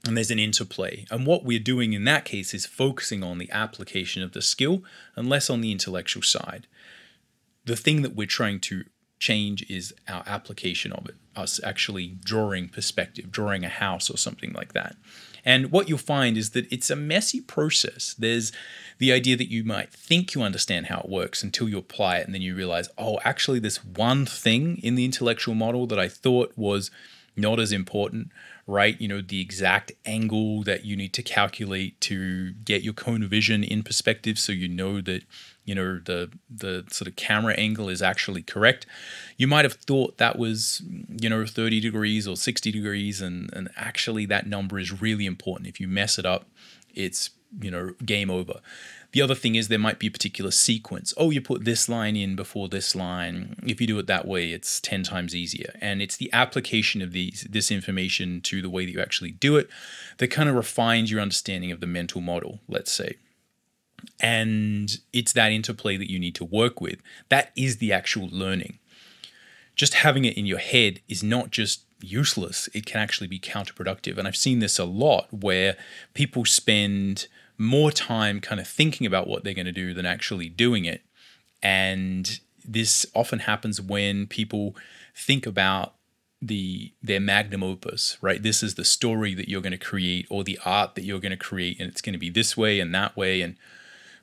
and 0.06 0.16
there's 0.16 0.30
an 0.30 0.38
interplay. 0.38 1.06
And 1.10 1.26
what 1.26 1.44
we're 1.44 1.58
doing 1.58 1.92
in 1.92 2.04
that 2.04 2.24
case 2.24 2.54
is 2.54 2.66
focusing 2.66 3.22
on 3.22 3.38
the 3.38 3.50
application 3.50 4.22
of 4.22 4.32
the 4.32 4.42
skill 4.42 4.82
and 5.16 5.28
less 5.28 5.50
on 5.50 5.60
the 5.60 5.72
intellectual 5.72 6.22
side. 6.22 6.66
The 7.64 7.76
thing 7.76 8.02
that 8.02 8.14
we're 8.14 8.26
trying 8.26 8.60
to 8.60 8.84
change 9.18 9.68
is 9.68 9.94
our 10.08 10.22
application 10.26 10.92
of 10.92 11.06
it, 11.08 11.16
us 11.36 11.60
actually 11.62 12.18
drawing 12.24 12.68
perspective, 12.68 13.30
drawing 13.30 13.64
a 13.64 13.68
house 13.68 14.08
or 14.08 14.16
something 14.16 14.52
like 14.52 14.72
that. 14.72 14.96
And 15.44 15.72
what 15.72 15.88
you'll 15.88 15.98
find 15.98 16.36
is 16.36 16.50
that 16.50 16.70
it's 16.72 16.90
a 16.90 16.96
messy 16.96 17.40
process. 17.40 18.14
There's 18.18 18.52
the 18.98 19.12
idea 19.12 19.36
that 19.36 19.50
you 19.50 19.64
might 19.64 19.92
think 19.92 20.34
you 20.34 20.42
understand 20.42 20.86
how 20.86 21.00
it 21.00 21.08
works 21.08 21.42
until 21.42 21.68
you 21.68 21.78
apply 21.78 22.18
it, 22.18 22.26
and 22.26 22.34
then 22.34 22.42
you 22.42 22.54
realize, 22.54 22.88
oh, 22.98 23.18
actually, 23.24 23.58
this 23.58 23.84
one 23.84 24.26
thing 24.26 24.78
in 24.82 24.94
the 24.94 25.04
intellectual 25.04 25.54
model 25.54 25.86
that 25.86 25.98
I 25.98 26.08
thought 26.08 26.52
was 26.56 26.90
not 27.36 27.58
as 27.58 27.72
important, 27.72 28.30
right? 28.66 29.00
You 29.00 29.08
know, 29.08 29.20
the 29.20 29.40
exact 29.40 29.92
angle 30.04 30.62
that 30.64 30.84
you 30.84 30.96
need 30.96 31.12
to 31.14 31.22
calculate 31.22 32.00
to 32.02 32.52
get 32.52 32.82
your 32.82 32.92
cone 32.92 33.22
of 33.22 33.30
vision 33.30 33.64
in 33.64 33.82
perspective 33.82 34.38
so 34.38 34.52
you 34.52 34.68
know 34.68 35.00
that 35.00 35.22
you 35.70 35.76
know 35.76 36.00
the 36.04 36.28
the 36.50 36.84
sort 36.90 37.06
of 37.06 37.14
camera 37.14 37.54
angle 37.54 37.88
is 37.88 38.02
actually 38.02 38.42
correct. 38.42 38.86
You 39.36 39.46
might 39.46 39.64
have 39.64 39.74
thought 39.74 40.18
that 40.18 40.36
was 40.36 40.82
you 41.22 41.30
know 41.30 41.46
30 41.46 41.78
degrees 41.78 42.26
or 42.26 42.36
60 42.36 42.72
degrees 42.72 43.20
and 43.20 43.48
and 43.52 43.68
actually 43.76 44.26
that 44.26 44.48
number 44.48 44.80
is 44.80 45.00
really 45.00 45.26
important. 45.26 45.68
If 45.68 45.78
you 45.78 45.86
mess 45.86 46.18
it 46.18 46.26
up 46.26 46.46
it's 46.92 47.30
you 47.60 47.70
know 47.70 47.94
game 48.04 48.30
over. 48.30 48.54
The 49.12 49.22
other 49.22 49.36
thing 49.36 49.54
is 49.54 49.68
there 49.68 49.78
might 49.78 50.00
be 50.00 50.08
a 50.08 50.10
particular 50.10 50.50
sequence. 50.50 51.14
Oh 51.16 51.30
you 51.30 51.40
put 51.40 51.64
this 51.64 51.88
line 51.88 52.16
in 52.16 52.34
before 52.34 52.68
this 52.68 52.96
line. 52.96 53.54
If 53.64 53.80
you 53.80 53.86
do 53.86 54.00
it 54.00 54.08
that 54.08 54.26
way 54.26 54.50
it's 54.50 54.80
10 54.80 55.04
times 55.04 55.36
easier. 55.36 55.72
And 55.80 56.02
it's 56.02 56.16
the 56.16 56.32
application 56.32 57.00
of 57.00 57.12
these 57.12 57.46
this 57.48 57.70
information 57.70 58.40
to 58.40 58.60
the 58.60 58.70
way 58.70 58.86
that 58.86 58.92
you 58.92 59.00
actually 59.00 59.30
do 59.30 59.56
it 59.56 59.70
that 60.18 60.32
kind 60.32 60.48
of 60.48 60.56
refines 60.56 61.12
your 61.12 61.20
understanding 61.20 61.70
of 61.70 61.78
the 61.78 61.86
mental 61.86 62.20
model 62.20 62.58
let's 62.68 62.90
say 62.90 63.14
and 64.20 64.98
it's 65.12 65.32
that 65.32 65.52
interplay 65.52 65.96
that 65.96 66.10
you 66.10 66.18
need 66.18 66.34
to 66.36 66.44
work 66.44 66.80
with. 66.80 67.00
That 67.28 67.52
is 67.56 67.78
the 67.78 67.92
actual 67.92 68.28
learning. 68.30 68.78
Just 69.74 69.94
having 69.94 70.24
it 70.24 70.36
in 70.36 70.46
your 70.46 70.58
head 70.58 71.00
is 71.08 71.22
not 71.22 71.50
just 71.50 71.84
useless. 72.02 72.68
It 72.74 72.86
can 72.86 73.00
actually 73.00 73.28
be 73.28 73.38
counterproductive. 73.38 74.18
And 74.18 74.26
I've 74.26 74.36
seen 74.36 74.58
this 74.58 74.78
a 74.78 74.84
lot 74.84 75.28
where 75.32 75.76
people 76.14 76.44
spend 76.44 77.28
more 77.58 77.90
time 77.90 78.40
kind 78.40 78.60
of 78.60 78.66
thinking 78.66 79.06
about 79.06 79.26
what 79.26 79.44
they're 79.44 79.54
going 79.54 79.66
to 79.66 79.72
do 79.72 79.94
than 79.94 80.06
actually 80.06 80.48
doing 80.48 80.84
it. 80.84 81.02
And 81.62 82.40
this 82.64 83.06
often 83.14 83.40
happens 83.40 83.80
when 83.80 84.26
people 84.26 84.74
think 85.14 85.46
about 85.46 85.94
the 86.42 86.92
their 87.02 87.20
magnum 87.20 87.62
opus, 87.62 88.16
right? 88.22 88.42
This 88.42 88.62
is 88.62 88.76
the 88.76 88.84
story 88.84 89.34
that 89.34 89.48
you're 89.48 89.60
going 89.60 89.72
to 89.72 89.78
create 89.78 90.26
or 90.30 90.42
the 90.42 90.58
art 90.64 90.94
that 90.94 91.04
you're 91.04 91.20
going 91.20 91.30
to 91.30 91.36
create 91.36 91.78
and 91.78 91.90
it's 91.90 92.00
going 92.00 92.14
to 92.14 92.18
be 92.18 92.30
this 92.30 92.56
way 92.56 92.80
and 92.80 92.94
that 92.94 93.16
way 93.16 93.42
and 93.42 93.56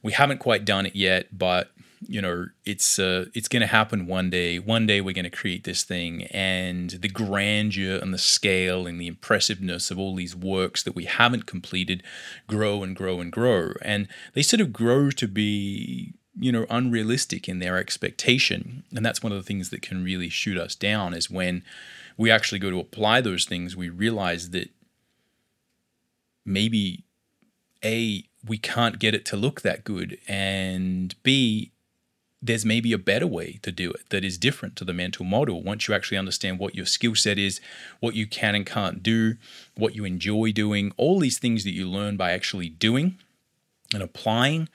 we 0.04 0.14
haven't 0.14 0.40
quite 0.40 0.66
done 0.66 0.86
it 0.86 0.96
yet, 0.96 1.38
but 1.38 1.72
you 2.08 2.22
know 2.22 2.46
it's 2.66 3.00
uh, 3.00 3.26
it's 3.34 3.48
going 3.48 3.62
to 3.62 3.68
happen 3.68 4.08
one 4.08 4.30
day. 4.30 4.60
One 4.60 4.86
day 4.86 5.02
we're 5.02 5.14
going 5.14 5.24
to 5.24 5.30
create 5.30 5.64
this 5.64 5.84
thing 5.84 6.24
and 6.26 6.92
the 6.92 7.10
grandeur 7.10 7.98
and 7.98 8.14
the 8.14 8.20
scale 8.20 8.86
and 8.88 9.02
the 9.02 9.08
impressiveness 9.08 9.90
of 9.92 9.98
all 9.98 10.16
these 10.16 10.36
works 10.36 10.84
that 10.84 10.96
we 10.96 11.06
haven't 11.06 11.46
completed 11.46 12.04
grow 12.48 12.84
and 12.84 12.96
grow 12.96 13.20
and 13.20 13.32
grow. 13.32 13.74
And 13.82 14.08
they 14.34 14.42
sort 14.42 14.62
of 14.62 14.74
grow 14.74 15.10
to 15.12 15.28
be 15.28 16.14
you 16.40 16.52
know 16.52 16.66
unrealistic 16.70 17.50
in 17.50 17.60
their 17.60 17.78
expectation. 17.78 18.84
And 18.96 19.06
that's 19.06 19.24
one 19.24 19.32
of 19.32 19.38
the 19.38 19.48
things 19.48 19.70
that 19.72 19.82
can 19.82 20.04
really 20.04 20.30
shoot 20.30 20.58
us 20.58 20.76
down 20.76 21.14
is 21.14 21.30
when 21.32 21.64
we 22.16 22.32
actually 22.32 22.60
go 22.60 22.70
to 22.70 22.80
apply 22.80 23.22
those 23.22 23.46
things 23.46 23.76
we 23.76 23.90
realize 23.90 24.50
that 24.52 24.70
maybe 26.46 27.04
a 27.84 28.24
we 28.48 28.58
can't 28.58 29.00
get 29.00 29.14
it 29.14 29.26
to 29.26 29.36
look 29.36 29.62
that 29.62 29.84
good. 29.84 30.18
And 30.28 31.16
b 31.24 31.72
there's 32.40 32.66
maybe 32.66 32.94
a 32.94 33.00
better 33.00 33.26
way 33.26 33.60
to 33.64 33.72
do 33.72 33.92
it 33.92 34.10
that 34.10 34.24
is 34.24 34.38
different 34.38 34.76
to 34.76 34.86
the 34.86 34.94
mental 34.94 35.26
model. 35.26 35.64
Once 35.64 35.88
you 35.88 35.94
actually 35.96 36.20
understand 36.20 36.60
what 36.60 36.76
your 36.76 36.86
skill 36.86 37.16
set 37.16 37.40
is, 37.40 37.60
what 38.00 38.14
you 38.14 38.28
can 38.28 38.54
and 38.54 38.66
can't 38.66 39.02
do, 39.02 39.36
what 39.76 39.96
you 39.96 40.06
enjoy 40.06 40.52
doing, 40.52 40.94
all 40.98 41.20
these 41.20 41.40
things 41.40 41.64
that 41.64 41.74
you 41.74 41.90
learn 41.90 42.16
by 42.16 42.32
actually 42.32 42.70
doing 42.70 43.18
and 43.92 44.04
applying 44.04 44.70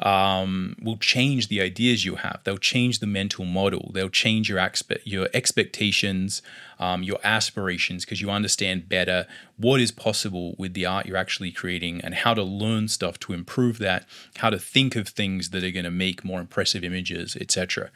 um, 0.00 0.76
will 0.80 0.96
change 0.96 1.48
the 1.48 1.60
ideas 1.60 2.04
you 2.04 2.16
have. 2.16 2.40
They'll 2.44 2.56
change 2.56 3.00
the 3.00 3.06
mental 3.06 3.44
model. 3.44 3.90
They'll 3.92 4.08
change 4.08 4.48
your 4.48 4.58
expe- 4.58 5.00
your 5.04 5.28
expectations, 5.34 6.40
um, 6.78 7.02
your 7.02 7.18
aspirations, 7.24 8.04
because 8.04 8.20
you 8.20 8.30
understand 8.30 8.88
better 8.88 9.26
what 9.56 9.80
is 9.80 9.90
possible 9.90 10.54
with 10.56 10.74
the 10.74 10.86
art 10.86 11.06
you're 11.06 11.16
actually 11.16 11.50
creating 11.50 12.00
and 12.02 12.14
how 12.14 12.34
to 12.34 12.42
learn 12.42 12.88
stuff 12.88 13.18
to 13.20 13.32
improve 13.32 13.78
that, 13.78 14.06
how 14.36 14.50
to 14.50 14.58
think 14.58 14.94
of 14.94 15.08
things 15.08 15.50
that 15.50 15.64
are 15.64 15.70
going 15.70 15.84
to 15.84 15.90
make 15.90 16.24
more 16.24 16.40
impressive 16.40 16.84
images, 16.84 17.36
etc. 17.40 17.90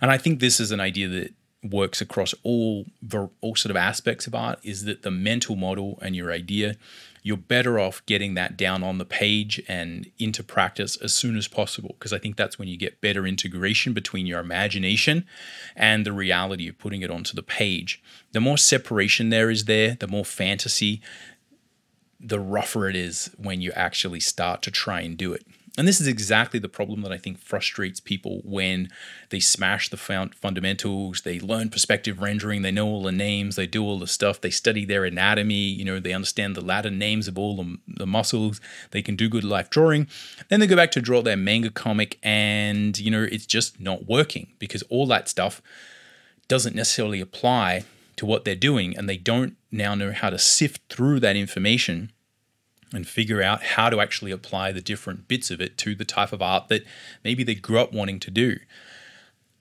And 0.00 0.10
I 0.10 0.18
think 0.18 0.40
this 0.40 0.58
is 0.58 0.72
an 0.72 0.80
idea 0.80 1.08
that 1.08 1.34
works 1.70 2.00
across 2.00 2.34
all 2.42 2.86
all 3.40 3.56
sort 3.56 3.70
of 3.70 3.76
aspects 3.76 4.26
of 4.26 4.34
art 4.34 4.58
is 4.62 4.84
that 4.84 5.02
the 5.02 5.10
mental 5.10 5.56
model 5.56 5.98
and 6.02 6.14
your 6.16 6.32
idea 6.32 6.76
you're 7.26 7.36
better 7.36 7.76
off 7.76 8.06
getting 8.06 8.34
that 8.34 8.56
down 8.56 8.84
on 8.84 8.98
the 8.98 9.04
page 9.04 9.60
and 9.66 10.08
into 10.16 10.44
practice 10.44 10.94
as 10.98 11.12
soon 11.12 11.36
as 11.36 11.48
possible 11.48 11.96
because 11.98 12.12
I 12.12 12.18
think 12.18 12.36
that's 12.36 12.56
when 12.56 12.68
you 12.68 12.76
get 12.76 13.00
better 13.00 13.26
integration 13.26 13.92
between 13.92 14.26
your 14.26 14.38
imagination 14.38 15.26
and 15.74 16.06
the 16.06 16.12
reality 16.12 16.68
of 16.68 16.78
putting 16.78 17.02
it 17.02 17.10
onto 17.10 17.34
the 17.34 17.42
page. 17.42 18.00
The 18.30 18.38
more 18.38 18.56
separation 18.56 19.30
there 19.30 19.50
is 19.50 19.64
there, 19.64 19.96
the 19.98 20.06
more 20.06 20.24
fantasy, 20.24 21.02
the 22.20 22.38
rougher 22.38 22.88
it 22.88 22.94
is 22.94 23.34
when 23.36 23.60
you 23.60 23.72
actually 23.72 24.20
start 24.20 24.62
to 24.62 24.70
try 24.70 25.00
and 25.00 25.18
do 25.18 25.32
it. 25.32 25.44
And 25.76 25.86
this 25.86 26.00
is 26.00 26.06
exactly 26.06 26.58
the 26.58 26.70
problem 26.70 27.02
that 27.02 27.12
I 27.12 27.18
think 27.18 27.38
frustrates 27.38 28.00
people 28.00 28.40
when 28.44 28.88
they 29.28 29.40
smash 29.40 29.90
the 29.90 29.96
fundamentals, 29.98 31.20
they 31.22 31.38
learn 31.38 31.68
perspective 31.68 32.20
rendering, 32.20 32.62
they 32.62 32.70
know 32.70 32.86
all 32.86 33.02
the 33.02 33.12
names, 33.12 33.56
they 33.56 33.66
do 33.66 33.84
all 33.84 33.98
the 33.98 34.06
stuff, 34.06 34.40
they 34.40 34.50
study 34.50 34.86
their 34.86 35.04
anatomy, 35.04 35.54
you 35.54 35.84
know, 35.84 36.00
they 36.00 36.14
understand 36.14 36.54
the 36.56 36.62
Latin 36.62 36.98
names 36.98 37.28
of 37.28 37.38
all 37.38 37.56
the, 37.56 37.76
the 37.86 38.06
muscles, 38.06 38.60
they 38.92 39.02
can 39.02 39.16
do 39.16 39.28
good 39.28 39.44
life 39.44 39.68
drawing. 39.68 40.08
Then 40.48 40.60
they 40.60 40.66
go 40.66 40.76
back 40.76 40.92
to 40.92 41.02
draw 41.02 41.20
their 41.20 41.36
manga 41.36 41.70
comic 41.70 42.18
and, 42.22 42.98
you 42.98 43.10
know, 43.10 43.24
it's 43.24 43.46
just 43.46 43.78
not 43.78 44.06
working 44.06 44.54
because 44.58 44.82
all 44.84 45.06
that 45.08 45.28
stuff 45.28 45.60
doesn't 46.48 46.74
necessarily 46.74 47.20
apply 47.20 47.84
to 48.16 48.24
what 48.24 48.46
they're 48.46 48.54
doing 48.54 48.96
and 48.96 49.08
they 49.08 49.18
don't 49.18 49.56
now 49.70 49.94
know 49.94 50.12
how 50.12 50.30
to 50.30 50.38
sift 50.38 50.80
through 50.88 51.20
that 51.20 51.36
information 51.36 52.12
and 52.92 53.06
figure 53.06 53.42
out 53.42 53.62
how 53.62 53.90
to 53.90 54.00
actually 54.00 54.30
apply 54.30 54.72
the 54.72 54.80
different 54.80 55.28
bits 55.28 55.50
of 55.50 55.60
it 55.60 55.76
to 55.78 55.94
the 55.94 56.04
type 56.04 56.32
of 56.32 56.42
art 56.42 56.68
that 56.68 56.84
maybe 57.24 57.42
they 57.42 57.54
grew 57.54 57.78
up 57.78 57.92
wanting 57.92 58.20
to 58.20 58.30
do. 58.30 58.58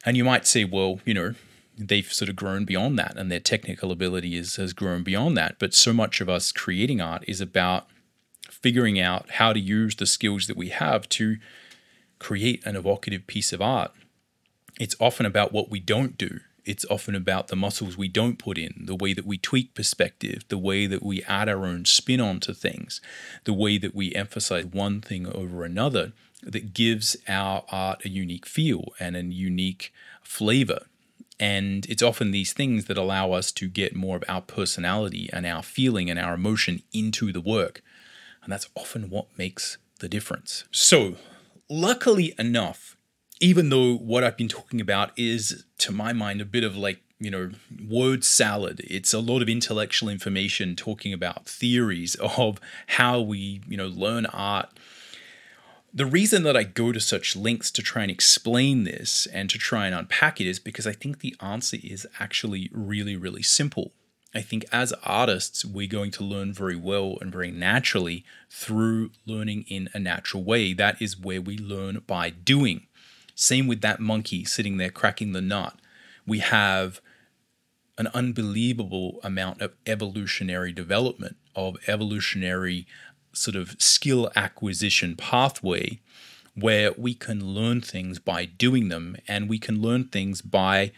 And 0.05 0.15
you 0.15 0.23
might 0.23 0.45
say, 0.45 0.63
well, 0.63 0.99
you 1.05 1.13
know, 1.13 1.33
they've 1.77 2.11
sort 2.11 2.29
of 2.29 2.35
grown 2.35 2.65
beyond 2.65 2.97
that 2.99 3.17
and 3.17 3.31
their 3.31 3.39
technical 3.39 3.91
ability 3.91 4.35
is, 4.35 4.55
has 4.57 4.73
grown 4.73 5.03
beyond 5.03 5.35
that. 5.37 5.57
But 5.59 5.73
so 5.73 5.91
much 5.91 6.21
of 6.21 6.29
us 6.29 6.51
creating 6.51 7.01
art 7.01 7.23
is 7.27 7.41
about 7.41 7.87
figuring 8.49 8.99
out 8.99 9.31
how 9.31 9.53
to 9.53 9.59
use 9.59 9.95
the 9.95 10.05
skills 10.05 10.47
that 10.47 10.57
we 10.57 10.69
have 10.69 11.09
to 11.09 11.37
create 12.19 12.65
an 12.65 12.75
evocative 12.75 13.27
piece 13.27 13.51
of 13.51 13.61
art. 13.61 13.91
It's 14.79 14.95
often 14.99 15.25
about 15.25 15.51
what 15.51 15.69
we 15.69 15.79
don't 15.79 16.17
do 16.17 16.39
it's 16.65 16.85
often 16.89 17.15
about 17.15 17.47
the 17.47 17.55
muscles 17.55 17.97
we 17.97 18.07
don't 18.07 18.39
put 18.39 18.57
in, 18.57 18.83
the 18.85 18.95
way 18.95 19.13
that 19.13 19.25
we 19.25 19.37
tweak 19.37 19.73
perspective, 19.73 20.43
the 20.49 20.57
way 20.57 20.87
that 20.87 21.03
we 21.03 21.23
add 21.23 21.47
our 21.47 21.65
own 21.65 21.85
spin 21.85 22.19
onto 22.19 22.53
things, 22.53 23.01
the 23.43 23.53
way 23.53 23.77
that 23.77 23.95
we 23.95 24.13
emphasize 24.13 24.65
one 24.65 25.01
thing 25.01 25.27
over 25.27 25.63
another 25.63 26.13
that 26.41 26.73
gives 26.73 27.15
our 27.27 27.63
art 27.71 28.05
a 28.05 28.09
unique 28.09 28.45
feel 28.45 28.93
and 28.99 29.15
a 29.15 29.23
unique 29.23 29.93
flavor. 30.21 30.85
And 31.39 31.85
it's 31.87 32.03
often 32.03 32.31
these 32.31 32.53
things 32.53 32.85
that 32.85 32.97
allow 32.97 33.31
us 33.31 33.51
to 33.53 33.67
get 33.67 33.95
more 33.95 34.15
of 34.15 34.23
our 34.27 34.41
personality 34.41 35.29
and 35.33 35.45
our 35.45 35.63
feeling 35.63 36.09
and 36.09 36.19
our 36.19 36.33
emotion 36.33 36.81
into 36.93 37.31
the 37.31 37.41
work. 37.41 37.81
And 38.43 38.51
that's 38.51 38.69
often 38.75 39.09
what 39.09 39.37
makes 39.37 39.77
the 39.99 40.07
difference. 40.07 40.65
So, 40.71 41.15
luckily 41.69 42.33
enough, 42.37 42.94
even 43.39 43.69
though 43.69 43.95
what 43.95 44.23
I've 44.23 44.37
been 44.37 44.47
talking 44.47 44.79
about 44.79 45.11
is, 45.17 45.65
to 45.79 45.91
my 45.91 46.13
mind, 46.13 46.41
a 46.41 46.45
bit 46.45 46.63
of 46.63 46.75
like, 46.75 47.01
you 47.19 47.31
know, 47.31 47.51
word 47.87 48.23
salad. 48.23 48.81
It's 48.83 49.13
a 49.13 49.19
lot 49.19 49.41
of 49.41 49.49
intellectual 49.49 50.09
information 50.09 50.75
talking 50.75 51.13
about 51.13 51.45
theories 51.45 52.15
of 52.15 52.59
how 52.87 53.21
we, 53.21 53.61
you 53.67 53.77
know, 53.77 53.87
learn 53.87 54.25
art. 54.27 54.69
The 55.93 56.05
reason 56.05 56.43
that 56.43 56.57
I 56.57 56.63
go 56.63 56.91
to 56.91 56.99
such 56.99 57.37
lengths 57.37 57.71
to 57.71 57.81
try 57.81 58.01
and 58.01 58.11
explain 58.11 58.83
this 58.83 59.27
and 59.27 59.49
to 59.49 59.57
try 59.57 59.85
and 59.85 59.95
unpack 59.95 60.41
it 60.41 60.47
is 60.47 60.59
because 60.59 60.85
I 60.85 60.91
think 60.91 61.19
the 61.19 61.35
answer 61.39 61.77
is 61.81 62.05
actually 62.19 62.69
really, 62.73 63.15
really 63.15 63.43
simple. 63.43 63.93
I 64.33 64.41
think 64.41 64.65
as 64.73 64.91
artists, 65.03 65.63
we're 65.63 65.87
going 65.87 66.11
to 66.11 66.23
learn 66.25 66.51
very 66.51 66.75
well 66.75 67.17
and 67.21 67.31
very 67.31 67.51
naturally 67.51 68.25
through 68.49 69.11
learning 69.25 69.63
in 69.69 69.87
a 69.93 69.99
natural 69.99 70.43
way. 70.43 70.73
That 70.73 71.01
is 71.01 71.17
where 71.17 71.41
we 71.41 71.57
learn 71.57 72.03
by 72.05 72.29
doing. 72.29 72.87
Same 73.35 73.67
with 73.67 73.81
that 73.81 73.99
monkey 73.99 74.45
sitting 74.45 74.77
there 74.77 74.89
cracking 74.89 75.33
the 75.33 75.41
nut. 75.41 75.75
We 76.25 76.39
have 76.39 77.01
an 77.97 78.07
unbelievable 78.07 79.19
amount 79.23 79.61
of 79.61 79.73
evolutionary 79.85 80.71
development, 80.71 81.37
of 81.55 81.77
evolutionary 81.87 82.87
sort 83.33 83.55
of 83.55 83.75
skill 83.79 84.31
acquisition 84.35 85.15
pathway 85.15 85.99
where 86.55 86.93
we 86.97 87.13
can 87.13 87.53
learn 87.53 87.81
things 87.81 88.17
by 88.17 88.45
doing 88.45 88.87
them 88.87 89.17
and 89.27 89.49
we 89.49 89.59
can 89.59 89.81
learn 89.81 90.05
things 90.05 90.41
by 90.41 90.91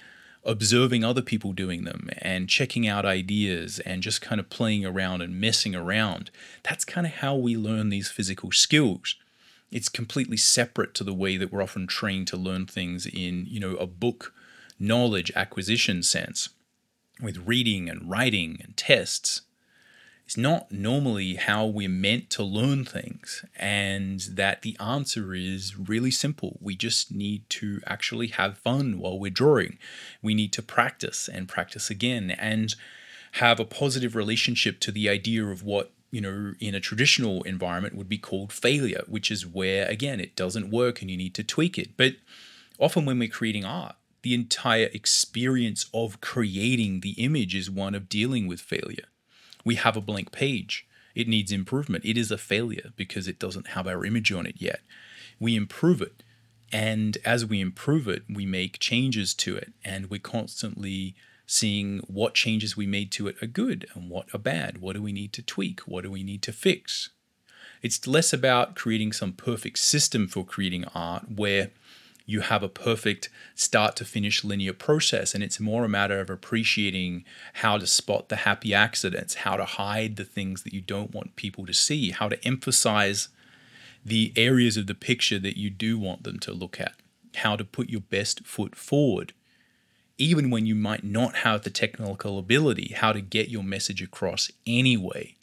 observing 0.44 1.04
other 1.04 1.22
people 1.22 1.52
doing 1.52 1.84
them 1.84 2.10
and 2.20 2.48
checking 2.48 2.88
out 2.88 3.06
ideas 3.06 3.80
and 3.80 4.04
just 4.04 4.22
kind 4.22 4.40
of 4.40 4.50
playing 4.50 4.86
around 4.86 5.22
and 5.22 5.42
messing 5.42 5.76
around. 5.76 6.30
That's 6.64 6.86
kind 6.86 7.08
of 7.08 7.14
how 7.14 7.36
we 7.36 7.58
learn 7.58 7.90
these 7.90 8.10
physical 8.10 8.52
skills 8.52 9.16
it's 9.72 9.90
completely 9.90 10.38
separate 10.38 10.94
to 10.96 11.04
the 11.04 11.14
way 11.14 11.38
that 11.38 11.52
we're 11.52 11.64
often 11.64 11.88
trained 11.88 12.28
to 12.28 12.38
learn 12.38 12.66
things 12.66 13.06
in, 13.06 13.46
you 13.48 13.60
know, 13.60 13.76
a 13.76 13.88
book 13.88 14.34
knowledge 14.80 15.32
acquisition 15.36 16.04
sense 16.04 16.50
with 17.22 17.48
reading 17.48 17.90
and 17.90 18.10
writing 18.10 18.60
and 18.64 18.78
tests. 18.78 19.42
It's 20.26 20.38
not 20.38 20.72
normally 20.72 21.36
how 21.36 21.66
we're 21.66 21.88
meant 21.88 22.30
to 22.32 22.44
learn 22.44 22.84
things, 22.84 23.46
and 23.56 24.20
that 24.20 24.62
the 24.62 24.76
answer 24.78 25.34
is 25.34 25.78
really 25.78 26.12
simple. 26.12 26.58
We 26.62 26.76
just 26.76 27.14
need 27.14 27.50
to 27.52 27.80
actually 27.88 28.28
have 28.28 28.58
fun 28.58 29.00
while 29.00 29.18
we're 29.18 29.32
drawing. 29.32 29.78
We 30.22 30.34
need 30.34 30.52
to 30.54 30.62
practice 30.62 31.30
and 31.30 31.48
practice 31.48 31.90
again 31.90 32.32
and 32.32 32.76
have 33.34 33.58
a 33.60 33.66
positive 33.66 34.18
relationship 34.18 34.82
to 34.82 34.92
the 34.92 35.08
idea 35.08 35.46
of 35.46 35.64
what 35.64 35.92
you 36.12 36.22
know, 36.22 36.54
in 36.60 36.76
a 36.76 36.80
traditional 36.80 37.44
environment 37.44 37.96
would 37.96 38.10
be 38.10 38.18
called 38.18 38.54
failure, 38.54 39.04
which 39.08 39.30
is 39.30 39.46
where, 39.46 39.86
again, 39.88 40.20
it 40.20 40.36
doesn't 40.36 40.72
work 40.72 41.02
and 41.02 41.12
you 41.12 41.18
need 41.18 41.36
to 41.36 41.44
tweak 41.44 41.78
it. 41.78 41.98
But 41.98 42.16
often 42.80 43.06
when 43.06 43.20
we're 43.20 43.28
creating 43.28 43.66
art, 43.66 43.96
the 44.22 44.34
entire 44.34 44.90
experience 44.94 45.86
of 45.94 46.22
creating 46.22 47.02
the 47.02 47.12
image 47.12 47.56
is 47.56 47.70
one 47.70 47.96
of 47.96 48.10
dealing 48.10 48.48
with 48.48 48.60
failure. 48.62 49.06
We 49.64 49.76
have 49.76 49.98
a 49.98 50.02
blank 50.02 50.32
page, 50.32 50.88
it 51.18 51.28
needs 51.28 51.52
improvement. 51.52 52.06
It 52.06 52.16
is 52.16 52.30
a 52.30 52.38
failure 52.38 52.92
because 52.96 53.28
it 53.28 53.40
doesn't 53.40 53.70
have 53.70 53.88
our 53.88 54.06
image 54.06 54.32
on 54.32 54.46
it 54.46 54.58
yet. 54.60 54.82
We 55.40 55.56
improve 55.56 56.00
it. 56.00 56.22
And 56.72 57.18
as 57.26 57.44
we 57.44 57.60
improve 57.60 58.08
it, 58.08 58.22
we 58.30 58.46
make 58.46 58.78
changes 58.78 59.34
to 59.36 59.56
it 59.56 59.74
and 59.84 60.12
we're 60.12 60.20
constantly 60.20 61.16
seeing 61.48 62.00
what 62.08 62.36
changes 62.36 62.78
we 62.78 62.86
made 62.86 63.12
to 63.14 63.28
it 63.28 63.42
are 63.42 63.48
good 63.48 63.88
and 63.96 64.10
what 64.10 64.28
are 64.36 64.40
bad. 64.40 64.80
What 64.80 64.96
do 64.96 65.02
we 65.02 65.14
need 65.14 65.34
to 65.34 65.42
tweak? 65.42 65.80
What 65.82 66.04
do 66.04 66.12
we 66.12 66.22
need 66.22 66.44
to 66.44 66.52
fix? 66.52 67.10
It's 67.82 68.06
less 68.06 68.34
about 68.34 68.76
creating 68.76 69.14
some 69.14 69.32
perfect 69.32 69.80
system 69.80 70.28
for 70.28 70.46
creating 70.46 70.86
art 70.94 71.32
where 71.34 71.72
you 72.26 72.42
have 72.42 72.62
a 72.62 72.70
perfect 72.70 73.30
start 73.56 73.96
to 73.96 74.04
finish 74.04 74.44
linear 74.44 74.74
process. 74.74 75.34
And 75.34 75.42
it's 75.42 75.60
more 75.60 75.86
a 75.86 75.90
matter 75.90 76.20
of 76.20 76.30
appreciating 76.30 77.24
how 77.54 77.78
to 77.78 77.88
spot 77.88 78.28
the 78.28 78.38
happy 78.38 78.74
accidents, 78.74 79.36
how 79.36 79.56
to 79.56 79.64
hide 79.64 80.18
the 80.18 80.26
things 80.26 80.64
that 80.64 80.74
you 80.74 80.82
don't 80.82 81.14
want 81.14 81.38
people 81.38 81.66
to 81.66 81.74
see, 81.74 82.12
how 82.12 82.28
to 82.28 82.46
emphasize 82.46 83.30
the 84.04 84.34
areas 84.36 84.76
of 84.76 84.88
the 84.88 84.94
picture 84.94 85.40
that 85.40 85.58
you 85.58 85.70
do 85.70 85.98
want 85.98 86.24
them 86.24 86.40
to 86.40 86.52
look 86.52 86.82
at, 86.82 86.96
how 87.36 87.56
to 87.56 87.64
put 87.64 87.90
your 87.90 88.02
best 88.02 88.46
foot 88.46 88.76
forward. 88.76 89.32
Even 90.18 90.50
when 90.50 90.66
you 90.66 90.76
might 90.76 91.04
not 91.04 91.38
have 91.38 91.62
the 91.62 91.70
technical 91.70 92.40
ability, 92.40 92.94
how 92.96 93.14
to 93.14 93.22
get 93.22 93.50
your 93.50 93.64
message 93.64 94.02
across 94.02 94.52
anyway. 94.66 95.36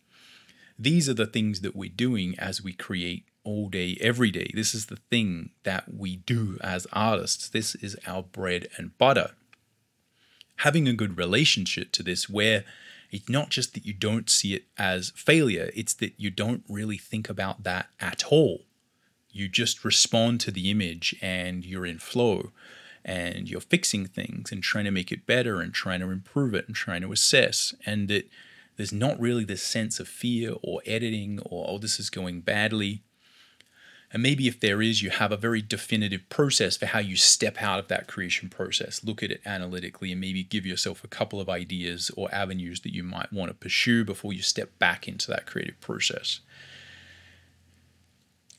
These 0.78 1.08
are 1.08 1.14
the 1.14 1.26
things 1.26 1.60
that 1.60 1.76
we're 1.76 1.90
doing 1.94 2.34
as 2.38 2.62
we 2.62 2.72
create 2.72 3.24
all 3.44 3.68
day, 3.68 3.96
every 4.00 4.30
day. 4.30 4.50
This 4.54 4.74
is 4.74 4.86
the 4.86 4.98
thing 5.10 5.50
that 5.62 5.94
we 5.94 6.16
do 6.16 6.58
as 6.60 6.86
artists. 6.92 7.48
This 7.48 7.76
is 7.76 7.96
our 8.06 8.22
bread 8.22 8.68
and 8.76 8.96
butter. 8.98 9.32
Having 10.58 10.88
a 10.88 10.94
good 10.94 11.16
relationship 11.16 11.92
to 11.92 12.02
this, 12.02 12.28
where 12.28 12.64
it's 13.10 13.28
not 13.28 13.50
just 13.50 13.74
that 13.74 13.86
you 13.86 13.92
don't 13.92 14.28
see 14.28 14.54
it 14.54 14.64
as 14.76 15.12
failure, 15.14 15.70
it's 15.74 15.94
that 15.94 16.14
you 16.16 16.30
don't 16.30 16.64
really 16.68 16.98
think 16.98 17.28
about 17.28 17.62
that 17.62 17.88
at 18.00 18.24
all. 18.30 18.62
You 19.30 19.48
just 19.48 19.84
respond 19.84 20.40
to 20.40 20.50
the 20.50 20.70
image 20.70 21.14
and 21.20 21.64
you're 21.64 21.86
in 21.86 21.98
flow 21.98 22.50
and 23.04 23.50
you're 23.50 23.60
fixing 23.60 24.06
things 24.06 24.50
and 24.50 24.62
trying 24.62 24.86
to 24.86 24.90
make 24.90 25.12
it 25.12 25.26
better 25.26 25.60
and 25.60 25.74
trying 25.74 26.00
to 26.00 26.10
improve 26.10 26.54
it 26.54 26.66
and 26.66 26.74
trying 26.74 27.02
to 27.02 27.12
assess. 27.12 27.74
And 27.84 28.08
that 28.08 28.30
there's 28.76 28.92
not 28.92 29.20
really 29.20 29.44
this 29.44 29.62
sense 29.62 30.00
of 30.00 30.08
fear 30.08 30.54
or 30.62 30.80
editing 30.86 31.40
or, 31.44 31.66
oh, 31.68 31.78
this 31.78 32.00
is 32.00 32.10
going 32.10 32.40
badly. 32.40 33.02
And 34.10 34.22
maybe 34.22 34.46
if 34.46 34.60
there 34.60 34.80
is, 34.80 35.02
you 35.02 35.10
have 35.10 35.32
a 35.32 35.36
very 35.36 35.60
definitive 35.60 36.28
process 36.28 36.76
for 36.76 36.86
how 36.86 37.00
you 37.00 37.16
step 37.16 37.60
out 37.60 37.80
of 37.80 37.88
that 37.88 38.06
creation 38.06 38.48
process. 38.48 39.02
Look 39.04 39.22
at 39.22 39.32
it 39.32 39.42
analytically 39.44 40.12
and 40.12 40.20
maybe 40.20 40.44
give 40.44 40.64
yourself 40.64 41.02
a 41.02 41.08
couple 41.08 41.40
of 41.40 41.48
ideas 41.48 42.10
or 42.16 42.32
avenues 42.32 42.80
that 42.82 42.94
you 42.94 43.02
might 43.02 43.32
want 43.32 43.50
to 43.50 43.54
pursue 43.54 44.04
before 44.04 44.32
you 44.32 44.40
step 44.40 44.78
back 44.78 45.08
into 45.08 45.30
that 45.30 45.46
creative 45.46 45.80
process. 45.80 46.40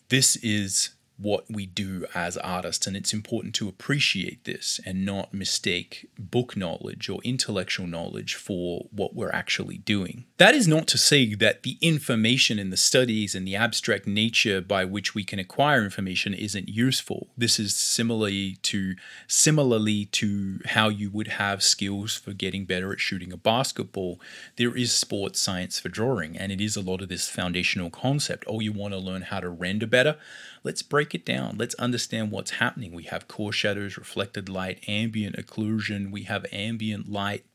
This 0.10 0.36
is 0.38 0.90
what 1.18 1.46
we 1.50 1.66
do 1.66 2.06
as 2.14 2.38
artists. 2.38 2.88
And 2.88 2.98
it's 2.98 3.14
important 3.14 3.56
to 3.56 3.70
appreciate 3.70 4.44
this 4.44 4.80
and 4.86 5.06
not 5.06 5.34
mistake 5.34 6.10
book 6.18 6.58
knowledge 6.58 7.10
or 7.10 7.22
intellectual 7.24 7.88
knowledge 7.88 8.36
for 8.36 8.88
what 8.92 9.16
we're 9.16 9.32
actually 9.32 9.78
doing. 9.78 10.26
That 10.38 10.54
is 10.54 10.68
not 10.68 10.88
to 10.88 10.98
say 10.98 11.34
that 11.36 11.64
the 11.64 11.78
information 11.82 12.60
in 12.60 12.70
the 12.70 12.78
studies 12.78 13.36
and 13.36 13.48
the 13.48 13.56
abstract 13.56 14.06
nature 14.06 14.60
by 14.60 14.84
which 14.84 15.16
we 15.16 15.24
can 15.24 15.40
acquire 15.40 15.84
information 15.84 16.34
isn't 16.34 16.68
useful. 16.68 17.28
This 17.38 17.60
is 17.60 17.76
similarly 17.76 18.58
to 18.64 18.96
similarly 19.28 20.06
to 20.06 20.60
how 20.66 20.90
you 20.90 21.10
would 21.10 21.28
have 21.28 21.64
skills 21.64 22.16
for 22.16 22.34
getting 22.34 22.66
better 22.66 22.92
at 22.92 23.00
shooting 23.00 23.32
a 23.32 23.38
basketball. 23.38 24.20
There 24.58 24.76
is 24.76 24.92
sports 24.92 25.40
science 25.40 25.80
for 25.80 25.90
drawing, 25.90 26.38
and 26.38 26.52
it 26.52 26.60
is 26.60 26.76
a 26.76 26.82
lot 26.82 27.02
of 27.02 27.10
this 27.10 27.30
foundational 27.30 27.90
concept. 27.90 28.44
Oh, 28.48 28.60
you 28.60 28.74
want 28.74 28.94
to 28.94 29.00
learn 29.00 29.24
how 29.24 29.40
to 29.40 29.50
render 29.50 29.88
better? 29.88 30.18
let's 30.66 30.82
break 30.82 31.05
it 31.14 31.26
down. 31.26 31.58
Let's 31.58 31.76
understand 31.76 32.32
what's 32.32 32.52
happening. 32.52 32.94
We 32.94 33.04
have 33.04 33.28
core 33.28 33.52
shadows, 33.52 33.98
reflected 33.98 34.50
light, 34.50 34.84
ambient 34.88 35.36
occlusion, 35.36 36.12
we 36.12 36.24
have 36.24 36.46
ambient 36.52 37.12
light. 37.12 37.46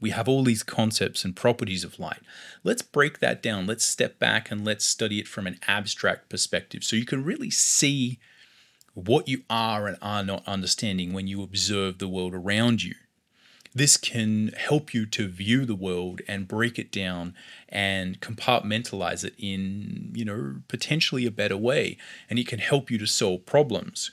We 0.00 0.10
have 0.10 0.28
all 0.28 0.44
these 0.44 0.62
concepts 0.62 1.24
and 1.24 1.36
properties 1.36 1.84
of 1.84 1.98
light. 1.98 2.20
Let's 2.64 2.80
break 2.80 3.18
that 3.18 3.42
down. 3.42 3.66
Let's 3.66 3.84
step 3.84 4.18
back 4.18 4.50
and 4.50 4.64
let's 4.64 4.84
study 4.84 5.18
it 5.18 5.28
from 5.28 5.46
an 5.46 5.58
abstract 5.68 6.30
perspective 6.30 6.84
so 6.84 6.96
you 6.96 7.04
can 7.04 7.22
really 7.22 7.50
see 7.50 8.18
what 8.94 9.28
you 9.28 9.42
are 9.50 9.86
and 9.86 9.98
are 10.00 10.24
not 10.24 10.46
understanding 10.46 11.12
when 11.12 11.26
you 11.26 11.42
observe 11.42 11.98
the 11.98 12.08
world 12.08 12.34
around 12.34 12.82
you. 12.82 12.94
This 13.72 13.96
can 13.96 14.52
help 14.56 14.92
you 14.92 15.06
to 15.06 15.28
view 15.28 15.64
the 15.64 15.76
world 15.76 16.22
and 16.26 16.48
break 16.48 16.78
it 16.78 16.90
down 16.90 17.34
and 17.68 18.20
compartmentalize 18.20 19.24
it 19.24 19.34
in, 19.38 20.10
you 20.12 20.24
know, 20.24 20.56
potentially 20.66 21.24
a 21.24 21.30
better 21.30 21.56
way. 21.56 21.96
And 22.28 22.38
it 22.38 22.48
can 22.48 22.58
help 22.58 22.90
you 22.90 22.98
to 22.98 23.06
solve 23.06 23.46
problems. 23.46 24.10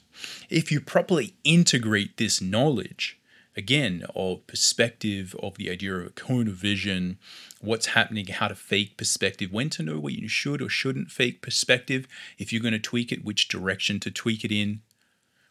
If 0.49 0.71
you 0.71 0.79
properly 0.79 1.33
integrate 1.43 2.17
this 2.17 2.39
knowledge, 2.39 3.19
again, 3.55 4.05
of 4.15 4.45
perspective, 4.45 5.35
of 5.41 5.55
the 5.55 5.71
idea 5.71 5.95
of 5.95 6.05
a 6.05 6.11
cone 6.11 6.47
of 6.47 6.53
vision, 6.53 7.17
what's 7.59 7.87
happening, 7.87 8.27
how 8.27 8.49
to 8.49 8.55
fake 8.55 8.95
perspective, 8.95 9.51
when 9.51 9.71
to 9.71 9.81
know 9.81 9.99
what 9.99 10.13
you 10.13 10.27
should 10.27 10.61
or 10.61 10.69
shouldn't 10.69 11.09
fake 11.09 11.41
perspective, 11.41 12.07
if 12.37 12.53
you're 12.53 12.61
going 12.61 12.73
to 12.73 12.79
tweak 12.79 13.11
it, 13.11 13.25
which 13.25 13.47
direction 13.47 13.99
to 14.01 14.11
tweak 14.11 14.45
it 14.45 14.51
in, 14.51 14.81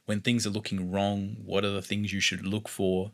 when 0.05 0.21
things 0.21 0.47
are 0.47 0.51
looking 0.51 0.93
wrong, 0.93 1.39
what 1.45 1.65
are 1.65 1.73
the 1.73 1.83
things 1.83 2.13
you 2.13 2.21
should 2.21 2.47
look 2.47 2.69
for, 2.69 3.11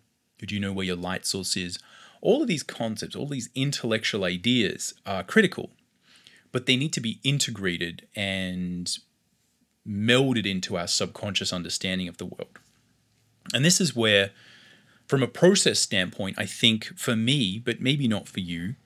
do 0.48 0.54
you 0.54 0.60
know 0.60 0.72
where 0.72 0.86
your 0.86 0.96
light 0.96 1.26
source 1.26 1.56
is? 1.56 1.78
All 2.20 2.42
of 2.42 2.48
these 2.48 2.62
concepts, 2.62 3.16
all 3.16 3.26
these 3.26 3.50
intellectual 3.54 4.24
ideas 4.24 4.94
are 5.04 5.24
critical, 5.24 5.70
but 6.52 6.66
they 6.66 6.76
need 6.76 6.92
to 6.92 7.00
be 7.00 7.18
integrated 7.24 8.06
and 8.14 8.96
melded 9.86 10.46
into 10.46 10.76
our 10.76 10.86
subconscious 10.86 11.52
understanding 11.52 12.08
of 12.08 12.18
the 12.18 12.26
world. 12.26 12.58
And 13.52 13.64
this 13.64 13.80
is 13.80 13.96
where, 13.96 14.30
from 15.06 15.22
a 15.22 15.26
process 15.26 15.80
standpoint, 15.80 16.38
I 16.38 16.46
think 16.46 16.96
for 16.96 17.16
me, 17.16 17.58
but 17.58 17.80
maybe 17.80 18.06
not 18.06 18.28
for 18.28 18.40
you, 18.40 18.76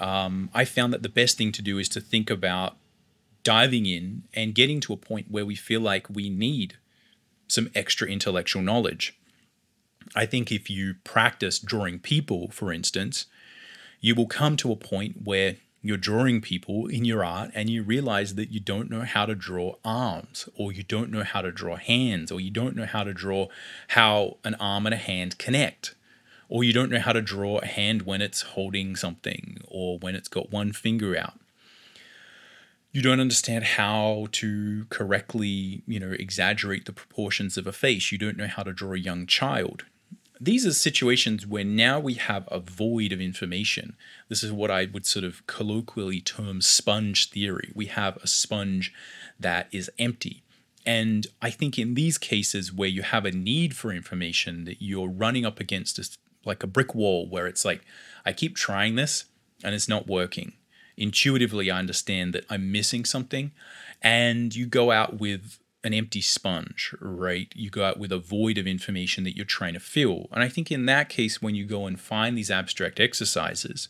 um, 0.00 0.50
I 0.54 0.64
found 0.64 0.92
that 0.92 1.02
the 1.02 1.08
best 1.08 1.36
thing 1.36 1.52
to 1.52 1.62
do 1.62 1.78
is 1.78 1.88
to 1.90 2.00
think 2.00 2.30
about 2.30 2.76
diving 3.42 3.86
in 3.86 4.24
and 4.32 4.54
getting 4.54 4.80
to 4.80 4.92
a 4.92 4.96
point 4.96 5.30
where 5.30 5.44
we 5.44 5.54
feel 5.54 5.80
like 5.80 6.08
we 6.08 6.30
need 6.30 6.76
some 7.48 7.70
extra 7.74 8.08
intellectual 8.08 8.62
knowledge. 8.62 9.18
I 10.14 10.26
think 10.26 10.52
if 10.52 10.70
you 10.70 10.94
practice 11.04 11.58
drawing 11.58 11.98
people, 11.98 12.50
for 12.50 12.72
instance, 12.72 13.26
you 14.00 14.14
will 14.14 14.26
come 14.26 14.56
to 14.58 14.72
a 14.72 14.76
point 14.76 15.22
where 15.24 15.56
you're 15.84 15.96
drawing 15.98 16.40
people 16.40 16.86
in 16.86 17.04
your 17.04 17.22
art 17.22 17.50
and 17.54 17.68
you 17.68 17.82
realize 17.82 18.36
that 18.36 18.50
you 18.50 18.58
don't 18.58 18.90
know 18.90 19.02
how 19.02 19.26
to 19.26 19.34
draw 19.34 19.74
arms 19.84 20.48
or 20.56 20.72
you 20.72 20.82
don't 20.82 21.10
know 21.10 21.22
how 21.22 21.42
to 21.42 21.52
draw 21.52 21.76
hands 21.76 22.32
or 22.32 22.40
you 22.40 22.50
don't 22.50 22.74
know 22.74 22.86
how 22.86 23.04
to 23.04 23.12
draw 23.12 23.46
how 23.88 24.38
an 24.44 24.54
arm 24.54 24.86
and 24.86 24.94
a 24.94 24.98
hand 24.98 25.36
connect 25.36 25.94
or 26.48 26.64
you 26.64 26.72
don't 26.72 26.90
know 26.90 27.00
how 27.00 27.12
to 27.12 27.20
draw 27.20 27.58
a 27.58 27.66
hand 27.66 28.02
when 28.02 28.22
it's 28.22 28.40
holding 28.42 28.96
something 28.96 29.58
or 29.68 29.98
when 29.98 30.14
it's 30.14 30.28
got 30.28 30.50
one 30.50 30.72
finger 30.72 31.16
out. 31.16 31.38
You 32.90 33.02
don't 33.02 33.20
understand 33.20 33.64
how 33.64 34.28
to 34.32 34.86
correctly 34.88 35.82
you 35.86 36.00
know 36.00 36.12
exaggerate 36.12 36.86
the 36.86 36.92
proportions 36.92 37.58
of 37.58 37.66
a 37.66 37.72
face. 37.72 38.10
You 38.10 38.16
don't 38.16 38.38
know 38.38 38.46
how 38.46 38.62
to 38.62 38.72
draw 38.72 38.94
a 38.94 38.98
young 38.98 39.26
child 39.26 39.84
these 40.40 40.66
are 40.66 40.72
situations 40.72 41.46
where 41.46 41.64
now 41.64 42.00
we 42.00 42.14
have 42.14 42.48
a 42.50 42.58
void 42.58 43.12
of 43.12 43.20
information. 43.20 43.96
This 44.28 44.42
is 44.42 44.52
what 44.52 44.70
I 44.70 44.86
would 44.86 45.06
sort 45.06 45.24
of 45.24 45.46
colloquially 45.46 46.20
term 46.20 46.60
sponge 46.60 47.30
theory. 47.30 47.70
We 47.74 47.86
have 47.86 48.16
a 48.18 48.26
sponge 48.26 48.92
that 49.38 49.68
is 49.70 49.90
empty. 49.98 50.42
And 50.84 51.26
I 51.40 51.50
think 51.50 51.78
in 51.78 51.94
these 51.94 52.18
cases 52.18 52.72
where 52.72 52.88
you 52.88 53.02
have 53.02 53.24
a 53.24 53.30
need 53.30 53.76
for 53.76 53.92
information, 53.92 54.64
that 54.64 54.82
you're 54.82 55.08
running 55.08 55.46
up 55.46 55.60
against 55.60 56.18
like 56.44 56.62
a 56.62 56.68
brick 56.68 56.94
wall 56.94 57.26
where 57.26 57.46
it's 57.46 57.64
like, 57.64 57.82
I 58.26 58.32
keep 58.32 58.56
trying 58.56 58.96
this 58.96 59.24
and 59.62 59.74
it's 59.74 59.88
not 59.88 60.06
working. 60.06 60.54
Intuitively, 60.96 61.70
I 61.70 61.78
understand 61.78 62.34
that 62.34 62.44
I'm 62.50 62.70
missing 62.70 63.04
something. 63.04 63.52
And 64.02 64.54
you 64.54 64.66
go 64.66 64.90
out 64.90 65.18
with 65.18 65.58
an 65.84 65.94
empty 65.94 66.22
sponge, 66.22 66.94
right? 67.00 67.52
You 67.54 67.70
go 67.70 67.84
out 67.84 67.98
with 67.98 68.10
a 68.10 68.18
void 68.18 68.58
of 68.58 68.66
information 68.66 69.22
that 69.24 69.36
you're 69.36 69.44
trying 69.44 69.74
to 69.74 69.80
fill. 69.80 70.28
And 70.32 70.42
I 70.42 70.48
think 70.48 70.72
in 70.72 70.86
that 70.86 71.08
case, 71.08 71.42
when 71.42 71.54
you 71.54 71.66
go 71.66 71.86
and 71.86 72.00
find 72.00 72.36
these 72.36 72.50
abstract 72.50 72.98
exercises, 72.98 73.88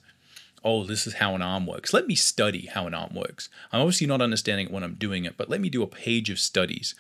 oh, 0.64 0.84
this 0.84 1.06
is 1.06 1.14
how 1.14 1.34
an 1.34 1.42
arm 1.42 1.66
works. 1.66 1.92
Let 1.92 2.06
me 2.06 2.16
study 2.16 2.66
how 2.66 2.86
an 2.86 2.94
arm 2.94 3.14
works. 3.14 3.48
I'm 3.72 3.80
obviously 3.80 4.08
not 4.08 4.20
understanding 4.20 4.66
it 4.66 4.72
when 4.72 4.82
I'm 4.82 4.94
doing 4.94 5.24
it, 5.24 5.36
but 5.36 5.48
let 5.48 5.60
me 5.60 5.70
do 5.70 5.82
a 5.82 5.86
page 5.86 6.30
of 6.30 6.40
studies 6.40 6.94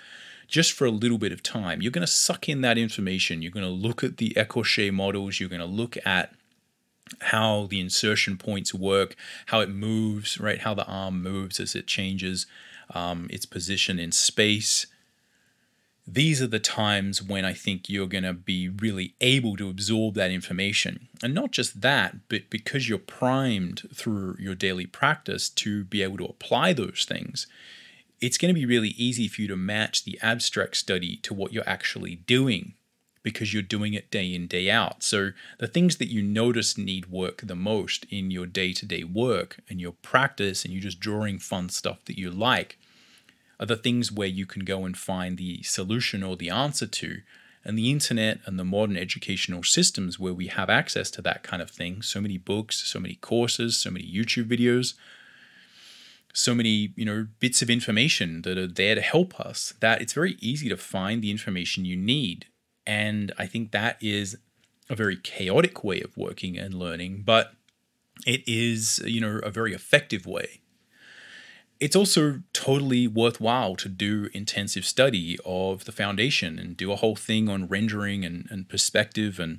just 0.46 0.72
for 0.72 0.84
a 0.84 0.90
little 0.90 1.18
bit 1.18 1.32
of 1.32 1.42
time. 1.42 1.82
You're 1.82 1.90
going 1.90 2.06
to 2.06 2.12
suck 2.12 2.48
in 2.48 2.60
that 2.60 2.78
information. 2.78 3.42
You're 3.42 3.50
going 3.50 3.66
to 3.66 3.70
look 3.70 4.04
at 4.04 4.18
the 4.18 4.30
Ecorché 4.36 4.92
models. 4.92 5.40
You're 5.40 5.48
going 5.48 5.60
to 5.60 5.66
look 5.66 5.96
at 6.06 6.32
how 7.20 7.66
the 7.66 7.80
insertion 7.80 8.36
points 8.36 8.72
work, 8.72 9.16
how 9.46 9.60
it 9.60 9.70
moves, 9.70 10.38
right? 10.38 10.60
How 10.60 10.74
the 10.74 10.86
arm 10.86 11.22
moves 11.22 11.58
as 11.58 11.74
it 11.74 11.86
changes 11.86 12.46
um, 12.94 13.26
its 13.30 13.46
position 13.46 13.98
in 13.98 14.12
space. 14.12 14.86
These 16.06 16.42
are 16.42 16.46
the 16.46 16.60
times 16.60 17.22
when 17.22 17.44
I 17.44 17.54
think 17.54 17.88
you're 17.88 18.06
going 18.06 18.24
to 18.24 18.34
be 18.34 18.68
really 18.68 19.14
able 19.20 19.56
to 19.56 19.70
absorb 19.70 20.14
that 20.14 20.30
information. 20.30 21.08
And 21.22 21.34
not 21.34 21.50
just 21.50 21.80
that, 21.80 22.28
but 22.28 22.50
because 22.50 22.88
you're 22.88 22.98
primed 22.98 23.88
through 23.94 24.36
your 24.38 24.54
daily 24.54 24.86
practice 24.86 25.48
to 25.50 25.84
be 25.84 26.02
able 26.02 26.18
to 26.18 26.26
apply 26.26 26.74
those 26.74 27.06
things, 27.08 27.46
it's 28.20 28.38
going 28.38 28.54
to 28.54 28.58
be 28.58 28.66
really 28.66 28.90
easy 28.90 29.28
for 29.28 29.42
you 29.42 29.48
to 29.48 29.56
match 29.56 30.04
the 30.04 30.18
abstract 30.22 30.76
study 30.76 31.16
to 31.18 31.34
what 31.34 31.52
you're 31.52 31.68
actually 31.68 32.16
doing 32.16 32.74
because 33.24 33.52
you're 33.52 33.62
doing 33.62 33.94
it 33.94 34.10
day 34.10 34.32
in, 34.32 34.46
day 34.46 34.70
out. 34.70 35.02
So 35.02 35.30
the 35.58 35.66
things 35.66 35.96
that 35.96 36.12
you 36.12 36.22
notice 36.22 36.78
need 36.78 37.06
work 37.06 37.40
the 37.42 37.56
most 37.56 38.06
in 38.10 38.30
your 38.30 38.46
day 38.46 38.72
to 38.74 38.86
day 38.86 39.02
work 39.02 39.56
and 39.68 39.80
your 39.80 39.92
practice, 39.92 40.64
and 40.64 40.72
you're 40.72 40.82
just 40.82 41.00
drawing 41.00 41.38
fun 41.38 41.70
stuff 41.70 42.04
that 42.04 42.18
you 42.18 42.30
like, 42.30 42.78
are 43.58 43.66
the 43.66 43.76
things 43.76 44.10
where 44.10 44.28
you 44.28 44.46
can 44.46 44.64
go 44.64 44.84
and 44.84 44.96
find 44.96 45.38
the 45.38 45.62
solution 45.62 46.22
or 46.22 46.36
the 46.36 46.50
answer 46.50 46.86
to. 46.86 47.18
And 47.66 47.78
the 47.78 47.90
internet 47.90 48.40
and 48.44 48.58
the 48.58 48.64
modern 48.64 48.96
educational 48.96 49.62
systems 49.62 50.18
where 50.18 50.34
we 50.34 50.48
have 50.48 50.68
access 50.68 51.10
to 51.12 51.22
that 51.22 51.42
kind 51.42 51.62
of 51.62 51.70
thing 51.70 52.02
so 52.02 52.20
many 52.20 52.36
books, 52.36 52.86
so 52.86 53.00
many 53.00 53.14
courses, 53.14 53.78
so 53.78 53.90
many 53.90 54.04
YouTube 54.04 54.48
videos, 54.48 54.94
so 56.34 56.54
many 56.54 56.92
you 56.96 57.04
know 57.04 57.28
bits 57.38 57.62
of 57.62 57.70
information 57.70 58.42
that 58.42 58.58
are 58.58 58.66
there 58.66 58.96
to 58.96 59.00
help 59.00 59.40
us 59.40 59.72
that 59.80 60.02
it's 60.02 60.12
very 60.12 60.36
easy 60.40 60.68
to 60.68 60.76
find 60.76 61.22
the 61.22 61.30
information 61.30 61.84
you 61.84 61.96
need 61.96 62.46
and 62.86 63.32
i 63.38 63.46
think 63.46 63.70
that 63.70 63.96
is 64.02 64.36
a 64.90 64.96
very 64.96 65.16
chaotic 65.16 65.82
way 65.82 66.00
of 66.00 66.16
working 66.16 66.58
and 66.58 66.74
learning 66.74 67.22
but 67.24 67.52
it 68.26 68.42
is 68.46 68.98
you 69.06 69.20
know 69.20 69.38
a 69.44 69.50
very 69.50 69.72
effective 69.72 70.26
way 70.26 70.60
it's 71.80 71.96
also 71.96 72.40
totally 72.52 73.06
worthwhile 73.06 73.76
to 73.76 73.88
do 73.88 74.28
intensive 74.32 74.84
study 74.84 75.38
of 75.44 75.84
the 75.84 75.92
foundation 75.92 76.58
and 76.58 76.76
do 76.76 76.92
a 76.92 76.96
whole 76.96 77.16
thing 77.16 77.48
on 77.48 77.66
rendering 77.66 78.24
and, 78.24 78.46
and 78.50 78.68
perspective 78.68 79.40
and 79.40 79.58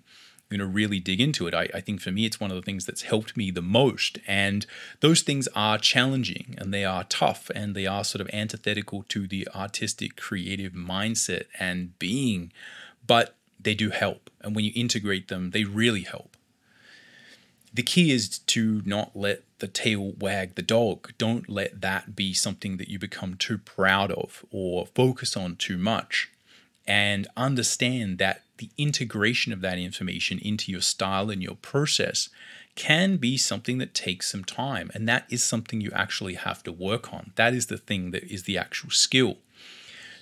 you 0.49 0.57
know 0.57 0.65
really 0.65 0.99
dig 0.99 1.19
into 1.19 1.47
it. 1.47 1.53
I, 1.53 1.69
I 1.73 1.81
think 1.81 2.01
for 2.01 2.11
me 2.11 2.25
it's 2.25 2.39
one 2.39 2.51
of 2.51 2.55
the 2.55 2.61
things 2.61 2.85
that's 2.85 3.01
helped 3.03 3.35
me 3.35 3.51
the 3.51 3.61
most. 3.61 4.19
And 4.27 4.65
those 5.01 5.21
things 5.21 5.47
are 5.55 5.77
challenging 5.77 6.55
and 6.57 6.73
they 6.73 6.85
are 6.85 7.03
tough 7.05 7.51
and 7.53 7.75
they 7.75 7.85
are 7.85 8.03
sort 8.03 8.21
of 8.21 8.29
antithetical 8.31 9.03
to 9.09 9.27
the 9.27 9.47
artistic 9.53 10.15
creative 10.15 10.73
mindset 10.73 11.45
and 11.59 11.97
being 11.99 12.53
but 13.05 13.35
they 13.59 13.75
do 13.75 13.89
help. 13.89 14.29
And 14.41 14.55
when 14.55 14.65
you 14.65 14.71
integrate 14.75 15.27
them 15.27 15.51
they 15.51 15.63
really 15.63 16.03
help 16.03 16.34
the 17.75 17.83
key 17.83 18.11
is 18.11 18.39
to 18.39 18.81
not 18.85 19.11
let 19.15 19.43
the 19.59 19.67
tail 19.67 20.13
wag 20.17 20.55
the 20.55 20.61
dog. 20.61 21.11
Don't 21.17 21.49
let 21.49 21.81
that 21.81 22.15
be 22.15 22.33
something 22.33 22.77
that 22.77 22.87
you 22.87 22.97
become 22.97 23.35
too 23.35 23.57
proud 23.57 24.11
of 24.11 24.45
or 24.49 24.85
focus 24.85 25.35
on 25.35 25.57
too 25.57 25.77
much. 25.77 26.31
And 26.87 27.27
understand 27.35 28.17
that 28.19 28.43
the 28.57 28.69
integration 28.77 29.51
of 29.51 29.59
that 29.59 29.77
information 29.77 30.39
into 30.39 30.71
your 30.71 30.81
style 30.81 31.29
and 31.29 31.43
your 31.43 31.55
process 31.55 32.29
can 32.75 33.17
be 33.17 33.35
something 33.35 33.77
that 33.79 33.93
takes 33.93 34.31
some 34.31 34.45
time. 34.45 34.89
And 34.93 35.07
that 35.09 35.25
is 35.29 35.43
something 35.43 35.81
you 35.81 35.91
actually 35.93 36.35
have 36.35 36.63
to 36.63 36.71
work 36.71 37.13
on. 37.13 37.33
That 37.35 37.53
is 37.53 37.65
the 37.65 37.77
thing 37.77 38.11
that 38.11 38.23
is 38.23 38.43
the 38.43 38.57
actual 38.57 38.91
skill. 38.91 39.37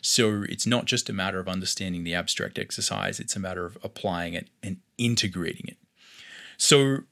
So 0.01 0.43
it's 0.49 0.65
not 0.65 0.85
just 0.85 1.07
a 1.09 1.13
matter 1.13 1.39
of 1.39 1.47
understanding 1.47 2.03
the 2.03 2.15
abstract 2.15 2.57
exercise, 2.57 3.19
it's 3.19 3.35
a 3.35 3.39
matter 3.39 3.65
of 3.65 3.77
applying 3.83 4.33
it 4.33 4.47
and 4.63 4.77
integrating 4.97 5.67
it. 5.67 5.77
So 6.57 7.03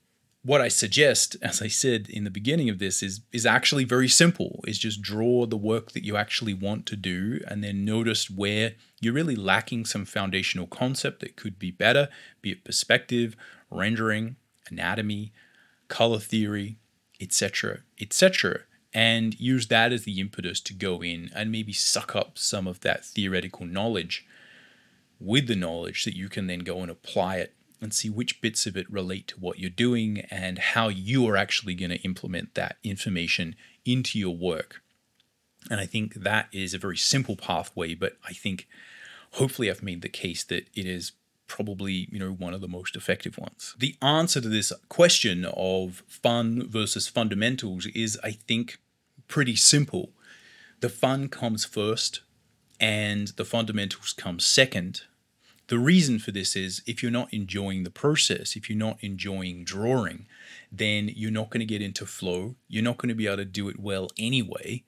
what 0.43 0.61
I 0.61 0.69
suggest, 0.69 1.37
as 1.41 1.61
I 1.61 1.67
said 1.67 2.07
in 2.09 2.23
the 2.23 2.31
beginning 2.31 2.69
of 2.69 2.79
this, 2.79 3.03
is 3.03 3.21
is 3.31 3.45
actually 3.45 3.83
very 3.83 4.07
simple. 4.07 4.63
Is 4.67 4.79
just 4.79 5.01
draw 5.01 5.45
the 5.45 5.57
work 5.57 5.91
that 5.91 6.03
you 6.03 6.17
actually 6.17 6.53
want 6.53 6.85
to 6.87 6.95
do, 6.95 7.41
and 7.47 7.63
then 7.63 7.85
notice 7.85 8.29
where 8.29 8.73
you're 8.99 9.13
really 9.13 9.35
lacking 9.35 9.85
some 9.85 10.05
foundational 10.05 10.67
concept 10.67 11.19
that 11.19 11.35
could 11.35 11.59
be 11.59 11.71
better, 11.71 12.09
be 12.41 12.51
it 12.51 12.63
perspective, 12.63 13.35
rendering, 13.69 14.35
anatomy, 14.69 15.31
color 15.87 16.19
theory, 16.19 16.79
etc., 17.19 17.79
etc., 17.99 18.61
and 18.93 19.39
use 19.39 19.67
that 19.67 19.93
as 19.93 20.03
the 20.03 20.19
impetus 20.19 20.59
to 20.59 20.73
go 20.73 21.01
in 21.01 21.29
and 21.33 21.51
maybe 21.51 21.71
suck 21.71 22.15
up 22.15 22.37
some 22.37 22.67
of 22.67 22.81
that 22.81 23.05
theoretical 23.05 23.65
knowledge 23.65 24.25
with 25.19 25.47
the 25.47 25.55
knowledge 25.55 26.03
that 26.03 26.15
you 26.15 26.27
can 26.27 26.47
then 26.47 26.59
go 26.59 26.81
and 26.81 26.91
apply 26.91 27.37
it 27.37 27.53
and 27.81 27.93
see 27.93 28.09
which 28.09 28.41
bits 28.41 28.67
of 28.67 28.77
it 28.77 28.91
relate 28.91 29.27
to 29.29 29.39
what 29.39 29.59
you're 29.59 29.69
doing 29.69 30.19
and 30.29 30.59
how 30.59 30.87
you 30.87 31.27
are 31.27 31.35
actually 31.35 31.73
going 31.73 31.89
to 31.89 32.01
implement 32.01 32.53
that 32.53 32.77
information 32.83 33.55
into 33.83 34.19
your 34.19 34.35
work. 34.35 34.81
And 35.69 35.79
I 35.79 35.85
think 35.85 36.13
that 36.13 36.47
is 36.51 36.73
a 36.73 36.79
very 36.79 36.97
simple 36.97 37.35
pathway, 37.35 37.95
but 37.95 38.17
I 38.23 38.33
think 38.33 38.67
hopefully 39.33 39.69
I've 39.69 39.83
made 39.83 40.01
the 40.01 40.09
case 40.09 40.43
that 40.45 40.67
it 40.75 40.85
is 40.85 41.13
probably 41.47 42.07
you 42.09 42.17
know 42.17 42.31
one 42.31 42.53
of 42.53 42.61
the 42.61 42.67
most 42.67 42.95
effective 42.95 43.37
ones. 43.37 43.75
The 43.77 43.95
answer 44.01 44.39
to 44.39 44.47
this 44.47 44.71
question 44.87 45.45
of 45.45 46.01
fun 46.07 46.67
versus 46.69 47.09
fundamentals 47.09 47.87
is 47.87 48.17
I 48.23 48.31
think 48.31 48.79
pretty 49.27 49.57
simple. 49.57 50.11
The 50.79 50.87
fun 50.87 51.27
comes 51.27 51.65
first 51.65 52.21
and 52.79 53.27
the 53.29 53.43
fundamentals 53.43 54.13
come 54.13 54.39
second 54.39 55.01
the 55.67 55.79
reason 55.79 56.19
for 56.19 56.31
this 56.31 56.55
is 56.55 56.81
if 56.85 57.01
you're 57.01 57.11
not 57.11 57.33
enjoying 57.33 57.83
the 57.83 57.89
process, 57.89 58.55
if 58.55 58.69
you're 58.69 58.77
not 58.77 58.97
enjoying 59.01 59.63
drawing, 59.63 60.27
then 60.71 61.09
you're 61.15 61.31
not 61.31 61.49
going 61.49 61.59
to 61.61 61.65
get 61.65 61.81
into 61.81 62.05
flow. 62.05 62.55
You're 62.67 62.83
not 62.83 62.97
going 62.97 63.09
to 63.09 63.15
be 63.15 63.27
able 63.27 63.37
to 63.37 63.45
do 63.45 63.69
it 63.69 63.79
well 63.79 64.09
anyway. 64.17 64.83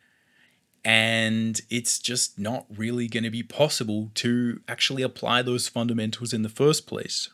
And 0.86 1.62
it's 1.70 2.00
just 2.00 2.38
not 2.38 2.66
really 2.76 3.08
going 3.08 3.24
to 3.24 3.30
be 3.30 3.44
possible 3.44 4.12
to 4.16 4.60
actually 4.68 5.04
apply 5.04 5.42
those 5.42 5.70
fundamentals 5.70 6.34
in 6.34 6.42
the 6.42 6.50
first 6.50 6.86
place. 6.86 7.30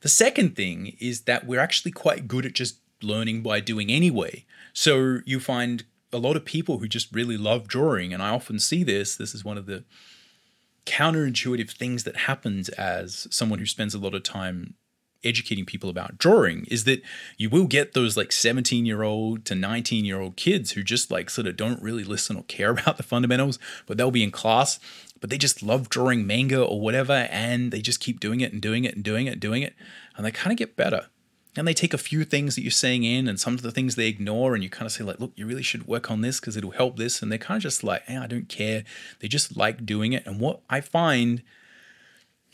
The 0.00 0.08
second 0.08 0.56
thing 0.56 0.96
is 0.98 1.22
that 1.22 1.46
we're 1.46 1.60
actually 1.60 1.92
quite 1.92 2.28
good 2.28 2.44
at 2.44 2.52
just 2.52 2.78
learning 3.02 3.42
by 3.42 3.60
doing 3.60 3.90
anyway. 3.90 4.44
So 4.72 5.20
you 5.24 5.40
find 5.40 5.84
a 6.12 6.18
lot 6.18 6.36
of 6.36 6.44
people 6.44 6.78
who 6.78 6.88
just 6.88 7.14
really 7.14 7.36
love 7.36 7.68
drawing, 7.68 8.12
and 8.12 8.22
I 8.22 8.30
often 8.30 8.58
see 8.58 8.82
this. 8.82 9.16
This 9.16 9.34
is 9.34 9.44
one 9.44 9.58
of 9.58 9.66
the 9.66 9.84
counterintuitive 10.90 11.70
things 11.70 12.02
that 12.02 12.16
happens 12.16 12.68
as 12.70 13.28
someone 13.30 13.60
who 13.60 13.66
spends 13.66 13.94
a 13.94 13.98
lot 13.98 14.12
of 14.12 14.24
time 14.24 14.74
educating 15.22 15.64
people 15.64 15.88
about 15.88 16.18
drawing 16.18 16.64
is 16.64 16.84
that 16.84 17.00
you 17.36 17.48
will 17.48 17.66
get 17.66 17.92
those 17.92 18.16
like 18.16 18.32
17 18.32 18.84
year 18.84 19.02
old 19.02 19.44
to 19.44 19.54
19 19.54 20.04
year 20.04 20.20
old 20.20 20.36
kids 20.36 20.72
who 20.72 20.82
just 20.82 21.10
like 21.10 21.30
sort 21.30 21.46
of 21.46 21.56
don't 21.56 21.80
really 21.80 22.02
listen 22.02 22.36
or 22.36 22.42
care 22.44 22.70
about 22.78 22.96
the 22.96 23.04
fundamentals, 23.04 23.58
but 23.86 23.96
they'll 23.96 24.10
be 24.10 24.24
in 24.24 24.32
class, 24.32 24.80
but 25.20 25.30
they 25.30 25.38
just 25.38 25.62
love 25.62 25.88
drawing 25.88 26.26
manga 26.26 26.60
or 26.60 26.80
whatever, 26.80 27.28
and 27.30 27.70
they 27.70 27.80
just 27.80 28.00
keep 28.00 28.18
doing 28.18 28.40
it 28.40 28.52
and 28.52 28.60
doing 28.60 28.84
it 28.84 28.96
and 28.96 29.04
doing 29.04 29.26
it 29.26 29.34
and 29.34 29.40
doing 29.40 29.62
it, 29.62 29.74
and 30.16 30.26
they 30.26 30.32
kind 30.32 30.52
of 30.52 30.58
get 30.58 30.76
better 30.76 31.06
and 31.56 31.66
they 31.66 31.74
take 31.74 31.92
a 31.92 31.98
few 31.98 32.24
things 32.24 32.54
that 32.54 32.62
you're 32.62 32.70
saying 32.70 33.04
in 33.04 33.26
and 33.26 33.40
some 33.40 33.54
of 33.54 33.62
the 33.62 33.72
things 33.72 33.96
they 33.96 34.06
ignore 34.06 34.54
and 34.54 34.62
you 34.62 34.70
kind 34.70 34.86
of 34.86 34.92
say 34.92 35.04
like 35.04 35.18
look 35.20 35.32
you 35.34 35.46
really 35.46 35.62
should 35.62 35.86
work 35.86 36.10
on 36.10 36.20
this 36.20 36.40
because 36.40 36.56
it'll 36.56 36.70
help 36.70 36.96
this 36.96 37.22
and 37.22 37.30
they're 37.30 37.38
kind 37.38 37.56
of 37.56 37.62
just 37.62 37.82
like 37.82 38.02
hey, 38.04 38.16
i 38.16 38.26
don't 38.26 38.48
care. 38.48 38.84
They 39.20 39.28
just 39.28 39.56
like 39.56 39.84
doing 39.84 40.12
it 40.12 40.26
and 40.26 40.40
what 40.40 40.60
i 40.68 40.80
find 40.80 41.42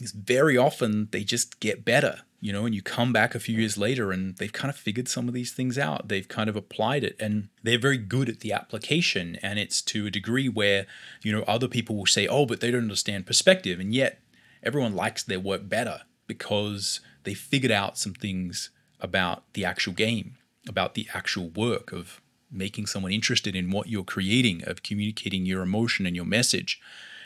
is 0.01 0.13
very 0.13 0.57
often 0.57 1.09
they 1.11 1.25
just 1.25 1.61
get 1.61 1.85
better 1.85 2.21
you 2.41 2.53
know 2.53 2.67
and 2.67 2.75
you 2.75 2.83
come 2.83 3.13
back 3.13 3.35
a 3.35 3.41
few 3.41 3.59
years 3.59 3.79
later 3.79 4.13
and 4.13 4.37
they've 4.37 4.53
kind 4.53 4.71
of 4.71 4.77
figured 4.77 5.09
some 5.09 5.29
of 5.29 5.35
these 5.35 5.53
things 5.53 5.79
out. 5.79 6.09
They've 6.09 6.29
kind 6.29 6.49
of 6.49 6.57
applied 6.57 7.03
it 7.03 7.17
and 7.19 7.49
they're 7.63 7.79
very 7.79 7.99
good 7.99 8.29
at 8.29 8.41
the 8.41 8.53
application 8.53 9.37
and 9.43 9.59
it's 9.59 9.83
to 9.83 10.07
a 10.07 10.11
degree 10.11 10.49
where 10.49 10.87
you 11.23 11.33
know 11.33 11.43
other 11.43 11.69
people 11.69 11.97
will 11.97 12.07
say 12.07 12.27
oh 12.27 12.47
but 12.47 12.61
they 12.61 12.71
don't 12.71 12.83
understand 12.83 13.27
perspective 13.27 13.81
and 13.81 13.95
yet 13.95 14.21
everyone 14.63 14.95
likes 14.95 15.23
their 15.23 15.41
work 15.41 15.69
better 15.69 16.03
because 16.27 17.01
they 17.25 17.35
figured 17.35 17.73
out 17.73 17.99
some 17.99 18.15
things 18.15 18.71
about 19.01 19.45
the 19.53 19.65
actual 19.65 19.93
game, 19.93 20.37
about 20.69 20.95
the 20.95 21.09
actual 21.15 21.49
work 21.49 21.93
of 21.93 22.21
making 22.51 22.87
someone 22.87 23.13
interested 23.13 23.55
in 23.55 23.71
what 23.71 23.89
you're 23.89 24.05
creating, 24.05 24.63
of 24.67 24.83
communicating 24.83 25.47
your 25.47 25.63
emotion 25.63 26.07
and 26.07 26.17
your 26.17 26.25
message. 26.25 26.81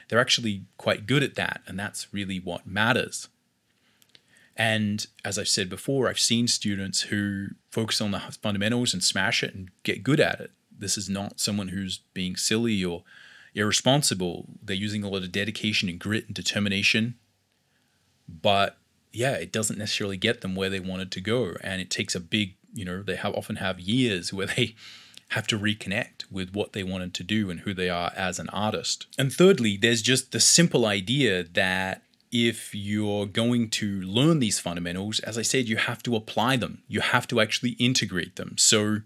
They're 0.09 0.21
actually 0.21 0.65
quite 0.77 1.07
good 1.07 1.23
at 1.23 1.37
that, 1.37 1.61
and 1.67 1.79
that's 1.79 2.13
really 2.13 2.41
what 2.41 2.67
matters. 2.67 3.29
And 4.57 5.07
as 5.25 5.39
I've 5.39 5.49
said 5.49 5.71
before, 5.71 6.09
I've 6.09 6.19
seen 6.19 6.49
students 6.49 7.03
who 7.03 7.49
focus 7.71 8.01
on 8.01 8.11
the 8.11 8.21
fundamentals 8.43 8.93
and 8.93 9.03
smash 9.03 9.43
it 9.43 9.55
and 9.55 9.71
get 9.85 10.03
good 10.03 10.21
at 10.21 10.41
it. 10.41 10.51
This 10.77 10.99
is 10.99 11.09
not 11.09 11.41
someone 11.41 11.69
who's 11.69 12.01
being 12.13 12.37
silly 12.37 12.85
or 12.85 13.05
irresponsible. 13.55 14.47
They're 14.63 14.77
using 14.77 15.05
a 15.05 15.09
lot 15.09 15.23
of 15.23 15.33
dedication 15.33 15.89
and 15.89 15.99
grit 15.99 16.27
and 16.27 16.35
determination, 16.35 17.15
but 18.29 18.77
yeah, 19.13 19.33
it 19.33 19.53
doesn't 19.53 19.79
necessarily 19.79 20.17
get 20.17 20.41
them 20.41 20.55
where 20.55 20.71
they 20.71 20.81
wanted 20.81 21.11
to 21.13 21.21
go. 21.21 21.55
And 21.63 21.81
it 21.81 21.91
takes 21.91 22.15
a 22.15 22.21
big, 22.21 22.55
you 22.75 22.85
know, 22.85 23.03
they 23.03 23.17
have 23.17 23.35
often 23.35 23.57
have 23.57 23.81
years 23.81 24.33
where 24.33 24.47
they 24.47 24.75
have 25.31 25.47
to 25.47 25.59
reconnect 25.59 26.25
with 26.31 26.53
what 26.53 26.73
they 26.73 26.83
wanted 26.83 27.15
to 27.15 27.23
do 27.23 27.51
and 27.51 27.61
who 27.61 27.73
they 27.73 27.89
are 27.89 28.13
as 28.17 28.39
an 28.39 28.49
artist. 28.49 29.07
And 29.17 29.33
thirdly, 29.33 29.77
there's 29.77 30.03
just 30.03 30.33
the 30.33 30.41
simple 30.41 30.87
idea 30.87 31.45
that 31.45 32.03
if 32.33 32.75
you're 32.75 33.27
going 33.27 33.71
to 33.71 34.01
learn 34.03 34.41
these 34.41 34.59
fundamentals, 34.59 35.21
as 35.21 35.39
I 35.39 35.43
said, 35.43 35.69
you 35.69 35.77
have 35.77 36.03
to 36.05 36.17
apply 36.17 36.57
them. 36.57 36.83
You 36.89 37.01
have 37.01 37.27
to 37.29 37.41
actually 37.41 37.71
integrate 37.73 38.37
them. 38.37 38.57
So 38.59 39.01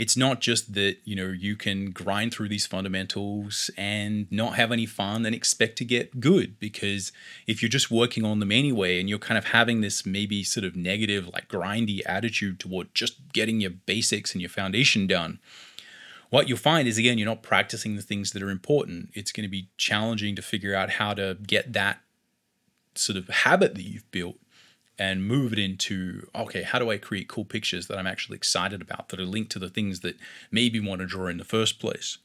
it's 0.00 0.16
not 0.16 0.40
just 0.40 0.72
that 0.72 0.96
you 1.04 1.14
know 1.14 1.26
you 1.26 1.54
can 1.54 1.90
grind 1.90 2.32
through 2.32 2.48
these 2.48 2.64
fundamentals 2.66 3.70
and 3.76 4.26
not 4.32 4.56
have 4.56 4.72
any 4.72 4.86
fun 4.86 5.26
and 5.26 5.34
expect 5.34 5.76
to 5.76 5.84
get 5.84 6.20
good 6.20 6.58
because 6.58 7.12
if 7.46 7.60
you're 7.60 7.68
just 7.68 7.90
working 7.90 8.24
on 8.24 8.40
them 8.40 8.50
anyway 8.50 8.98
and 8.98 9.10
you're 9.10 9.18
kind 9.18 9.36
of 9.36 9.48
having 9.48 9.82
this 9.82 10.06
maybe 10.06 10.42
sort 10.42 10.64
of 10.64 10.74
negative 10.74 11.28
like 11.34 11.48
grindy 11.48 12.00
attitude 12.06 12.58
toward 12.58 12.92
just 12.94 13.30
getting 13.34 13.60
your 13.60 13.72
basics 13.72 14.32
and 14.32 14.40
your 14.40 14.48
foundation 14.48 15.06
done 15.06 15.38
what 16.30 16.48
you'll 16.48 16.56
find 16.56 16.88
is 16.88 16.96
again 16.96 17.18
you're 17.18 17.28
not 17.28 17.42
practicing 17.42 17.94
the 17.94 18.02
things 18.02 18.30
that 18.30 18.42
are 18.42 18.50
important. 18.50 19.10
It's 19.12 19.32
going 19.32 19.44
to 19.44 19.50
be 19.50 19.68
challenging 19.76 20.34
to 20.36 20.42
figure 20.42 20.74
out 20.74 20.90
how 20.92 21.12
to 21.12 21.36
get 21.46 21.74
that 21.74 22.00
sort 22.94 23.18
of 23.18 23.28
habit 23.28 23.74
that 23.74 23.82
you've 23.82 24.10
built 24.10 24.36
and 25.00 25.26
move 25.26 25.52
it 25.52 25.58
into 25.58 26.28
okay 26.34 26.62
how 26.62 26.78
do 26.78 26.90
i 26.90 26.98
create 26.98 27.26
cool 27.26 27.44
pictures 27.44 27.86
that 27.86 27.98
i'm 27.98 28.06
actually 28.06 28.36
excited 28.36 28.82
about 28.82 29.08
that 29.08 29.18
are 29.18 29.24
linked 29.24 29.50
to 29.50 29.58
the 29.58 29.70
things 29.70 30.00
that 30.00 30.16
maybe 30.50 30.78
want 30.78 31.00
to 31.00 31.06
draw 31.06 31.26
in 31.26 31.38
the 31.38 31.44
first 31.44 31.80
place? 31.80 32.18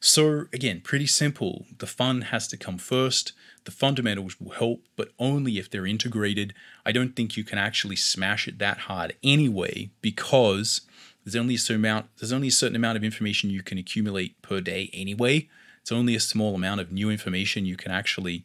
So 0.00 0.46
again 0.52 0.80
pretty 0.80 1.06
simple. 1.06 1.66
The 1.78 1.86
fun 1.86 2.22
has 2.22 2.48
to 2.48 2.56
come 2.56 2.78
first. 2.78 3.32
The 3.64 3.70
fundamentals 3.70 4.40
will 4.40 4.52
help 4.52 4.84
but 4.96 5.10
only 5.18 5.58
if 5.58 5.70
they're 5.70 5.86
integrated. 5.86 6.54
I 6.86 6.92
don't 6.92 7.14
think 7.14 7.36
you 7.36 7.44
can 7.44 7.58
actually 7.58 7.96
smash 7.96 8.48
it 8.48 8.58
that 8.58 8.78
hard 8.78 9.16
anyway 9.22 9.90
because 10.00 10.82
there's 11.24 11.36
only 11.36 11.56
a 11.56 11.58
certain 11.58 11.84
amount 11.84 12.06
there's 12.18 12.32
only 12.32 12.48
a 12.48 12.52
certain 12.52 12.76
amount 12.76 12.96
of 12.96 13.04
information 13.04 13.50
you 13.50 13.62
can 13.62 13.76
accumulate 13.76 14.40
per 14.40 14.60
day 14.60 14.88
anyway. 14.92 15.48
It's 15.82 15.92
only 15.92 16.14
a 16.14 16.20
small 16.20 16.54
amount 16.54 16.80
of 16.80 16.92
new 16.92 17.10
information 17.10 17.66
you 17.66 17.76
can 17.76 17.92
actually 17.92 18.44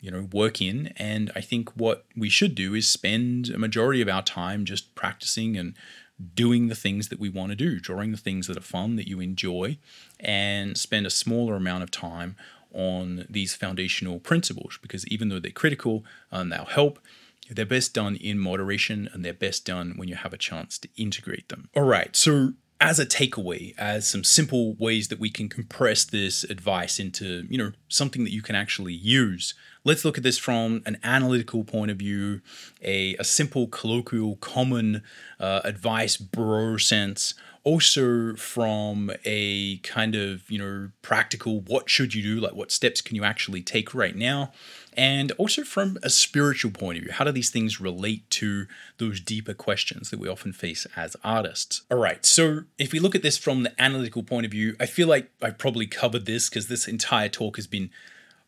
you 0.00 0.10
know 0.10 0.28
work 0.32 0.60
in. 0.60 0.92
And 0.96 1.30
i 1.34 1.40
think 1.40 1.70
what 1.76 2.04
we 2.16 2.28
should 2.28 2.54
do 2.54 2.74
is 2.74 2.86
spend 2.86 3.50
a 3.50 3.58
majority 3.58 4.00
of 4.02 4.08
our 4.08 4.22
time 4.22 4.64
just 4.64 4.94
practicing 4.94 5.56
and 5.56 5.74
doing 6.34 6.68
the 6.68 6.74
things 6.74 7.08
that 7.08 7.20
we 7.20 7.28
want 7.28 7.50
to 7.50 7.56
do 7.56 7.78
drawing 7.78 8.10
the 8.10 8.16
things 8.16 8.46
that 8.46 8.56
are 8.56 8.62
fun 8.62 8.96
that 8.96 9.06
you 9.06 9.20
enjoy 9.20 9.76
and 10.18 10.78
spend 10.78 11.06
a 11.06 11.10
smaller 11.10 11.56
amount 11.56 11.82
of 11.82 11.90
time 11.90 12.36
on 12.72 13.26
these 13.28 13.54
foundational 13.54 14.20
principles. 14.20 14.78
Because 14.82 15.06
even 15.08 15.28
though 15.28 15.40
they're 15.40 15.50
critical 15.50 16.04
and 16.30 16.52
they'll 16.52 16.66
help 16.66 17.00
they're 17.48 17.64
best 17.64 17.94
done 17.94 18.16
in 18.16 18.40
moderation 18.40 19.08
and 19.12 19.24
they're 19.24 19.32
best 19.32 19.64
done 19.64 19.92
when 19.94 20.08
you 20.08 20.16
have 20.16 20.32
a 20.32 20.36
chance 20.36 20.78
to 20.78 20.88
integrate 20.96 21.48
them. 21.48 21.68
All 21.76 21.84
right 21.84 22.14
so 22.16 22.54
as 22.80 22.98
a 22.98 23.06
takeaway, 23.06 23.74
as 23.78 24.06
some 24.06 24.22
simple 24.22 24.74
ways 24.74 25.08
that 25.08 25.18
we 25.18 25.30
can 25.30 25.48
compress 25.48 26.04
this 26.04 26.44
advice 26.44 26.98
into, 27.00 27.46
you 27.48 27.56
know, 27.56 27.72
something 27.88 28.24
that 28.24 28.32
you 28.32 28.42
can 28.42 28.54
actually 28.54 28.92
use. 28.92 29.54
Let's 29.84 30.04
look 30.04 30.18
at 30.18 30.24
this 30.24 30.36
from 30.36 30.82
an 30.84 30.98
analytical 31.02 31.64
point 31.64 31.90
of 31.90 31.96
view, 31.96 32.42
a, 32.82 33.14
a 33.16 33.24
simple, 33.24 33.66
colloquial, 33.66 34.36
common 34.36 35.02
uh, 35.40 35.60
advice 35.64 36.16
bro 36.16 36.76
sense. 36.76 37.34
Also, 37.66 38.36
from 38.36 39.10
a 39.24 39.78
kind 39.78 40.14
of, 40.14 40.48
you 40.48 40.56
know, 40.56 40.90
practical, 41.02 41.62
what 41.62 41.90
should 41.90 42.14
you 42.14 42.22
do? 42.22 42.40
Like, 42.40 42.54
what 42.54 42.70
steps 42.70 43.00
can 43.00 43.16
you 43.16 43.24
actually 43.24 43.60
take 43.60 43.92
right 43.92 44.14
now? 44.14 44.52
and 44.96 45.32
also 45.32 45.62
from 45.62 45.98
a 46.02 46.08
spiritual 46.08 46.70
point 46.70 46.96
of 46.98 47.04
view. 47.04 47.12
How 47.12 47.24
do 47.24 47.32
these 47.32 47.50
things 47.50 47.80
relate 47.80 48.28
to 48.30 48.66
those 48.98 49.20
deeper 49.20 49.52
questions 49.52 50.10
that 50.10 50.18
we 50.18 50.28
often 50.28 50.52
face 50.52 50.86
as 50.96 51.16
artists? 51.22 51.82
All 51.90 51.98
right, 51.98 52.24
so 52.24 52.62
if 52.78 52.92
we 52.92 52.98
look 52.98 53.14
at 53.14 53.22
this 53.22 53.36
from 53.36 53.62
the 53.62 53.80
analytical 53.80 54.22
point 54.22 54.46
of 54.46 54.52
view, 54.52 54.74
I 54.80 54.86
feel 54.86 55.06
like 55.06 55.30
I 55.42 55.50
probably 55.50 55.86
covered 55.86 56.24
this 56.24 56.48
because 56.48 56.68
this 56.68 56.88
entire 56.88 57.28
talk 57.28 57.56
has 57.56 57.66
been 57.66 57.90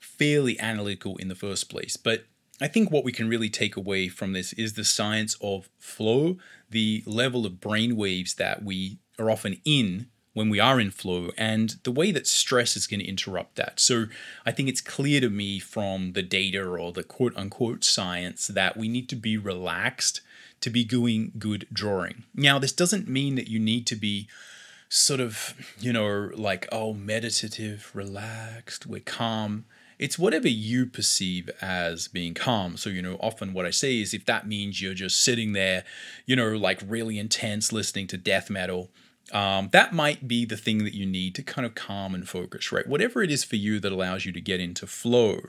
fairly 0.01 0.59
analytical 0.59 1.17
in 1.19 1.29
the 1.29 1.35
first 1.35 1.69
place. 1.69 1.97
But 1.97 2.25
I 2.61 2.67
think 2.67 2.91
what 2.91 3.05
we 3.05 3.13
can 3.13 3.29
really 3.29 3.51
take 3.51 3.77
away 3.77 4.09
from 4.09 4.33
this 4.33 4.53
is 4.55 4.73
the 4.73 4.85
science 4.85 5.37
of 5.43 5.69
flow, 5.79 6.39
the 6.71 7.03
level 7.07 7.47
of 7.47 7.61
brain 7.61 7.95
waves 7.95 8.35
that 8.37 8.65
we 8.65 8.99
are 9.19 9.31
often 9.31 9.61
in 9.65 10.07
when 10.35 10.51
we 10.51 10.61
are 10.61 10.79
in 10.79 10.91
flow 10.91 11.31
and 11.37 11.77
the 11.83 11.91
way 11.91 12.13
that 12.13 12.27
stress 12.27 12.77
is 12.77 12.87
going 12.87 13.01
to 13.01 13.09
interrupt 13.09 13.57
that. 13.57 13.81
So 13.81 14.07
I 14.47 14.53
think 14.53 14.69
it's 14.69 14.81
clear 14.81 15.21
to 15.21 15.31
me 15.31 15.59
from 15.59 16.13
the 16.13 16.23
data 16.23 16.65
or 16.65 16.93
the 16.93 17.03
quote 17.03 17.37
unquote 17.37 17.83
science 17.83 18.47
that 18.47 18.77
we 18.77 18.89
need 18.89 19.09
to 19.09 19.17
be 19.17 19.37
relaxed 19.37 20.21
to 20.61 20.71
be 20.71 20.85
doing 20.85 21.33
good 21.39 21.67
drawing. 21.73 22.25
Now, 22.35 22.59
this 22.59 22.73
doesn't 22.73 23.09
mean 23.09 23.35
that 23.35 23.49
you 23.49 23.59
need 23.59 23.87
to 23.89 23.97
be 23.97 24.29
sort 24.89 25.21
of, 25.21 25.55
you 25.79 25.93
know, 25.93 26.31
like, 26.35 26.69
oh, 26.73 26.93
meditative, 26.93 27.91
relaxed, 27.93 28.87
we're 28.87 29.01
calm. 29.01 29.65
It's 29.99 30.19
whatever 30.19 30.49
you 30.49 30.87
perceive 30.87 31.51
as 31.61 32.07
being 32.07 32.35
calm. 32.35 32.77
So, 32.77 32.91
you 32.91 33.03
know, 33.03 33.17
often 33.21 33.53
what 33.53 33.67
I 33.67 33.71
say 33.71 34.01
is 34.01 34.15
if 34.15 34.25
that 34.27 34.47
means 34.47 34.81
you're 34.81 34.95
just 34.95 35.21
sitting 35.21 35.53
there, 35.53 35.83
you 36.27 36.37
know, 36.37 36.57
like 36.57 36.81
really 36.87 37.19
intense 37.19 37.73
listening 37.73 38.07
to 38.09 38.17
death 38.17 38.49
metal, 38.49 38.91
um, 39.33 39.69
that 39.73 39.93
might 39.93 40.27
be 40.27 40.45
the 40.45 40.57
thing 40.57 40.85
that 40.85 40.95
you 40.95 41.07
need 41.07 41.35
to 41.37 41.43
kind 41.43 41.67
of 41.67 41.75
calm 41.75 42.15
and 42.15 42.29
focus, 42.29 42.73
right? 42.73 42.87
Whatever 42.87 43.23
it 43.23 43.31
is 43.31 43.45
for 43.45 43.57
you 43.57 43.81
that 43.81 43.93
allows 43.93 44.25
you 44.25 44.33
to 44.33 44.41
get 44.41 44.61
into 44.61 44.87
flow. 44.87 45.41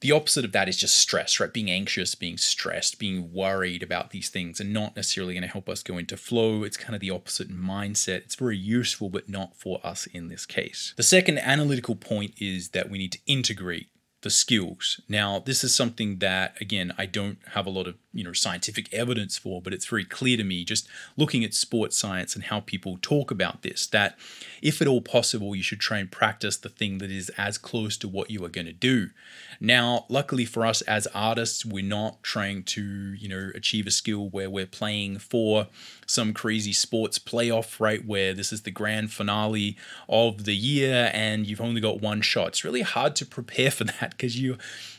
The 0.00 0.12
opposite 0.12 0.46
of 0.46 0.52
that 0.52 0.68
is 0.68 0.78
just 0.78 0.96
stress, 0.96 1.38
right? 1.38 1.52
Being 1.52 1.70
anxious, 1.70 2.14
being 2.14 2.38
stressed, 2.38 2.98
being 2.98 3.34
worried 3.34 3.82
about 3.82 4.10
these 4.10 4.30
things 4.30 4.58
and 4.58 4.72
not 4.72 4.96
necessarily 4.96 5.34
going 5.34 5.42
to 5.42 5.48
help 5.48 5.68
us 5.68 5.82
go 5.82 5.98
into 5.98 6.16
flow. 6.16 6.64
It's 6.64 6.78
kind 6.78 6.94
of 6.94 7.02
the 7.02 7.10
opposite 7.10 7.50
mindset. 7.50 8.18
It's 8.18 8.34
very 8.34 8.56
useful, 8.56 9.10
but 9.10 9.28
not 9.28 9.54
for 9.56 9.78
us 9.84 10.06
in 10.06 10.28
this 10.28 10.46
case. 10.46 10.94
The 10.96 11.02
second 11.02 11.38
analytical 11.38 11.96
point 11.96 12.32
is 12.38 12.70
that 12.70 12.88
we 12.88 12.96
need 12.96 13.12
to 13.12 13.18
integrate 13.26 13.88
the 14.22 14.30
skills. 14.30 15.00
Now, 15.08 15.38
this 15.38 15.64
is 15.64 15.74
something 15.74 16.18
that 16.18 16.60
again 16.60 16.92
I 16.98 17.06
don't 17.06 17.38
have 17.52 17.66
a 17.66 17.70
lot 17.70 17.86
of 17.86 17.96
you 18.12 18.22
know 18.22 18.32
scientific 18.32 18.92
evidence 18.92 19.38
for, 19.38 19.62
but 19.62 19.72
it's 19.72 19.86
very 19.86 20.04
clear 20.04 20.36
to 20.36 20.44
me 20.44 20.64
just 20.64 20.88
looking 21.16 21.44
at 21.44 21.54
sports 21.54 21.96
science 21.96 22.34
and 22.34 22.44
how 22.44 22.60
people 22.60 22.98
talk 23.00 23.30
about 23.30 23.62
this 23.62 23.86
that 23.88 24.18
if 24.62 24.82
at 24.82 24.88
all 24.88 25.00
possible, 25.00 25.54
you 25.54 25.62
should 25.62 25.80
try 25.80 25.98
and 25.98 26.10
practice 26.10 26.56
the 26.56 26.68
thing 26.68 26.98
that 26.98 27.10
is 27.10 27.30
as 27.30 27.56
close 27.56 27.96
to 27.98 28.08
what 28.08 28.30
you 28.30 28.44
are 28.44 28.50
going 28.50 28.66
to 28.66 28.72
do. 28.72 29.10
Now, 29.58 30.04
luckily 30.08 30.44
for 30.44 30.66
us 30.66 30.82
as 30.82 31.06
artists, 31.08 31.64
we're 31.64 31.84
not 31.84 32.22
trying 32.22 32.64
to 32.64 33.14
you 33.14 33.28
know 33.28 33.50
achieve 33.54 33.86
a 33.86 33.90
skill 33.90 34.28
where 34.28 34.50
we're 34.50 34.66
playing 34.66 35.18
for 35.18 35.68
some 36.10 36.34
crazy 36.34 36.72
sports 36.72 37.18
playoff, 37.20 37.78
right? 37.78 38.04
Where 38.04 38.34
this 38.34 38.52
is 38.52 38.62
the 38.62 38.72
grand 38.72 39.12
finale 39.12 39.76
of 40.08 40.44
the 40.44 40.56
year 40.56 41.10
and 41.14 41.46
you've 41.46 41.60
only 41.60 41.80
got 41.80 42.00
one 42.00 42.20
shot. 42.20 42.48
It's 42.48 42.64
really 42.64 42.82
hard 42.82 43.14
to 43.16 43.26
prepare 43.26 43.70
for 43.70 43.84
that 44.00 44.10
because 44.10 44.38
you 44.38 44.58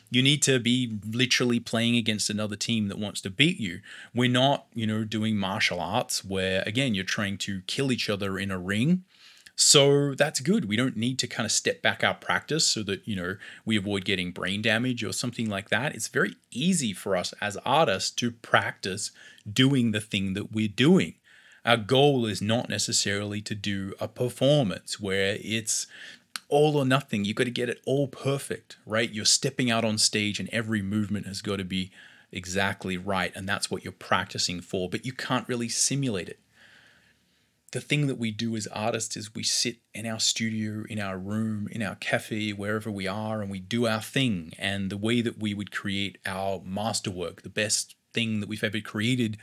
you 0.09 0.21
need 0.21 0.41
to 0.43 0.59
be 0.59 0.99
literally 1.09 1.59
playing 1.59 1.95
against 1.95 2.29
another 2.29 2.57
team 2.57 2.89
that 2.89 2.99
wants 2.99 3.21
to 3.21 3.29
beat 3.29 3.59
you. 3.61 3.79
We're 4.13 4.29
not, 4.29 4.65
you 4.73 4.85
know, 4.85 5.05
doing 5.05 5.37
martial 5.37 5.79
arts 5.79 6.23
where 6.23 6.63
again 6.65 6.95
you're 6.95 7.03
trying 7.03 7.37
to 7.39 7.61
kill 7.67 7.91
each 7.91 8.09
other 8.09 8.39
in 8.39 8.51
a 8.51 8.57
ring. 8.57 9.03
So 9.55 10.15
that's 10.15 10.39
good. 10.39 10.65
We 10.65 10.75
don't 10.75 10.97
need 10.97 11.19
to 11.19 11.27
kind 11.27 11.45
of 11.45 11.51
step 11.51 11.81
back 11.81 12.03
our 12.03 12.15
practice 12.15 12.65
so 12.65 12.83
that, 12.83 13.07
you 13.07 13.15
know, 13.15 13.37
we 13.65 13.77
avoid 13.77 14.05
getting 14.05 14.31
brain 14.31 14.61
damage 14.61 15.03
or 15.03 15.13
something 15.13 15.49
like 15.49 15.69
that. 15.69 15.93
It's 15.93 16.07
very 16.07 16.35
easy 16.51 16.93
for 16.93 17.15
us 17.15 17.33
as 17.41 17.57
artists 17.57 18.11
to 18.11 18.31
practice 18.31 19.11
doing 19.51 19.91
the 19.91 20.01
thing 20.01 20.33
that 20.33 20.51
we're 20.51 20.67
doing. 20.67 21.15
Our 21.63 21.77
goal 21.77 22.25
is 22.25 22.41
not 22.41 22.69
necessarily 22.69 23.41
to 23.41 23.53
do 23.53 23.93
a 23.99 24.07
performance 24.07 24.99
where 24.99 25.37
it's 25.41 25.85
all 26.49 26.75
or 26.75 26.85
nothing. 26.85 27.23
You've 27.23 27.35
got 27.35 27.43
to 27.43 27.51
get 27.51 27.69
it 27.69 27.81
all 27.85 28.07
perfect, 28.07 28.77
right? 28.85 29.11
You're 29.11 29.25
stepping 29.25 29.69
out 29.69 29.85
on 29.85 29.97
stage 29.97 30.39
and 30.39 30.49
every 30.49 30.81
movement 30.81 31.27
has 31.27 31.41
got 31.41 31.57
to 31.57 31.63
be 31.63 31.91
exactly 32.31 32.97
right. 32.97 33.31
And 33.35 33.47
that's 33.47 33.69
what 33.69 33.83
you're 33.83 33.91
practicing 33.91 34.61
for, 34.61 34.89
but 34.89 35.05
you 35.05 35.13
can't 35.13 35.47
really 35.47 35.69
simulate 35.69 36.29
it. 36.29 36.39
The 37.71 37.81
thing 37.81 38.07
that 38.07 38.17
we 38.17 38.31
do 38.31 38.55
as 38.57 38.67
artists 38.67 39.15
is 39.15 39.33
we 39.33 39.43
sit 39.43 39.77
in 39.93 40.05
our 40.05 40.19
studio, 40.19 40.83
in 40.89 40.99
our 40.99 41.17
room, 41.17 41.69
in 41.71 41.81
our 41.81 41.95
cafe, 41.95 42.51
wherever 42.51 42.91
we 42.91 43.07
are, 43.07 43.41
and 43.41 43.49
we 43.49 43.59
do 43.59 43.87
our 43.87 44.01
thing. 44.01 44.51
And 44.57 44.89
the 44.89 44.97
way 44.97 45.21
that 45.21 45.39
we 45.39 45.53
would 45.53 45.71
create 45.71 46.17
our 46.25 46.61
masterwork, 46.65 47.43
the 47.43 47.49
best 47.49 47.95
thing 48.13 48.41
that 48.41 48.49
we've 48.49 48.63
ever 48.63 48.81
created, 48.81 49.37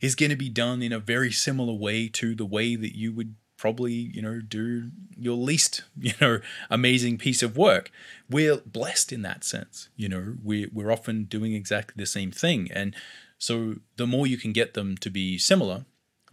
is 0.00 0.14
going 0.14 0.30
to 0.30 0.36
be 0.36 0.48
done 0.48 0.80
in 0.80 0.92
a 0.92 0.98
very 0.98 1.30
similar 1.30 1.74
way 1.74 2.08
to 2.08 2.34
the 2.34 2.46
way 2.46 2.74
that 2.74 2.96
you 2.96 3.12
would 3.12 3.34
probably 3.56 3.92
you 3.92 4.20
know 4.20 4.40
do 4.40 4.90
your 5.16 5.36
least 5.36 5.84
you 5.96 6.12
know 6.20 6.40
amazing 6.70 7.18
piece 7.18 7.42
of 7.42 7.56
work. 7.56 7.90
We're 8.30 8.56
blessed 8.58 9.12
in 9.12 9.22
that 9.22 9.44
sense 9.44 9.88
you 9.94 10.08
know. 10.08 10.36
We're, 10.42 10.68
we're 10.72 10.90
often 10.90 11.24
doing 11.24 11.52
exactly 11.52 11.94
the 11.96 12.06
same 12.06 12.30
thing. 12.30 12.70
And 12.72 12.94
so 13.38 13.76
the 13.96 14.06
more 14.06 14.26
you 14.26 14.38
can 14.38 14.52
get 14.52 14.74
them 14.74 14.96
to 14.98 15.10
be 15.10 15.38
similar 15.38 15.84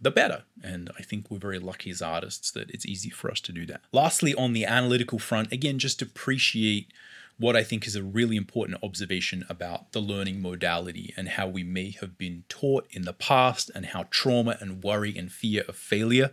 the 0.02 0.10
better 0.10 0.42
and 0.62 0.90
i 0.98 1.02
think 1.02 1.30
we're 1.30 1.38
very 1.38 1.58
lucky 1.58 1.90
as 1.90 2.02
artists 2.02 2.50
that 2.50 2.70
it's 2.70 2.84
easy 2.84 3.08
for 3.08 3.30
us 3.30 3.40
to 3.40 3.52
do 3.52 3.64
that 3.64 3.80
lastly 3.92 4.34
on 4.34 4.52
the 4.52 4.64
analytical 4.64 5.18
front 5.18 5.50
again 5.50 5.78
just 5.78 6.02
appreciate 6.02 6.92
what 7.38 7.56
I 7.56 7.64
think 7.64 7.86
is 7.86 7.96
a 7.96 8.02
really 8.04 8.36
important 8.36 8.78
observation 8.84 9.44
about 9.48 9.92
the 9.92 10.00
learning 10.00 10.40
modality 10.40 11.12
and 11.16 11.30
how 11.30 11.48
we 11.48 11.64
may 11.64 11.90
have 12.00 12.16
been 12.16 12.44
taught 12.48 12.86
in 12.92 13.02
the 13.02 13.12
past, 13.12 13.70
and 13.74 13.86
how 13.86 14.04
trauma 14.10 14.56
and 14.60 14.84
worry 14.84 15.16
and 15.16 15.32
fear 15.32 15.64
of 15.66 15.74
failure 15.74 16.30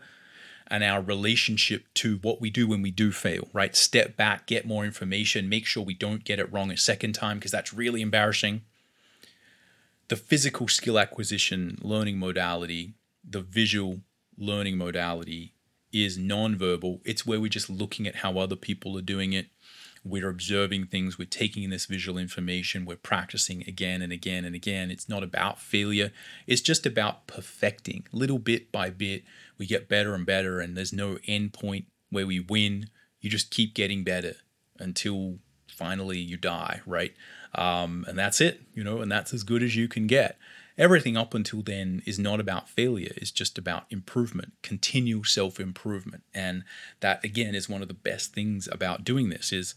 and 0.70 0.84
our 0.84 1.02
relationship 1.02 1.86
to 1.96 2.18
what 2.18 2.40
we 2.40 2.50
do 2.50 2.68
when 2.68 2.82
we 2.82 2.92
do 2.92 3.12
fail, 3.12 3.48
right? 3.54 3.76
Step 3.76 4.16
back, 4.16 4.46
get 4.46 4.68
more 4.68 4.86
information, 4.86 5.50
make 5.50 5.66
sure 5.66 5.84
we 5.84 5.96
don't 5.96 6.24
get 6.24 6.40
it 6.40 6.52
wrong 6.54 6.70
a 6.70 6.78
second 6.78 7.14
time 7.14 7.38
because 7.40 7.52
that's 7.52 7.74
really 7.74 8.02
embarrassing. 8.02 8.62
The 10.10 10.16
physical 10.16 10.68
skill 10.68 11.00
acquisition 11.00 11.80
learning 11.82 12.20
modality, 12.20 12.94
the 13.28 13.42
visual 13.42 14.02
learning 14.38 14.78
modality 14.78 15.54
is 15.92 16.18
nonverbal. 16.18 17.02
It's 17.04 17.26
where 17.26 17.40
we're 17.40 17.50
just 17.50 17.70
looking 17.70 18.08
at 18.08 18.18
how 18.18 18.38
other 18.38 18.56
people 18.56 18.98
are 18.98 19.04
doing 19.04 19.34
it. 19.34 19.48
We're 20.04 20.30
observing 20.30 20.86
things, 20.86 21.18
we're 21.18 21.26
taking 21.26 21.64
in 21.64 21.72
this 21.72 21.86
visual 21.86 22.18
information, 22.18 22.86
we're 22.86 22.96
practicing 22.96 23.64
again 23.68 24.02
and 24.02 24.14
again 24.14 24.46
and 24.46 24.56
again. 24.56 24.92
It's 24.92 25.10
not 25.10 25.24
about 25.24 25.60
failure, 25.60 26.12
it's 26.48 26.62
just 26.62 26.86
about 26.86 27.28
perfecting 27.28 28.06
little 28.14 28.40
bit 28.40 28.72
by 28.72 28.92
bit 28.92 29.24
we 29.58 29.66
get 29.66 29.90
better 29.90 30.14
and 30.16 30.26
better, 30.26 30.62
and 30.62 30.76
there's 30.78 30.94
no 30.94 31.20
end 31.28 31.52
point 31.54 31.86
where 32.10 32.26
we 32.26 32.40
win. 32.40 32.90
You 33.20 33.30
just 33.30 33.52
keep 33.52 33.76
getting 33.76 34.06
better 34.06 34.36
until 34.80 35.40
finally 35.68 36.20
you 36.20 36.38
die, 36.38 36.82
right? 36.86 37.14
Um, 37.54 38.06
and 38.08 38.18
that's 38.18 38.40
it, 38.40 38.62
you 38.74 38.84
know, 38.84 39.02
and 39.02 39.12
that's 39.12 39.34
as 39.34 39.44
good 39.44 39.62
as 39.62 39.76
you 39.76 39.90
can 39.90 40.08
get. 40.08 40.38
Everything 40.80 41.18
up 41.18 41.34
until 41.34 41.62
then 41.62 42.02
is 42.06 42.18
not 42.18 42.40
about 42.40 42.70
failure, 42.70 43.12
it's 43.18 43.32
just 43.32 43.58
about 43.58 43.84
improvement, 43.90 44.54
continual 44.62 45.26
self 45.26 45.60
improvement. 45.60 46.24
And 46.34 46.64
that, 47.02 47.24
again, 47.24 47.54
is 47.54 47.68
one 47.68 47.82
of 47.82 47.90
the 47.90 47.94
best 47.94 48.34
things 48.34 48.70
about 48.72 49.04
doing 49.04 49.28
this 49.28 49.52
is 49.52 49.76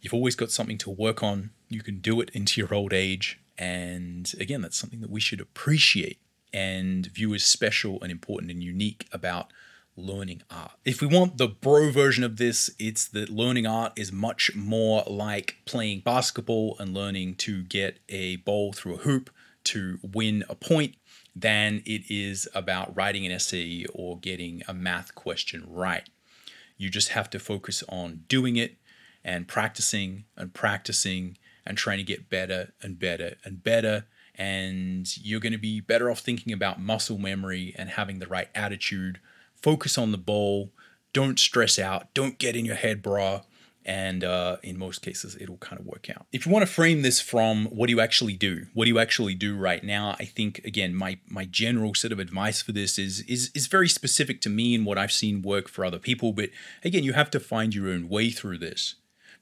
you've 0.00 0.12
always 0.12 0.34
got 0.34 0.50
something 0.50 0.78
to 0.78 0.90
work 0.90 1.22
on. 1.22 1.50
You 1.68 1.80
can 1.80 2.00
do 2.00 2.20
it 2.20 2.30
into 2.30 2.60
your 2.60 2.74
old 2.74 2.92
age. 2.92 3.38
And 3.56 4.32
again, 4.40 4.62
that's 4.62 4.76
something 4.76 5.00
that 5.00 5.10
we 5.10 5.20
should 5.20 5.40
appreciate 5.40 6.18
and 6.52 7.06
view 7.06 7.32
as 7.32 7.44
special 7.44 8.02
and 8.02 8.10
important 8.10 8.50
and 8.50 8.64
unique 8.64 9.06
about 9.12 9.52
learning 9.96 10.42
art. 10.50 10.72
If 10.84 11.00
we 11.00 11.06
want 11.06 11.38
the 11.38 11.48
bro 11.48 11.92
version 11.92 12.24
of 12.24 12.36
this, 12.36 12.68
it's 12.80 13.06
that 13.08 13.30
learning 13.30 13.66
art 13.66 13.92
is 13.96 14.10
much 14.10 14.56
more 14.56 15.04
like 15.06 15.58
playing 15.66 16.00
basketball 16.00 16.76
and 16.80 16.92
learning 16.92 17.36
to 17.36 17.62
get 17.62 18.00
a 18.08 18.36
ball 18.36 18.72
through 18.72 18.94
a 18.94 18.98
hoop 18.98 19.30
to 19.66 19.98
win 20.02 20.44
a 20.48 20.54
point 20.54 20.96
than 21.34 21.82
it 21.84 22.02
is 22.08 22.48
about 22.54 22.96
writing 22.96 23.26
an 23.26 23.32
essay 23.32 23.84
or 23.92 24.18
getting 24.18 24.62
a 24.66 24.74
math 24.74 25.14
question 25.14 25.64
right. 25.68 26.08
You 26.78 26.88
just 26.88 27.10
have 27.10 27.30
to 27.30 27.38
focus 27.38 27.84
on 27.88 28.24
doing 28.28 28.56
it 28.56 28.76
and 29.24 29.48
practicing 29.48 30.24
and 30.36 30.54
practicing 30.54 31.36
and 31.66 31.76
trying 31.76 31.98
to 31.98 32.04
get 32.04 32.30
better 32.30 32.72
and 32.80 32.98
better 32.98 33.36
and 33.44 33.62
better. 33.62 34.06
And 34.34 35.14
you're 35.16 35.40
going 35.40 35.52
to 35.52 35.58
be 35.58 35.80
better 35.80 36.10
off 36.10 36.20
thinking 36.20 36.52
about 36.52 36.80
muscle 36.80 37.18
memory 37.18 37.74
and 37.76 37.90
having 37.90 38.18
the 38.18 38.26
right 38.26 38.48
attitude 38.54 39.20
focus 39.62 39.98
on 39.98 40.12
the 40.12 40.18
ball, 40.18 40.70
don't 41.12 41.38
stress 41.38 41.78
out, 41.78 42.12
don't 42.14 42.38
get 42.38 42.56
in 42.56 42.64
your 42.64 42.76
head, 42.76 43.02
brah. 43.02 43.42
And 43.86 44.24
uh, 44.24 44.56
in 44.64 44.78
most 44.78 45.00
cases, 45.00 45.36
it'll 45.40 45.58
kind 45.58 45.78
of 45.78 45.86
work 45.86 46.10
out. 46.10 46.26
If 46.32 46.44
you 46.44 46.50
want 46.50 46.66
to 46.66 46.72
frame 46.72 47.02
this 47.02 47.20
from 47.20 47.66
what 47.66 47.86
do 47.86 47.92
you 47.92 48.00
actually 48.00 48.36
do, 48.36 48.66
what 48.74 48.86
do 48.86 48.90
you 48.90 48.98
actually 48.98 49.36
do 49.36 49.56
right 49.56 49.82
now? 49.82 50.16
I 50.18 50.24
think 50.24 50.58
again, 50.64 50.92
my 50.92 51.18
my 51.28 51.44
general 51.44 51.94
sort 51.94 52.12
of 52.12 52.18
advice 52.18 52.60
for 52.60 52.72
this 52.72 52.98
is 52.98 53.20
is 53.22 53.52
is 53.54 53.68
very 53.68 53.88
specific 53.88 54.40
to 54.40 54.50
me 54.50 54.74
and 54.74 54.84
what 54.84 54.98
I've 54.98 55.12
seen 55.12 55.40
work 55.40 55.68
for 55.68 55.84
other 55.84 56.00
people. 56.00 56.32
But 56.32 56.50
again, 56.82 57.04
you 57.04 57.12
have 57.12 57.30
to 57.30 57.38
find 57.38 57.74
your 57.76 57.88
own 57.88 58.08
way 58.08 58.30
through 58.30 58.58
this. 58.58 58.96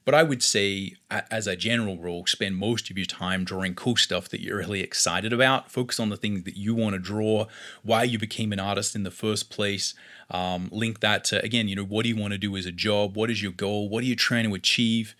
But 0.05 0.13
I 0.13 0.21
would 0.21 0.43
say, 0.43 0.93
as 1.09 1.47
a 1.47 1.55
general 1.55 1.97
rule, 1.97 2.27
spend 2.27 2.57
most 2.57 2.91
of 2.91 2.97
your 2.97 3.07
time 3.07 3.43
drawing 3.43 3.73
cool 3.73 3.95
stuff 3.95 4.29
that 4.29 4.39
you're 4.39 4.57
really 4.57 4.81
excited 4.81 5.33
about. 5.33 5.71
Focus 5.71 5.99
on 5.99 6.09
the 6.09 6.17
things 6.17 6.43
that 6.43 6.55
you 6.55 6.75
want 6.75 6.93
to 6.93 6.99
draw, 6.99 7.47
why 7.81 8.03
you 8.03 8.19
became 8.19 8.53
an 8.53 8.59
artist 8.59 8.95
in 8.95 9.01
the 9.01 9.09
first 9.09 9.49
place. 9.49 9.95
Um, 10.29 10.69
link 10.71 10.99
that 10.99 11.23
to, 11.25 11.43
again, 11.43 11.67
you 11.67 11.75
know, 11.75 11.83
what 11.83 12.03
do 12.03 12.09
you 12.09 12.15
want 12.15 12.33
to 12.33 12.37
do 12.37 12.55
as 12.55 12.67
a 12.67 12.71
job? 12.71 13.17
What 13.17 13.31
is 13.31 13.41
your 13.41 13.51
goal? 13.51 13.89
What 13.89 14.03
are 14.03 14.07
you 14.07 14.15
trying 14.15 14.47
to 14.47 14.53
achieve? 14.53 15.15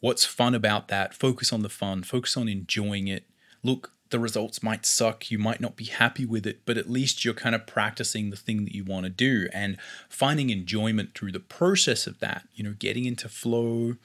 What's 0.00 0.24
fun 0.24 0.56
about 0.56 0.88
that? 0.88 1.14
Focus 1.14 1.52
on 1.52 1.62
the 1.62 1.68
fun, 1.68 2.02
focus 2.02 2.36
on 2.36 2.48
enjoying 2.48 3.06
it. 3.06 3.26
Look, 3.62 3.92
the 4.10 4.18
results 4.18 4.62
might 4.62 4.84
suck, 4.84 5.30
you 5.30 5.38
might 5.38 5.60
not 5.60 5.76
be 5.76 5.84
happy 5.84 6.24
with 6.24 6.46
it, 6.46 6.60
but 6.66 6.76
at 6.76 6.90
least 6.90 7.24
you're 7.24 7.34
kind 7.34 7.54
of 7.54 7.66
practicing 7.66 8.30
the 8.30 8.36
thing 8.36 8.64
that 8.64 8.74
you 8.74 8.84
want 8.84 9.04
to 9.04 9.10
do 9.10 9.48
and 9.52 9.76
finding 10.08 10.50
enjoyment 10.50 11.14
through 11.14 11.32
the 11.32 11.40
process 11.40 12.06
of 12.06 12.18
that, 12.20 12.46
you 12.54 12.64
know, 12.64 12.74
getting 12.78 13.04
into 13.04 13.28
flow, 13.28 13.96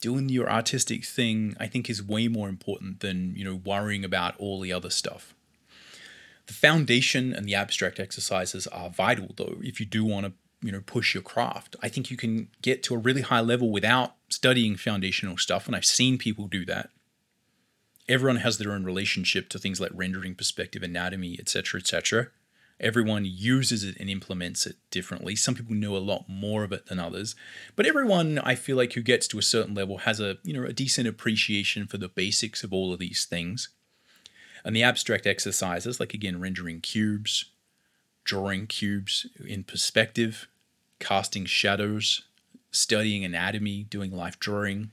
doing 0.00 0.28
your 0.28 0.50
artistic 0.50 1.04
thing, 1.04 1.56
I 1.58 1.66
think 1.66 1.90
is 1.90 2.02
way 2.02 2.28
more 2.28 2.48
important 2.48 3.00
than, 3.00 3.34
you 3.36 3.44
know, 3.44 3.56
worrying 3.56 4.04
about 4.04 4.36
all 4.38 4.60
the 4.60 4.72
other 4.72 4.90
stuff. 4.90 5.34
The 6.46 6.54
foundation 6.54 7.32
and 7.32 7.46
the 7.46 7.54
abstract 7.54 7.98
exercises 7.98 8.66
are 8.68 8.90
vital 8.90 9.30
though 9.36 9.56
if 9.62 9.80
you 9.80 9.86
do 9.86 10.04
want 10.04 10.26
to 10.26 10.32
you 10.60 10.72
know 10.72 10.80
push 10.80 11.14
your 11.14 11.22
craft 11.22 11.76
i 11.82 11.88
think 11.88 12.10
you 12.10 12.16
can 12.16 12.48
get 12.62 12.82
to 12.82 12.94
a 12.94 12.98
really 12.98 13.20
high 13.20 13.40
level 13.40 13.70
without 13.70 14.14
studying 14.28 14.76
foundational 14.76 15.36
stuff 15.36 15.66
and 15.66 15.76
i've 15.76 15.84
seen 15.84 16.16
people 16.18 16.46
do 16.46 16.64
that 16.64 16.90
everyone 18.08 18.36
has 18.36 18.58
their 18.58 18.72
own 18.72 18.84
relationship 18.84 19.48
to 19.50 19.58
things 19.58 19.80
like 19.80 19.90
rendering, 19.94 20.34
perspective, 20.34 20.82
anatomy, 20.82 21.36
etc., 21.38 21.80
etc. 21.80 22.28
Everyone 22.80 23.24
uses 23.24 23.84
it 23.84 23.96
and 24.00 24.10
implements 24.10 24.66
it 24.66 24.76
differently. 24.90 25.36
Some 25.36 25.54
people 25.54 25.74
know 25.74 25.96
a 25.96 25.98
lot 25.98 26.28
more 26.28 26.64
of 26.64 26.72
it 26.72 26.86
than 26.86 26.98
others, 26.98 27.36
but 27.76 27.86
everyone 27.86 28.38
I 28.40 28.56
feel 28.56 28.76
like 28.76 28.94
who 28.94 29.02
gets 29.02 29.28
to 29.28 29.38
a 29.38 29.42
certain 29.42 29.74
level 29.74 29.98
has 29.98 30.20
a 30.20 30.38
you 30.42 30.52
know 30.52 30.64
a 30.64 30.72
decent 30.72 31.08
appreciation 31.08 31.86
for 31.86 31.98
the 31.98 32.08
basics 32.08 32.64
of 32.64 32.72
all 32.72 32.92
of 32.92 32.98
these 32.98 33.24
things. 33.24 33.68
And 34.64 34.74
the 34.74 34.82
abstract 34.82 35.26
exercises, 35.26 36.00
like 36.00 36.14
again 36.14 36.40
rendering 36.40 36.80
cubes, 36.80 37.46
drawing 38.24 38.66
cubes 38.66 39.26
in 39.46 39.62
perspective, 39.62 40.48
casting 40.98 41.44
shadows, 41.44 42.22
studying 42.70 43.24
anatomy, 43.24 43.84
doing 43.84 44.10
life 44.10 44.38
drawing, 44.40 44.90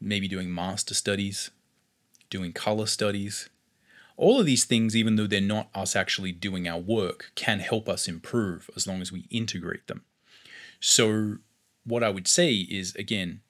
maybe 0.00 0.28
doing 0.28 0.52
master 0.52 0.92
studies, 0.92 1.50
doing 2.34 2.52
color 2.52 2.86
studies. 2.86 3.48
All 4.16 4.40
of 4.40 4.46
these 4.46 4.64
things, 4.64 4.96
even 4.96 5.14
though 5.14 5.28
they're 5.28 5.40
not 5.40 5.68
us 5.72 5.94
actually 5.94 6.32
doing 6.32 6.66
our 6.66 6.80
work, 6.80 7.30
can 7.36 7.60
help 7.60 7.88
us 7.88 8.08
improve 8.08 8.68
as 8.74 8.88
long 8.88 9.00
as 9.00 9.12
we 9.12 9.28
integrate 9.30 9.86
them. 9.86 10.02
So, 10.80 11.38
what 11.84 12.02
I 12.02 12.08
would 12.08 12.26
say 12.26 12.54
is 12.54 12.92
again, 12.96 13.40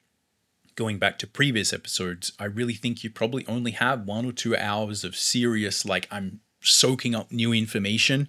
going 0.74 0.98
back 0.98 1.18
to 1.20 1.26
previous 1.26 1.72
episodes, 1.72 2.32
I 2.38 2.44
really 2.44 2.74
think 2.74 3.02
you 3.02 3.08
probably 3.08 3.46
only 3.46 3.70
have 3.70 4.06
one 4.06 4.26
or 4.26 4.32
two 4.32 4.54
hours 4.54 5.02
of 5.02 5.16
serious, 5.16 5.86
like, 5.86 6.06
I'm 6.10 6.40
soaking 6.60 7.14
up 7.14 7.32
new 7.32 7.54
information 7.54 8.28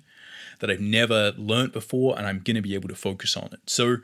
that 0.60 0.70
I've 0.70 0.80
never 0.80 1.34
learned 1.38 1.74
before 1.74 2.18
and 2.18 2.26
I'm 2.26 2.40
going 2.40 2.56
to 2.56 2.62
be 2.62 2.76
able 2.76 2.88
to 2.88 2.96
focus 2.96 3.36
on 3.36 3.50
it. 3.52 3.70
So, 3.70 3.98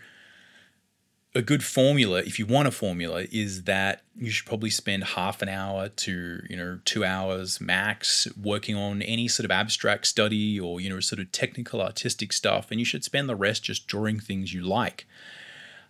a 1.34 1.42
good 1.42 1.64
formula, 1.64 2.20
if 2.20 2.40
you 2.40 2.46
want 2.46 2.68
a 2.68 2.72
formula, 2.72 3.26
is 3.32 3.64
that 3.64 4.02
you 4.18 4.30
should 4.30 4.46
probably 4.46 4.70
spend 4.70 5.04
half 5.04 5.42
an 5.42 5.48
hour 5.48 5.88
to 5.88 6.44
you 6.50 6.58
know 6.58 6.80
two 6.84 7.06
hours 7.06 7.62
max 7.62 8.28
working 8.42 8.76
on 8.76 9.02
any 9.02 9.28
sort 9.28 9.46
of 9.46 9.52
abstract 9.52 10.08
study 10.08 10.60
or 10.60 10.82
you 10.82 10.90
know 10.90 11.00
sort 11.00 11.20
of 11.20 11.32
technical 11.32 11.82
artistic 11.82 12.34
stuff, 12.34 12.70
and 12.70 12.80
you 12.80 12.86
should 12.86 13.04
spend 13.04 13.30
the 13.30 13.36
rest 13.36 13.64
just 13.64 13.88
drawing 13.88 14.20
things 14.20 14.54
you 14.54 14.62
like. 14.62 15.08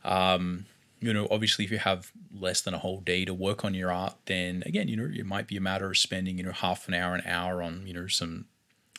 Um, 0.04 0.66
you 1.00 1.12
know, 1.12 1.28
obviously, 1.32 1.66
if 1.66 1.72
you 1.72 1.80
have 1.80 2.12
less 2.32 2.62
than 2.62 2.76
a 2.76 2.80
whole 2.80 3.00
day 3.00 3.26
to 3.26 3.34
work 3.34 3.66
on 3.66 3.74
your 3.74 3.92
art, 3.92 4.16
then 4.28 4.62
again, 4.68 4.88
you 4.88 4.96
know, 4.96 5.10
it 5.12 5.26
might 5.26 5.48
be 5.48 5.58
a 5.58 5.62
matter 5.62 5.90
of 5.90 5.98
spending 5.98 6.38
you 6.38 6.44
know 6.44 6.52
half 6.52 6.88
an 6.88 6.94
hour, 6.94 7.16
an 7.16 7.24
hour 7.26 7.64
on 7.64 7.88
you 7.88 7.94
know 7.96 8.06
some 8.06 8.46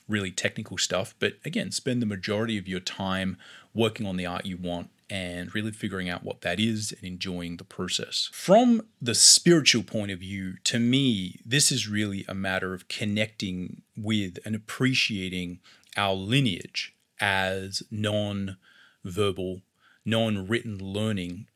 really 0.09 0.33
technical 0.33 0.77
stuff. 0.77 1.15
But 1.21 1.35
again, 1.45 1.71
spend 1.71 2.03
the 2.03 2.07
majority 2.07 2.59
of 2.59 2.67
your 2.67 2.81
time 2.81 3.37
working 3.73 4.07
on 4.07 4.17
the 4.17 4.27
art 4.27 4.45
you 4.45 4.57
want 4.57 4.91
and 5.13 5.55
really 5.55 5.71
figuring 5.71 6.09
out 6.09 6.25
what 6.25 6.41
that 6.41 6.59
is 6.59 6.91
and 6.91 7.05
enjoying 7.05 7.59
the 7.59 7.65
process. 7.65 8.31
From 8.33 8.87
the 8.99 9.15
spiritual 9.15 9.83
point 9.83 10.11
of 10.11 10.21
view, 10.21 10.55
to 10.65 10.79
me, 10.79 11.39
this 11.45 11.71
is 11.71 11.87
really 11.87 12.25
a 12.29 12.35
matter 12.35 12.73
of 12.73 12.89
connecting 12.89 13.83
with 13.95 14.39
and 14.47 14.55
appreciating 14.55 15.61
our 15.99 16.15
lineage 16.15 16.95
as 17.21 17.83
non 17.91 18.57
verbal, 19.05 19.61
non 20.07 20.49
written 20.49 20.79
learning 20.79 21.47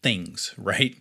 things, 0.00 0.54
right? 0.56 0.94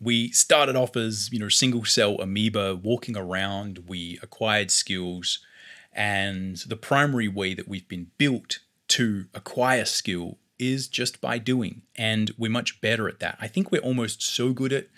We 0.00 0.30
started 0.30 0.76
off 0.76 0.96
as, 0.96 1.28
you 1.32 1.40
know, 1.40 1.48
single 1.48 1.84
cell 1.84 2.20
amoeba 2.20 2.76
walking 2.76 3.16
around, 3.16 3.88
we 3.88 4.20
acquired 4.22 4.70
skills, 4.70 5.40
and 5.92 6.58
the 6.58 6.76
primary 6.76 7.26
way 7.26 7.52
that 7.54 7.66
we've 7.66 7.88
been 7.88 8.12
built 8.16 8.60
to 8.88 9.26
acquire 9.34 9.84
skill 9.84 10.38
is 10.60 10.86
just 10.86 11.20
by 11.20 11.38
doing. 11.38 11.82
And 11.96 12.30
we're 12.38 12.50
much 12.50 12.80
better 12.80 13.08
at 13.08 13.18
that. 13.20 13.38
I 13.40 13.48
think 13.48 13.72
we're 13.72 13.80
almost 13.80 14.22
so 14.22 14.52
good 14.52 14.72
at 14.72 14.88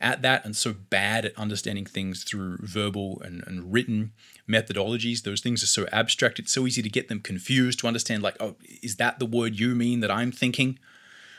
at 0.00 0.20
that 0.20 0.44
and 0.44 0.56
so 0.56 0.72
bad 0.72 1.24
at 1.24 1.38
understanding 1.38 1.86
things 1.86 2.24
through 2.24 2.58
verbal 2.60 3.22
and, 3.24 3.44
and 3.46 3.72
written 3.72 4.12
methodologies. 4.50 5.22
Those 5.22 5.40
things 5.40 5.62
are 5.62 5.68
so 5.68 5.86
abstract, 5.92 6.40
it's 6.40 6.52
so 6.52 6.66
easy 6.66 6.82
to 6.82 6.90
get 6.90 7.08
them 7.08 7.20
confused 7.20 7.78
to 7.78 7.86
understand, 7.86 8.20
like, 8.20 8.36
oh, 8.40 8.56
is 8.82 8.96
that 8.96 9.20
the 9.20 9.26
word 9.26 9.60
you 9.60 9.76
mean 9.76 10.00
that 10.00 10.10
I'm 10.10 10.32
thinking? 10.32 10.80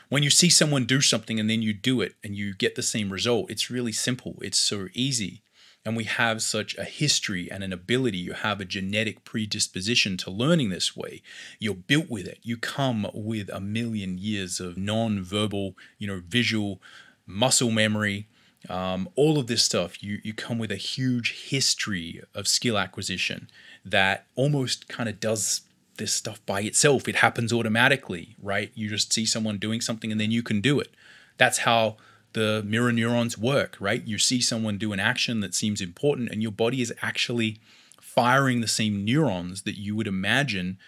When 0.08 0.22
you 0.22 0.30
see 0.30 0.48
someone 0.48 0.86
do 0.86 1.02
something 1.02 1.38
and 1.38 1.50
then 1.50 1.60
you 1.60 1.74
do 1.74 2.00
it 2.00 2.14
and 2.24 2.34
you 2.34 2.54
get 2.54 2.74
the 2.74 2.82
same 2.82 3.10
result, 3.10 3.50
it's 3.50 3.70
really 3.70 3.92
simple. 3.92 4.38
It's 4.40 4.58
so 4.58 4.88
easy 4.94 5.42
and 5.84 5.96
we 5.96 6.04
have 6.04 6.42
such 6.42 6.76
a 6.78 6.84
history 6.84 7.50
and 7.50 7.62
an 7.62 7.72
ability, 7.72 8.18
you 8.18 8.32
have 8.32 8.60
a 8.60 8.64
genetic 8.64 9.24
predisposition 9.24 10.16
to 10.18 10.30
learning 10.30 10.70
this 10.70 10.96
way. 10.96 11.22
You're 11.58 11.74
built 11.74 12.08
with 12.08 12.26
it. 12.26 12.38
You 12.42 12.56
come 12.56 13.06
with 13.12 13.50
a 13.50 13.60
million 13.60 14.16
years 14.16 14.60
of 14.60 14.78
non-verbal, 14.78 15.76
you 15.98 16.06
know, 16.06 16.22
visual 16.26 16.80
muscle 17.26 17.70
memory, 17.70 18.28
um, 18.70 19.08
all 19.14 19.38
of 19.38 19.46
this 19.46 19.62
stuff. 19.62 20.02
You 20.02 20.20
you 20.24 20.32
come 20.32 20.58
with 20.58 20.72
a 20.72 20.76
huge 20.76 21.48
history 21.50 22.22
of 22.34 22.48
skill 22.48 22.78
acquisition 22.78 23.50
that 23.84 24.26
almost 24.36 24.88
kind 24.88 25.08
of 25.08 25.20
does 25.20 25.62
this 25.98 26.12
stuff 26.12 26.44
by 26.46 26.62
itself. 26.62 27.06
It 27.08 27.16
happens 27.16 27.52
automatically, 27.52 28.36
right? 28.42 28.72
You 28.74 28.88
just 28.88 29.12
see 29.12 29.26
someone 29.26 29.58
doing 29.58 29.80
something 29.80 30.10
and 30.10 30.20
then 30.20 30.30
you 30.30 30.42
can 30.42 30.60
do 30.60 30.80
it. 30.80 30.94
That's 31.36 31.58
how 31.58 31.96
the 32.34 32.62
mirror 32.64 32.92
neurons 32.92 33.38
work, 33.38 33.76
right? 33.80 34.06
You 34.06 34.18
see 34.18 34.40
someone 34.40 34.78
do 34.78 34.92
an 34.92 35.00
action 35.00 35.40
that 35.40 35.54
seems 35.54 35.80
important, 35.80 36.30
and 36.30 36.42
your 36.42 36.52
body 36.52 36.82
is 36.82 36.92
actually 37.02 37.58
firing 38.00 38.60
the 38.60 38.68
same 38.68 39.04
neurons 39.04 39.62
that 39.62 39.78
you 39.78 39.96
would 39.96 40.06
imagine 40.06 40.78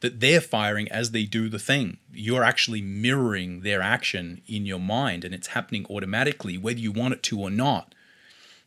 that 0.00 0.20
they're 0.20 0.40
firing 0.40 0.90
as 0.90 1.10
they 1.10 1.24
do 1.24 1.48
the 1.48 1.58
thing. 1.58 1.98
You're 2.12 2.44
actually 2.44 2.80
mirroring 2.80 3.60
their 3.60 3.82
action 3.82 4.40
in 4.46 4.64
your 4.64 4.80
mind 4.80 5.24
and 5.24 5.34
it's 5.34 5.48
happening 5.48 5.86
automatically, 5.90 6.56
whether 6.56 6.78
you 6.78 6.90
want 6.90 7.12
it 7.14 7.22
to 7.24 7.38
or 7.38 7.50
not. 7.50 7.94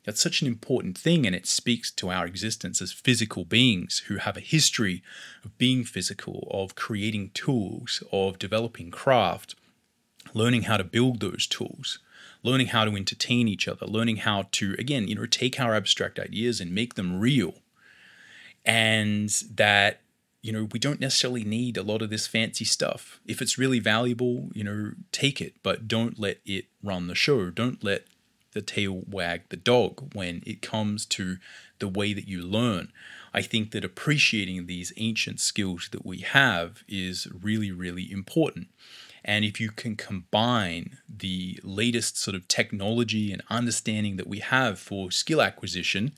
That's 0.05 0.21
such 0.21 0.41
an 0.41 0.47
important 0.47 0.97
thing, 0.97 1.25
and 1.25 1.33
it 1.33 1.47
speaks 1.47 1.89
to 1.91 2.11
our 2.11 2.25
existence 2.25 2.81
as 2.81 2.91
physical 2.91 3.45
beings 3.45 4.03
who 4.07 4.17
have 4.17 4.35
a 4.35 4.41
history 4.41 5.01
of 5.45 5.57
being 5.57 5.85
physical, 5.85 6.47
of 6.51 6.75
creating 6.75 7.31
tools, 7.33 8.03
of 8.11 8.37
developing 8.37 8.91
craft, 8.91 9.55
learning 10.33 10.63
how 10.63 10.75
to 10.75 10.83
build 10.83 11.21
those 11.21 11.47
tools, 11.47 11.99
learning 12.43 12.67
how 12.67 12.85
to 12.85 12.95
entertain 12.95 13.47
each 13.47 13.67
other, 13.67 13.85
learning 13.85 14.17
how 14.17 14.47
to, 14.51 14.75
again, 14.77 15.07
you 15.07 15.15
know, 15.15 15.25
take 15.25 15.59
our 15.59 15.73
abstract 15.73 16.19
ideas 16.19 16.61
and 16.61 16.75
make 16.75 16.95
them 16.95 17.19
real. 17.19 17.55
And 18.65 19.29
that 19.55 20.01
you 20.43 20.51
know, 20.51 20.67
we 20.73 20.77
don't 20.77 20.99
necessarily 20.99 21.45
need 21.45 21.77
a 21.77 21.83
lot 21.83 22.01
of 22.01 22.09
this 22.09 22.27
fancy 22.27 22.65
stuff. 22.65 23.21
If 23.25 23.41
it's 23.41 23.57
really 23.57 23.79
valuable, 23.79 24.49
you 24.53 24.63
know, 24.63 24.91
take 25.13 25.39
it, 25.39 25.53
but 25.63 25.87
don't 25.87 26.19
let 26.19 26.39
it 26.45 26.65
run 26.83 27.07
the 27.07 27.15
show. 27.15 27.49
Don't 27.49 27.81
let 27.81 28.03
the 28.51 28.61
tail 28.61 29.03
wag 29.09 29.43
the 29.47 29.55
dog 29.55 30.13
when 30.13 30.43
it 30.45 30.61
comes 30.61 31.05
to 31.07 31.37
the 31.79 31.87
way 31.87 32.13
that 32.13 32.27
you 32.27 32.41
learn. 32.43 32.91
I 33.33 33.41
think 33.41 33.71
that 33.71 33.85
appreciating 33.85 34.65
these 34.65 34.91
ancient 34.97 35.39
skills 35.39 35.87
that 35.93 36.05
we 36.05 36.19
have 36.19 36.83
is 36.89 37.25
really, 37.41 37.71
really 37.71 38.11
important. 38.11 38.67
And 39.25 39.45
if 39.45 39.59
you 39.59 39.71
can 39.71 39.95
combine 39.95 40.97
the 41.07 41.59
latest 41.63 42.17
sort 42.17 42.35
of 42.35 42.47
technology 42.47 43.31
and 43.31 43.41
understanding 43.49 44.17
that 44.17 44.27
we 44.27 44.39
have 44.39 44.79
for 44.79 45.11
skill 45.11 45.41
acquisition, 45.41 46.13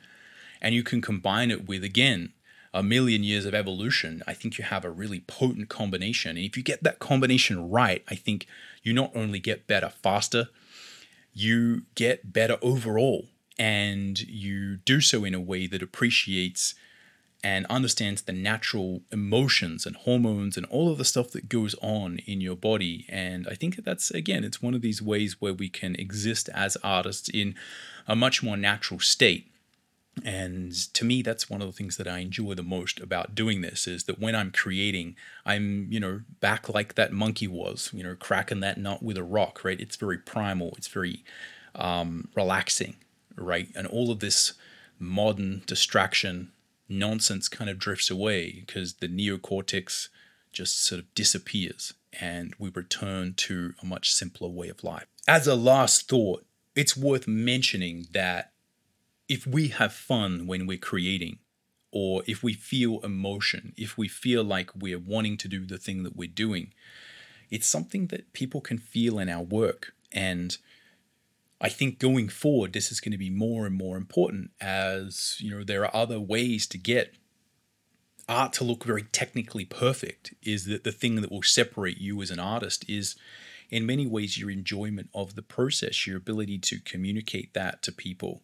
and 0.62 0.74
you 0.74 0.84
can 0.84 1.02
combine 1.02 1.52
it 1.52 1.68
with, 1.68 1.84
again, 1.84 2.34
a 2.74 2.84
million 2.84 3.24
years 3.24 3.46
of 3.46 3.54
evolution, 3.54 4.24
I 4.28 4.34
think 4.34 4.58
you 4.58 4.66
have 4.66 4.84
a 4.84 4.90
really 4.90 5.22
potent 5.22 5.70
combination. 5.70 6.32
And 6.32 6.46
if 6.46 6.58
you 6.58 6.64
get 6.64 6.84
that 6.84 7.00
combination 7.00 7.70
right, 7.70 8.04
I 8.10 8.16
think 8.16 8.48
you 8.84 8.92
not 8.92 9.12
only 9.16 9.40
get 9.40 9.68
better 9.68 9.90
faster, 9.90 10.50
you 11.34 11.84
get 11.96 12.34
better 12.34 12.58
overall. 12.62 13.28
And 13.58 14.20
you 14.20 14.78
do 14.78 15.00
so 15.00 15.24
in 15.24 15.34
a 15.34 15.40
way 15.40 15.68
that 15.68 15.82
appreciates 15.82 16.76
and 17.46 17.68
understands 17.68 18.24
the 18.24 18.32
natural 18.32 19.04
emotions 19.12 19.86
and 19.86 19.96
hormones 19.98 20.58
and 20.58 20.66
all 20.66 20.92
of 20.92 20.98
the 20.98 21.06
stuff 21.06 21.30
that 21.30 21.48
goes 21.48 21.76
on 21.80 22.18
in 22.26 22.42
your 22.42 22.56
body. 22.56 23.06
And 23.08 23.48
I 23.48 23.54
think 23.54 23.76
that's, 23.86 24.10
again, 24.10 24.44
it's 24.44 24.64
one 24.64 24.74
of 24.74 24.82
these 24.82 25.00
ways 25.00 25.40
where 25.40 25.54
we 25.54 25.70
can 25.70 25.96
exist 25.98 26.50
as 26.56 26.76
artists 26.84 27.30
in 27.30 27.54
a 28.08 28.16
much 28.16 28.42
more 28.42 28.58
natural 28.58 29.00
state. 29.00 29.52
And 30.24 30.74
to 30.96 31.06
me 31.06 31.22
that's 31.22 31.48
one 31.48 31.62
of 31.62 31.68
the 31.68 31.74
things 31.74 31.98
that 31.98 32.08
i 32.08 32.20
enjoy 32.20 32.54
the 32.54 32.64
most 32.64 33.02
about 33.02 33.36
doing 33.36 33.60
this 33.60 33.86
is 33.86 34.06
that 34.06 34.18
when 34.18 34.34
i'm 34.34 34.50
creating 34.50 35.14
i'm 35.46 35.88
you 35.92 36.00
know 36.00 36.22
back 36.40 36.70
like 36.70 36.96
that 36.96 37.12
monkey 37.12 37.50
was 37.50 37.90
you 37.94 38.02
know 38.02 38.16
cracking 38.16 38.62
that 38.62 38.78
nut 38.78 39.04
with 39.04 39.18
a 39.18 39.24
rock 39.24 39.66
right? 39.66 39.78
It's 39.78 39.98
very 39.98 40.18
primal 40.18 40.74
it's 40.78 40.88
very 40.88 41.26
um, 41.76 42.30
relaxing 42.34 42.96
right? 43.36 43.68
And 43.76 43.88
all 43.88 44.10
of 44.10 44.22
this 44.22 44.54
modern 44.98 45.64
distraction 45.66 46.54
nonsense 46.88 47.48
kind 47.48 47.70
of 47.70 47.80
drifts 47.80 48.10
away 48.10 48.64
because 48.66 48.96
the 48.96 49.08
neocortex 49.08 50.10
just 50.52 50.84
sort 50.84 51.00
of 51.00 51.14
disappears 51.14 51.94
and 52.20 52.54
we 52.58 52.70
return 52.70 53.34
to 53.36 53.74
a 53.82 53.86
much 53.86 54.12
simpler 54.12 54.48
way 54.48 54.70
of 54.70 54.84
life 54.84 55.08
as 55.28 55.48
a 55.48 55.56
last 55.56 56.08
thought 56.08 56.46
it's 56.76 56.98
worth 56.98 57.28
mentioning 57.28 58.08
that 58.12 58.52
if 59.28 59.48
we 59.48 59.70
have 59.70 59.94
fun 59.94 60.46
when 60.46 60.68
we're 60.68 60.78
creating, 60.78 61.40
or 61.92 62.24
if 62.28 62.44
we 62.44 62.54
feel 62.54 63.00
emotion, 63.00 63.74
if 63.78 63.98
we 63.98 64.08
feel 64.08 64.44
like 64.44 64.70
we're 64.76 65.00
wanting 65.00 65.38
to 65.38 65.48
do 65.48 65.66
the 65.66 65.78
thing 65.78 66.04
that 66.04 66.16
we're 66.16 66.28
doing, 66.28 66.74
it's 67.50 67.68
something 67.68 68.08
that 68.08 68.34
people 68.34 68.60
can 68.60 68.78
feel 68.78 69.18
in 69.18 69.30
our 69.30 69.42
work. 69.42 69.94
And 70.12 70.58
I 71.62 71.70
think 71.70 72.00
going 72.00 72.30
forward, 72.30 72.74
this 72.74 72.92
is 72.92 73.00
going 73.00 73.14
to 73.14 73.18
be 73.18 73.30
more 73.30 73.66
and 73.66 73.76
more 73.76 73.98
important 73.98 74.52
as 74.60 75.38
you 75.40 75.52
know 75.52 75.64
there 75.64 75.86
are 75.86 75.96
other 75.96 76.20
ways 76.20 76.68
to 76.68 76.78
get 76.78 77.16
art 78.28 78.54
to 78.54 78.64
look 78.64 78.84
very 78.84 79.04
technically 79.04 79.66
perfect. 79.66 80.34
Is 80.44 80.66
that 80.66 80.84
the 80.84 80.92
thing 80.92 81.22
that 81.22 81.32
will 81.32 81.44
separate 81.44 82.00
you 82.00 82.22
as 82.22 82.32
an 82.32 82.40
artist? 82.40 82.86
Is 82.90 83.16
in 83.70 83.86
many 83.86 84.06
ways 84.06 84.38
your 84.38 84.52
enjoyment 84.52 85.10
of 85.14 85.36
the 85.36 85.42
process, 85.42 86.06
your 86.06 86.18
ability 86.18 86.60
to 86.60 86.80
communicate 86.80 87.54
that 87.54 87.82
to 87.84 87.92
people, 87.92 88.44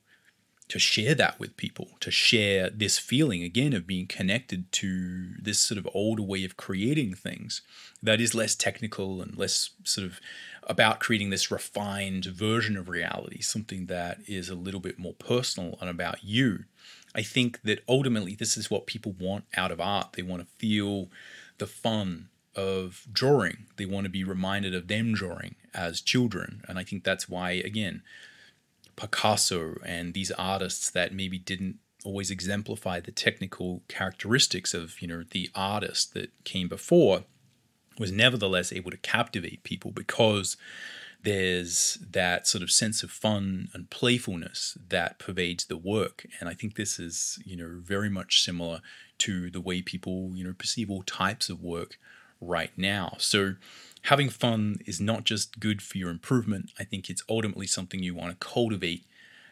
to 0.72 0.80
share 0.80 1.14
that 1.14 1.38
with 1.38 1.58
people, 1.58 1.90
to 2.00 2.10
share 2.10 2.70
this 2.70 2.98
feeling 2.98 3.44
again 3.44 3.74
of 3.74 3.86
being 3.86 4.08
connected 4.08 4.72
to 4.72 5.34
this 5.38 5.60
sort 5.60 5.78
of 5.78 5.86
older 5.94 6.24
way 6.24 6.46
of 6.46 6.56
creating 6.56 7.14
things 7.14 7.62
that 8.02 8.22
is 8.22 8.34
less 8.34 8.56
technical 8.56 9.22
and 9.22 9.38
less 9.38 9.72
sort 9.84 10.08
of 10.08 10.22
about 10.64 11.02
creating 11.02 11.30
this 11.30 11.52
refined 11.52 12.24
version 12.24 12.78
of 12.78 12.88
reality, 12.88 13.42
something 13.42 13.88
that 13.88 14.20
is 14.28 14.48
a 14.48 14.56
little 14.56 14.80
bit 14.80 14.98
more 14.98 15.12
personal 15.16 15.78
and 15.82 15.90
about 15.90 16.24
you. 16.24 16.64
I 17.14 17.22
think 17.22 17.62
that 17.64 17.84
ultimately 17.90 18.34
this 18.34 18.56
is 18.56 18.72
what 18.72 18.88
people 18.88 19.14
want 19.20 19.44
out 19.58 19.74
of 19.74 19.82
art. 19.82 20.14
They 20.14 20.24
want 20.24 20.42
to 20.42 20.48
feel 20.58 21.10
the 21.58 21.68
fun 21.68 22.30
of 22.56 23.06
drawing. 23.12 23.66
They 23.76 23.86
want 23.86 24.06
to 24.06 24.10
be 24.10 24.24
reminded 24.24 24.74
of 24.74 24.88
them 24.88 25.14
drawing 25.14 25.56
as 25.74 26.00
children. 26.00 26.64
And 26.70 26.80
I 26.80 26.86
think 26.86 27.04
that's 27.04 27.28
why, 27.28 27.52
again, 27.52 28.04
Picasso 29.02 29.78
and 29.84 30.14
these 30.14 30.30
artists 30.32 30.92
that 30.92 31.12
maybe 31.12 31.40
didn't 31.40 31.78
always 32.06 32.30
exemplify 32.30 33.00
the 33.00 33.12
technical 33.12 33.82
characteristics 33.88 34.74
of 34.76 35.02
you 35.02 35.08
know 35.08 35.24
the 35.32 35.50
artist 35.56 36.14
that 36.14 36.32
came 36.44 36.68
before 36.68 37.24
was 37.98 38.12
nevertheless 38.12 38.72
able 38.72 38.92
to 38.92 38.98
captivate 38.98 39.64
people 39.64 39.92
because 39.92 40.56
there's 41.24 42.00
that 42.10 42.48
sort 42.48 42.64
of 42.64 42.72
sense 42.72 43.04
of 43.04 43.12
fun 43.12 43.70
and 43.74 43.90
playfulness 43.92 44.78
that 44.90 45.20
pervades 45.20 45.66
the 45.66 45.78
work. 45.78 46.26
And 46.40 46.48
i 46.48 46.54
think 46.54 46.76
this 46.76 47.00
is 47.00 47.40
you 47.44 47.56
know 47.56 47.80
very 47.82 48.10
much 48.10 48.44
similar 48.44 48.82
to 49.20 49.50
the 49.50 49.62
way 49.62 49.82
people 49.82 50.32
you 50.36 50.44
know 50.44 50.54
perceive 50.54 50.92
all 50.92 51.04
types 51.04 51.50
of 51.50 51.64
work 51.64 51.98
right 52.40 52.72
now. 52.78 53.16
So 53.18 53.56
having 54.04 54.30
fun 54.30 54.78
is 54.86 55.00
not 55.00 55.24
just 55.24 55.60
good 55.60 55.82
for 55.82 55.98
your 55.98 56.10
improvement. 56.10 56.72
I 56.80 56.84
think 56.84 57.10
it's 57.10 57.24
ultimately 57.30 57.68
something 57.68 58.02
you 58.02 58.16
want 58.16 58.32
to 58.40 58.48
cultivate 58.48 59.06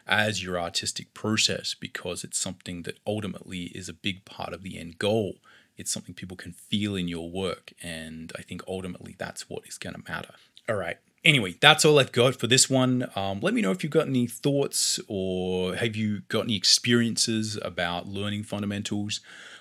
as 0.06 0.42
your 0.42 0.58
artistic 0.58 1.14
process 1.14 1.74
because 1.78 2.24
it's 2.24 2.38
something 2.38 2.82
that 2.82 2.98
ultimately 3.06 3.64
is 3.66 3.88
a 3.88 3.92
big 3.92 4.24
part 4.24 4.52
of 4.52 4.62
the 4.62 4.78
end 4.78 4.98
goal. 4.98 5.36
It's 5.76 5.90
something 5.90 6.14
people 6.14 6.36
can 6.36 6.52
feel 6.52 6.96
in 6.96 7.08
your 7.08 7.30
work. 7.30 7.72
And 7.82 8.32
I 8.36 8.42
think 8.42 8.62
ultimately 8.66 9.14
that's 9.18 9.48
what 9.48 9.66
is 9.66 9.78
going 9.78 9.94
to 9.94 10.02
matter. 10.10 10.34
All 10.68 10.76
right. 10.76 10.98
Anyway, 11.22 11.54
that's 11.60 11.84
all 11.84 11.98
I've 11.98 12.12
got 12.12 12.36
for 12.36 12.46
this 12.46 12.70
one. 12.70 13.08
Um, 13.14 13.40
let 13.40 13.52
me 13.52 13.60
know 13.60 13.72
if 13.72 13.82
you've 13.82 13.92
got 13.92 14.06
any 14.06 14.26
thoughts 14.26 14.98
or 15.06 15.76
have 15.76 15.94
you 15.94 16.20
got 16.28 16.44
any 16.44 16.56
experiences 16.56 17.58
about 17.60 18.08
learning 18.08 18.44
fundamentals 18.44 19.20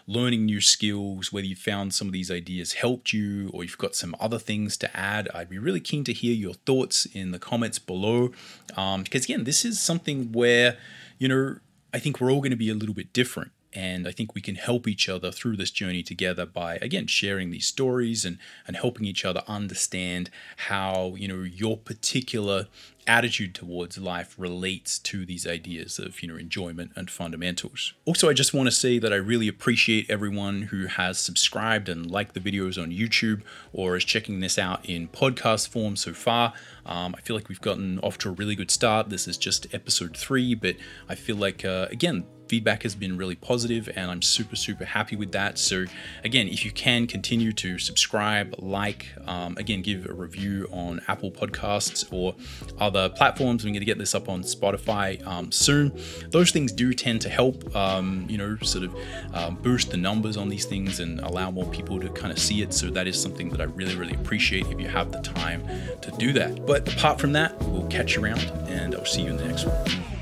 learning 0.09 0.43
new 0.43 0.59
skills, 0.59 1.31
whether 1.31 1.45
you 1.45 1.55
found 1.55 1.93
some 1.93 2.07
of 2.07 2.13
these 2.13 2.31
ideas 2.31 2.73
helped 2.73 3.13
you 3.13 3.47
or 3.53 3.63
you've 3.63 3.77
got 3.77 3.95
some 3.95 4.15
other 4.19 4.39
things 4.39 4.75
to 4.75 4.97
add. 4.97 5.29
I'd 5.35 5.49
be 5.49 5.59
really 5.59 5.79
keen 5.79 6.03
to 6.05 6.13
hear 6.13 6.33
your 6.33 6.55
thoughts 6.55 7.05
in 7.05 7.29
the 7.29 7.37
comments 7.37 7.77
below. 7.77 8.31
Um, 8.75 9.03
because 9.03 9.25
again, 9.25 9.43
this 9.43 9.63
is 9.63 9.79
something 9.79 10.31
where, 10.31 10.77
you 11.19 11.27
know, 11.27 11.57
I 11.93 11.99
think 11.99 12.19
we're 12.19 12.31
all 12.31 12.39
going 12.39 12.49
to 12.49 12.57
be 12.57 12.71
a 12.71 12.73
little 12.73 12.95
bit 12.95 13.13
different. 13.13 13.51
And 13.73 14.07
I 14.07 14.11
think 14.11 14.33
we 14.33 14.41
can 14.41 14.55
help 14.55 14.87
each 14.87 15.07
other 15.07 15.31
through 15.31 15.57
this 15.57 15.71
journey 15.71 16.01
together 16.01 16.45
by, 16.45 16.77
again, 16.77 17.07
sharing 17.07 17.51
these 17.51 17.67
stories 17.67 18.25
and, 18.25 18.39
and 18.65 18.75
helping 18.75 19.05
each 19.05 19.25
other 19.25 19.43
understand 19.47 20.29
how, 20.57 21.13
you 21.17 21.27
know, 21.27 21.43
your 21.43 21.77
particular 21.77 22.67
attitude 23.09 23.55
towards 23.55 23.97
life 23.97 24.35
relates 24.37 24.99
to 24.99 25.25
these 25.25 25.47
ideas 25.47 25.97
of 25.97 26.21
you 26.21 26.27
know 26.27 26.35
enjoyment 26.35 26.91
and 26.95 27.09
fundamentals. 27.09 27.93
Also, 28.05 28.29
I 28.29 28.33
just 28.33 28.53
want 28.53 28.67
to 28.67 28.71
say 28.71 28.99
that 28.99 29.11
I 29.11 29.15
really 29.15 29.47
appreciate 29.47 30.09
everyone 30.09 30.63
who 30.63 30.85
has 30.85 31.17
subscribed 31.17 31.89
and 31.89 32.09
liked 32.09 32.35
the 32.35 32.39
videos 32.39 32.81
on 32.81 32.91
YouTube 32.91 33.41
or 33.73 33.97
is 33.97 34.05
checking 34.05 34.39
this 34.41 34.59
out 34.59 34.87
in 34.87 35.07
podcast 35.07 35.69
form 35.69 35.95
so 35.95 36.13
far. 36.13 36.53
Um, 36.85 37.15
I 37.17 37.21
feel 37.21 37.35
like 37.35 37.49
we've 37.49 37.59
gotten 37.61 37.99
off 37.99 38.19
to 38.19 38.29
a 38.29 38.31
really 38.31 38.55
good 38.55 38.69
start. 38.69 39.09
This 39.09 39.27
is 39.27 39.37
just 39.37 39.73
episode 39.73 40.15
three, 40.15 40.53
but 40.53 40.75
I 41.09 41.15
feel 41.15 41.35
like 41.35 41.65
uh, 41.65 41.87
again 41.89 42.25
feedback 42.49 42.83
has 42.83 42.95
been 42.95 43.15
really 43.15 43.35
positive 43.35 43.87
and 43.95 44.09
I'm 44.09 44.21
super, 44.21 44.55
super 44.55 44.83
happy 44.83 45.15
with 45.15 45.31
that. 45.33 45.59
So, 45.59 45.85
again, 46.23 46.47
if 46.47 46.65
you 46.65 46.71
can 46.71 47.05
continue 47.05 47.53
to 47.53 47.77
subscribe, 47.77 48.55
like, 48.57 49.07
um, 49.27 49.55
again, 49.57 49.81
give 49.83 50.07
a 50.07 50.13
review 50.13 50.67
on 50.71 51.01
Apple 51.07 51.31
Podcasts 51.31 52.11
or 52.11 52.35
other 52.79 53.07
platforms. 53.09 53.63
I'm 53.63 53.71
going 53.71 53.81
to 53.81 53.85
get 53.85 53.99
this 53.99 54.15
up 54.15 54.27
on 54.27 54.41
Spotify 54.41 55.25
um, 55.27 55.51
soon. 55.51 55.93
Those 56.29 56.51
things 56.51 56.71
do 56.71 56.91
tend 56.93 57.21
to 57.21 57.29
help, 57.29 57.75
um, 57.75 58.25
you 58.27 58.37
know, 58.37 58.57
sort 58.57 58.85
of 58.85 58.95
um, 59.33 59.55
boost 59.55 59.91
the 59.91 59.97
numbers 59.97 60.35
on 60.35 60.49
these 60.49 60.65
things 60.65 60.99
and 60.99 61.19
allow 61.21 61.51
more 61.51 61.67
people 61.67 61.99
to 61.99 62.09
kind 62.09 62.31
of 62.31 62.39
see 62.39 62.63
it. 62.63 62.73
So, 62.73 62.89
that 62.89 63.07
is 63.07 63.21
something 63.21 63.49
that 63.49 63.61
I 63.61 63.65
really, 63.65 63.95
really 63.95 64.15
appreciate 64.15 64.65
if 64.67 64.79
you 64.79 64.87
have 64.87 65.11
the 65.11 65.21
time 65.21 65.63
to 66.01 66.11
do 66.17 66.33
that. 66.33 66.65
But 66.65 66.91
apart 66.91 67.19
from 67.19 67.33
that, 67.33 67.57
we'll 67.63 67.87
catch 67.87 68.15
you 68.15 68.23
around 68.23 68.41
and 68.67 68.95
I'll 68.95 69.05
see 69.05 69.21
you 69.21 69.29
in 69.29 69.37
the 69.37 69.45
next 69.45 69.65
one. 69.65 70.18